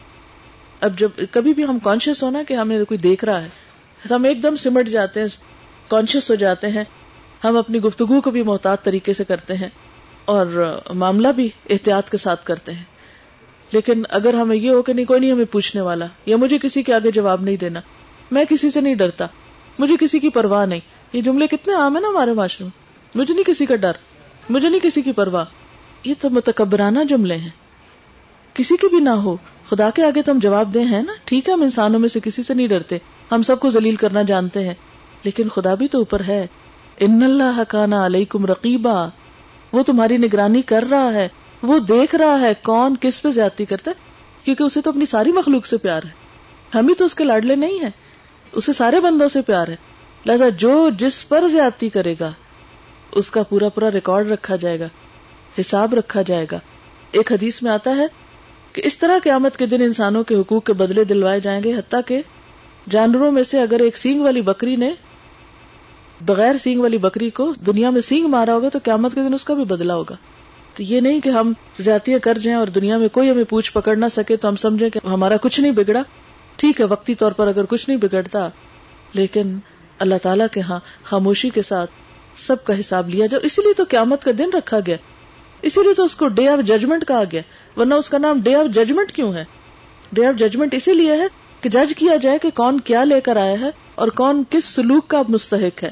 اب 0.81 0.99
جب 0.99 1.09
کبھی 1.31 1.55
بھی 1.55 1.65
ہم 1.65 1.79
کانشیس 1.79 2.23
ہونا 2.23 2.43
کہ 2.49 2.55
ہمیں 2.55 2.85
کوئی 2.85 2.99
دیکھ 2.99 3.25
رہا 3.25 3.43
ہے، 3.43 3.49
تو 4.09 4.15
ہم 4.15 4.25
ایک 4.25 4.43
دم 4.43 4.57
سمٹ 4.57 4.89
جاتے 4.89 5.21
ہیں 5.21 5.27
کانشیس 5.89 6.31
ہو 6.31 6.35
جاتے 6.35 6.69
ہیں۔ 6.69 6.85
ہم 7.45 7.57
اپنی 7.57 7.79
گفتگو 7.79 8.21
کو 8.21 8.31
بھی 8.31 8.43
محتاط 8.43 8.85
طریقے 8.85 9.13
سے 9.13 9.25
کرتے 9.25 9.55
ہیں 9.55 9.69
اور 10.25 10.79
معاملہ 10.95 11.29
بھی 11.29 11.49
احتیاط 11.71 12.11
کے 12.11 12.17
ساتھ 12.17 12.47
کرتے 12.47 12.73
ہیں۔ 12.73 12.85
لیکن 13.73 14.03
اگر 14.09 14.35
ہمیں 14.35 14.57
یہ 14.57 14.71
ہو 14.71 14.83
کہ 14.83 14.93
نہیں، 14.93 15.07
کوئی 15.07 15.21
نہیں 15.21 15.33
ہمیں 15.33 15.45
پوچھنے 15.45 15.83
والا 15.83 16.07
یا 16.27 16.37
مجھے 16.37 16.59
کسی 16.63 16.83
کے 16.83 16.95
آگے 16.95 17.11
جواب 17.11 17.43
نہیں 17.43 17.57
دینا، 17.57 17.81
میں 18.31 18.45
کسی 18.45 18.71
سے 18.71 18.81
نہیں 18.81 18.95
ڈرتا۔ 18.95 19.27
مجھے 19.81 19.97
کسی 20.01 20.19
کی 20.19 20.29
پرواہ 20.29 20.67
نہیں۔ 20.67 20.81
یہ 21.13 21.23
جملے 21.23 21.47
کتنے 21.47 21.75
عام 21.75 21.95
ہیں 21.95 22.03
نا 22.03 22.09
ہمارے 22.09 22.33
معاشرے 22.33 22.65
میں۔ 22.65 22.79
مجھے 23.15 23.35
نہیں 23.35 23.45
کسی 23.45 23.67
کا 23.67 23.77
ڈر، 23.77 23.93
مجھے 24.51 24.69
نہیں 24.69 24.81
کسی 24.81 25.03
کی 25.03 25.13
پرواہ۔ 25.13 25.45
یہ 26.05 26.15
تو 26.21 26.31
متکبرانہ 26.31 26.99
جملے 27.09 27.37
ہیں۔ 27.37 27.49
کسی 28.55 28.77
کی 28.77 28.87
بھی 28.89 28.99
نہ 28.99 29.11
ہو۔ 29.11 29.37
خدا 29.69 29.91
کے 29.91 30.05
آگے 30.05 30.23
تو 30.23 30.33
ہم 30.33 30.39
جواب 30.39 30.75
دیں 30.75 30.85
ہیں 30.85 31.03
نا۔ 31.03 31.13
ٹھیک 31.25 31.49
ہے، 31.49 31.55
ہم 31.55 31.63
انسانوں 31.63 32.01
میں 32.01 32.09
سے 32.09 32.21
کسی 32.21 32.43
سے 32.43 32.55
نہیں 32.55 32.67
ڈرتے۔ 32.67 32.99
ہم 33.33 33.43
سب 33.43 33.61
کو 33.61 33.71
ذلیل 33.71 33.97
کرنا 33.97 34.23
جانتے 34.23 34.65
ہیں۔ 34.65 34.75
لیکن 35.23 35.49
خدا 35.49 35.75
بھی 35.75 35.89
تو 35.89 35.99
اوپر 35.99 36.23
ہے۔ 36.29 36.47
ان 37.01 37.23
اللہ 37.23 37.63
کانا 37.69 38.07
علیکم 38.07 38.47
رقیبا۔ 38.47 39.07
وہ 39.73 39.83
تمہاری 39.83 40.17
نگرانی 40.17 40.63
کر 40.63 40.85
رہا 40.91 41.13
ہے۔ 41.13 41.29
وہ 41.63 41.79
دیکھ 41.79 42.15
رہا 42.15 42.41
ہے 42.41 42.53
کون 42.63 42.95
کس 43.01 43.23
پہ 43.23 43.31
زیادتی 43.31 43.65
کرتا 43.65 43.91
ہے۔ 43.91 43.97
کیونکہ 44.45 44.63
اسے 44.63 44.81
تو 44.81 44.91
اپنی 44.91 45.07
ساری 45.07 45.33
مخلوق 45.33 45.67
سے 45.67 45.77
پیار 45.77 46.03
ہے۔ 46.03 46.11
ہم 46.79 46.89
ہی 46.89 46.95
تو 46.95 47.05
اس 47.05 47.15
کے 47.15 47.25
لاڈلے 47.25 47.57
نہیں 47.57 47.79
ہیں۔ 47.83 47.91
اسے 48.53 48.73
سارے 48.73 49.01
بندوں 49.01 49.29
سے 49.29 49.43
پیار 49.43 49.69
ہے۔ 49.69 49.77
لہذا 50.27 50.49
جو 50.49 50.91
جس 50.99 51.29
پر 51.29 51.49
زیادتی 51.49 51.89
کرے 51.89 52.15
گا، 52.21 52.33
اس 53.13 53.31
کا 53.31 53.43
پورا 53.43 53.69
پورا 53.69 53.91
ریکارڈ 53.91 54.31
رکھا 54.31 54.57
جائے 54.57 54.81
گا، 54.81 54.87
حساب 55.61 55.95
رکھا 55.95 56.23
جائے 56.23 56.47
گا۔ 56.53 56.59
ایک 57.11 57.33
حدیث 57.33 57.63
میں 57.63 57.73
آتا 57.73 57.97
ہے 57.97 58.07
کہ 58.73 58.83
اس 58.85 58.99
طرح 58.99 59.19
قیامت 59.23 59.57
کے 59.57 59.67
دن 59.67 59.83
انسانوں 59.83 60.25
کے 60.25 60.35
حقوق 60.35 60.65
کے 60.65 60.73
بدلے 60.73 61.05
دلوائے 61.05 61.41
جائیں 61.41 61.63
گے، 61.63 61.75
حتیٰ 61.75 62.01
کہ 62.07 62.23
جانوروں 62.89 63.33
میں 63.33 63.43
سے 63.43 63.61
اگر 63.61 63.81
ایک 63.81 63.97
سینگ 63.97 64.21
والی 64.21 64.41
بکری 64.41 64.77
نے 64.77 64.95
بغیر 66.21 66.57
سینگ 66.57 66.81
والی 66.81 66.99
بکری 66.99 67.31
کو 67.31 67.53
دنیا 67.67 67.91
میں 67.91 68.01
سینگ 68.01 68.27
مارا 68.27 68.55
ہوگا، 68.55 68.69
تو 68.69 68.79
قیامت 68.83 69.15
کے 69.15 69.21
دن 69.23 69.35
اس 69.35 69.45
کا 69.45 69.55
بھی 69.55 69.65
بدلا 69.65 69.95
ہوگا۔ 69.95 70.15
تو 70.75 70.83
یہ 70.83 71.01
نہیں 71.01 71.21
کہ 71.21 71.29
ہم 71.29 71.53
زیادتیاں 71.79 72.19
کر 72.19 72.39
جائیں 72.39 72.59
اور 72.59 72.67
دنیا 72.67 72.99
میں 72.99 73.09
کوئی 73.09 73.31
ہمیں 73.31 73.45
پوچھ 73.45 73.73
پکڑ 73.73 73.97
نہ 73.97 74.07
سکے 74.13 74.37
تو 74.37 74.49
ہم 74.49 74.57
سمجھیں 74.57 74.91
کہ 74.91 75.01
ہمارا 75.07 75.37
کچھ 75.37 75.61
نہیں 75.61 75.73
بگڑا۔ 75.73 76.03
ٹھیک 76.61 76.81
ہے، 76.81 76.87
وقتی 76.87 77.15
طور 77.15 77.33
پر 77.33 77.47
اگر 77.47 77.65
کچھ 77.65 77.89
نہیں 77.89 77.99
بگڑتا، 77.99 78.49
لیکن 79.13 79.59
اللہ 79.99 80.15
تعالیٰ 80.23 80.47
کے 80.53 80.61
ہاں 80.61 80.81
خاموشی 81.05 81.51
کے 81.51 81.63
ساتھ 81.63 81.91
سب 82.37 82.65
کا 82.65 82.81
حساب 82.81 83.09
لیا 83.09 83.27
جائے۔ 83.27 83.47
اسی 83.47 83.63
لیے 83.63 83.73
تو 83.73 83.85
قیامت 83.89 84.25
کا 84.25 84.31
دن 84.39 84.51
رکھا 84.55 84.79
گیا۔ 84.87 84.97
اسی 85.63 85.83
لیے 85.83 85.95
تو 85.95 86.05
اس 86.05 86.15
کو 86.15 86.29
ڈے 86.29 86.49
آف 86.49 86.67
ججمنٹ 86.67 87.09
کہا 87.09 87.23
گیا۔ 87.33 87.41
ورنہ 87.81 87.95
اس 87.95 88.11
کا 88.11 88.19
نام 88.19 88.41
ڈے 88.41 88.55
آف 88.55 88.75
ججمنٹ 88.75 89.13
کیوں 89.13 89.35
ہے؟ 89.35 89.45
ڈے 90.13 90.27
آف 90.27 90.39
ججمنٹ 90.39 90.75
اسی 90.75 90.95
لیے 90.95 91.13
ہے 91.13 91.27
کہ 91.61 91.69
جج 91.69 91.95
کیا 91.97 92.17
جائے 92.17 92.39
کہ 92.39 92.51
کون 92.51 92.81
کیا 92.81 93.05
لے 93.05 93.21
کر 93.21 93.37
آیا 93.37 93.61
ہے 93.61 93.71
اور 93.95 94.09
کون 94.09 94.43
کس 94.51 94.65
سلوک 94.65 95.09
کا 95.09 95.23
مستحق 95.29 95.83
ہے۔ 95.83 95.91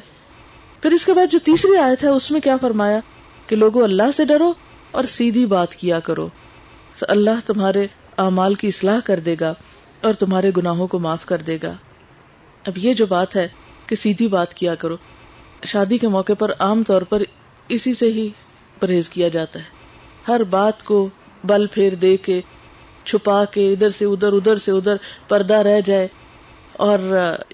پھر 0.83 0.93
اس 0.93 1.05
کے 1.05 1.13
بعد 1.13 1.33
جو 1.33 1.39
تیسری 1.45 1.77
آیت 1.77 2.05
ہے، 2.05 2.09
اس 2.09 2.31
میں 2.31 2.41
کیا 2.41 2.57
فرمایا؟ 2.57 3.01
کہ 3.47 3.57
لوگوں، 3.57 3.83
اللہ 3.83 4.11
سے 4.17 4.25
ڈرو 4.25 4.53
اور 4.91 5.05
سیدھی 5.05 5.47
بات 5.47 5.75
کیا 5.75 6.01
کرو۔ 6.01 6.29
تو 6.99 7.07
اللہ 7.09 7.47
تمہارے 7.47 7.87
اعمال 8.19 8.55
کی 8.55 8.69
اصلاح 8.69 9.01
کر 9.05 9.21
دے 9.21 9.37
گا۔ 9.41 9.55
اور 10.03 10.13
تمہارے 10.13 10.51
گناہوں 10.57 10.87
کو 10.87 10.99
معاف 10.99 11.27
کر 11.27 11.39
دے 11.39 11.59
گا۔ 11.63 11.73
اب 12.67 12.79
یہ 12.79 12.95
جو 12.95 13.07
بات 13.07 13.37
ہے 13.37 13.49
کہ 13.87 13.97
سیدھی 13.97 14.29
بات 14.29 14.55
کیا 14.55 14.75
کرو۔ 14.75 14.97
شادی 15.65 15.99
کے 15.99 16.09
موقع 16.09 16.33
پر 16.39 16.51
عام 16.59 16.83
طور 16.83 17.03
پر 17.03 17.23
اسی 17.69 17.95
سے 17.95 18.13
ہی 18.13 18.29
پرہیز 18.81 19.09
کیا 19.09 19.29
جاتا 19.29 19.59
ہے۔ 19.59 19.65
ہر 20.29 20.45
بات 20.45 20.85
کو 20.85 21.09
بل 21.45 21.67
پھیر 21.67 21.95
دے 21.95 22.17
کے، 22.17 22.41
چھپا 23.05 23.45
کے، 23.45 23.73
ادھر 23.73 23.91
سے 23.91 24.05
ادھر 24.05 24.33
ادھر 24.33 24.57
سے 24.57 24.73
ادھر، 24.73 24.97
پردہ 25.29 25.55
رہ 25.55 25.81
جائے۔ 25.81 26.09
اور 26.73 26.99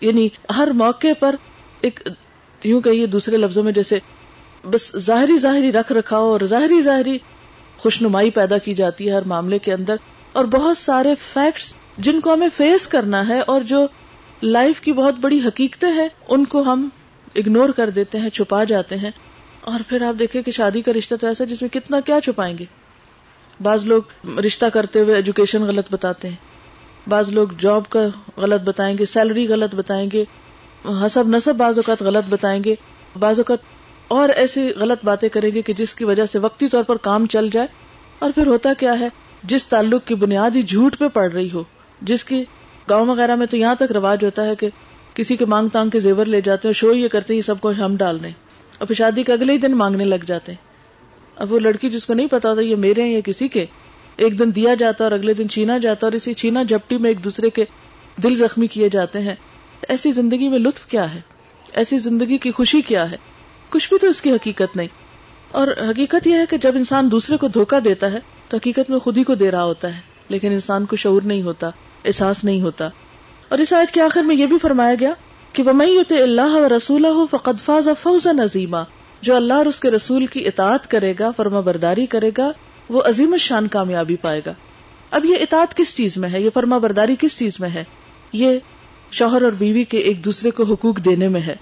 یعنی 0.02 0.28
ہر 0.57 0.68
موقع 0.74 1.07
پر 1.20 1.35
ایک، 1.80 2.09
یوں 2.64 2.80
کہیے 2.80 3.07
دوسرے 3.07 3.37
لفظوں 3.37 3.62
میں 3.62 3.72
جیسے 3.72 3.98
بس 4.70 4.96
ظاہری 4.96 5.38
ظاہری 5.38 5.72
رکھ 5.72 5.92
رکھاؤ 5.92 6.24
اور 6.24 6.40
ظاہری 6.44 6.80
ظاہری 6.80 7.18
خوشنمائی 7.76 8.30
پیدا 8.30 8.59
کی 8.59 8.74
جاتی 8.74 9.11
ہے 9.11 9.14
ہر 9.14 9.22
معاملے 9.22 9.59
کے 9.59 9.72
اندر۔ 9.72 9.96
اور 10.33 10.44
بہت 10.44 10.78
سارے 10.78 11.14
فیکٹس 11.14 11.74
جن 11.98 12.20
کو 12.20 12.35
ہمیں 12.35 12.48
فیس 12.57 12.88
کرنا 12.88 13.28
ہے 13.28 13.40
اور 13.40 13.61
جو 13.61 13.87
لائف 14.42 14.80
کی 14.80 14.92
بہت 14.92 15.14
بڑی 15.20 15.40
حقیقتیں 15.40 15.92
ہیں، 15.92 16.09
ان 16.28 16.44
کو 16.44 16.62
ہم 16.62 16.88
اگنور 17.35 17.68
کر 17.68 17.90
دیتے 17.90 18.18
ہیں، 18.18 18.30
چھپا 18.30 18.64
جاتے 18.64 18.96
ہیں۔ 18.96 19.11
اور 19.61 19.80
پھر 19.88 20.02
آپ 20.02 20.18
دیکھیں 20.18 20.42
کہ 20.42 20.50
شادی 20.50 20.83
کا 20.83 20.92
رشتہ 20.92 21.14
تو 21.20 21.26
ایسا 21.26 21.44
جس 21.44 21.62
میں 21.62 21.74
کتنا 21.74 22.00
کیا 22.00 22.20
چھپائیں 22.20 22.59
گے۔ 22.59 22.64
بعض 23.62 23.85
لوگ 23.85 24.02
رشتہ 24.38 24.66
کرتے 24.66 25.00
ہوئے 25.00 25.14
ایجوکیشن 25.14 25.62
غلط 25.62 25.87
بتاتے 25.90 26.28
ہیں۔ 26.28 26.37
بعض 27.09 27.30
لوگ 27.30 27.48
جاب 27.59 27.88
کا 27.88 28.00
غلط 28.37 28.62
بتائیں 28.62 28.98
گے 28.98 29.07
سیلری 29.07 29.48
غلط 29.48 29.74
بتائیں 29.74 30.11
گے۔ 30.12 30.24
حسب 31.07 31.28
نصب 31.28 31.54
بعض 31.57 31.78
اوقات 31.78 32.02
غلط 32.02 32.24
بتائیں 32.28 32.64
گے۔ 32.64 32.74
بعض 33.20 33.38
اوقات 33.38 33.59
اور 34.09 34.28
ایسی 34.28 34.70
غلط 34.76 35.04
باتیں 35.04 35.28
کریں 35.28 35.50
گے 35.54 35.62
کہ 35.62 35.72
جس 35.72 35.94
کی 35.94 36.04
وجہ 36.04 36.26
سے 36.26 36.38
وقتی 36.38 36.68
طور 36.68 36.85
پر 36.85 36.96
کام 36.96 37.26
چل 37.26 37.48
جائے۔ 37.50 37.66
اور 38.18 38.30
پھر 38.35 38.46
ہوتا 38.46 38.70
کیا 38.78 39.00
ہے، 39.00 39.09
جس 39.42 39.66
تعلق 39.66 40.04
کی 40.04 40.14
بنیاد 40.14 40.50
ہی 40.57 40.62
جھوٹ 40.62 40.98
پہ 40.98 41.09
پڑ 41.09 41.33
رہی 41.33 41.50
ہو 41.50 41.64
جس 42.02 42.24
کی 42.24 42.44
گاؤں 42.90 43.07
وغیرہ 43.07 43.37
میں 43.37 43.46
تو 43.46 43.57
یہاں 43.57 43.74
تک 43.74 43.92
رواج 43.92 44.24
ہوتا 44.24 44.44
ہے 44.44 44.54
کہ 44.54 44.68
کسی 45.14 45.37
کے 45.37 45.44
مانگ 45.44 45.68
تانگ 45.68 45.90
کے 45.90 46.00
زیور 46.00 46.26
لے 46.26 46.40
جاتے 46.40 46.68
ہیں 46.68 46.72
شو 46.72 46.94
یہ 46.94 47.09
کرتے 47.09 47.35
ہیں 47.35 47.40
سب 47.40 47.61
کو 47.61 47.70
ہم 47.70 47.96
ڈال 47.96 48.16
رہے 48.16 48.33
اور 48.78 48.87
پھر 48.87 48.94
شادی 48.94 49.22
کے 49.22 49.33
اگلے 49.33 49.52
ہی 49.52 49.59
دن 49.59 49.72
مانگنے 49.72 50.04
لگ 50.04 50.24
جاتے 50.26 50.52
ہیں۔ 50.52 50.74
اب 51.37 51.52
وہ 51.52 51.59
لڑکی 51.59 51.90
جس 51.90 52.07
کو 52.07 52.14
نہیں 52.14 52.26
پتا 52.26 52.50
ہوتا 52.50 52.61
یہ 52.61 52.76
میرے 52.76 53.02
ہیں 53.02 53.12
یا 53.12 53.20
کسی 53.24 53.48
کے، 53.48 53.66
ایک 54.16 54.38
دن 54.38 54.54
دیا 54.54 54.74
جاتا 54.74 55.04
اور 55.04 55.12
اگلے 55.12 55.35
دن 55.35 55.48
چھینا 55.48 55.78
جاتا 55.78 56.07
اور 56.07 56.12
اسی 56.12 56.35
چھینا 56.35 56.62
جپٹی 56.62 56.98
میں 56.98 57.11
ایک 57.11 57.24
دوسرے 57.24 57.50
کے 57.50 57.64
دل 58.22 58.37
زخمی 58.37 58.66
کیے 58.66 58.88
جاتے 58.88 59.18
ہیں۔ 59.18 59.35
ایسی 59.88 60.12
زندگی 60.12 60.48
میں 60.48 60.59
لطف 60.59 60.87
کیا 60.87 61.14
ہے؟ 61.14 61.20
ایسی 61.72 61.98
زندگی 61.98 62.38
کی 62.38 62.50
خوشی 62.50 62.80
کیا 62.80 63.11
ہے؟ 63.11 63.16
کچھ 63.70 63.88
بھی 63.88 63.98
تو 63.98 64.07
اس 64.07 64.22
کی 64.22 64.33
حقیقت 64.33 64.76
نہیں۔ 64.76 64.88
اور 65.50 65.68
حقیقت 65.68 66.26
یہ 66.26 66.35
ہے 66.35 66.44
کہ 66.50 66.57
جب 66.57 66.72
انسان 66.76 67.11
دوسرے 67.11 67.37
کو 67.37 67.48
دھوکا 67.48 67.78
دیتا 67.85 68.12
ہے 68.12 68.18
تو 68.48 68.57
حقیقت 68.57 68.90
میں 68.90 68.98
خود 68.98 69.18
ہی 69.18 69.24
کو 69.24 69.35
دے 69.35 69.50
رہا 69.50 69.62
ہوتا 69.62 69.96
ہے۔ 69.96 70.13
لیکن 70.28 70.52
انسان 70.52 70.87
کو 70.87 70.96
شعور 70.96 71.22
نہیں 71.22 71.42
ہوتا، 71.42 71.70
احساس 72.04 72.44
نہیں 72.44 72.60
ہوتا۔ 72.60 72.88
اور 73.48 73.58
اس 73.58 73.72
آیت 73.72 73.90
کے 73.90 74.00
آخر 74.00 74.22
میں 74.22 74.37
یہ 74.37 74.46
بھی 74.46 74.58
فرمایا 74.58 74.94
گیا 75.00 75.10
کہ 75.52 75.62
وہ 75.62 75.70
اللہ 76.10 76.54
و 76.54 76.68
رسول 76.76 77.06
فقد 77.30 77.64
فاز 77.64 77.88
فوز 78.02 78.26
نظیمہ 78.26 78.76
جو 79.20 79.37
اللہ 79.37 79.54
اور 79.54 79.66
اس 79.66 79.80
کے 79.80 79.90
رسول 79.90 80.26
کی 80.26 80.46
اطاعت 80.46 80.90
کرے 80.90 81.14
گا 81.18 81.30
فرما 81.37 81.60
برداری 81.60 82.06
کرے 82.06 82.30
گا، 82.38 82.52
وہ 82.88 83.02
عظیم 83.02 83.37
شان 83.37 83.68
کامیابی 83.68 84.16
پائے 84.16 84.40
گا۔ 84.46 84.52
اب 85.10 85.24
یہ 85.24 85.37
اطاعت 85.40 85.76
کس 85.76 85.96
چیز 85.96 86.16
میں 86.16 86.28
ہے؟ 86.28 86.40
یہ 86.40 86.50
فرما 86.54 86.78
برداری 86.78 87.16
کس 87.20 87.38
چیز 87.38 87.52
میں 87.60 87.68
ہے؟ 87.68 87.84
یہ 88.32 88.58
شوہر 89.10 89.42
اور 89.42 89.52
بیوی 89.52 89.84
کے 89.84 89.98
ایک 89.98 90.24
دوسرے 90.24 90.50
کو 90.50 90.64
حقوق 90.64 90.96
دینے 90.96 91.28
میں 91.28 91.40
ہے۔ 91.40 91.56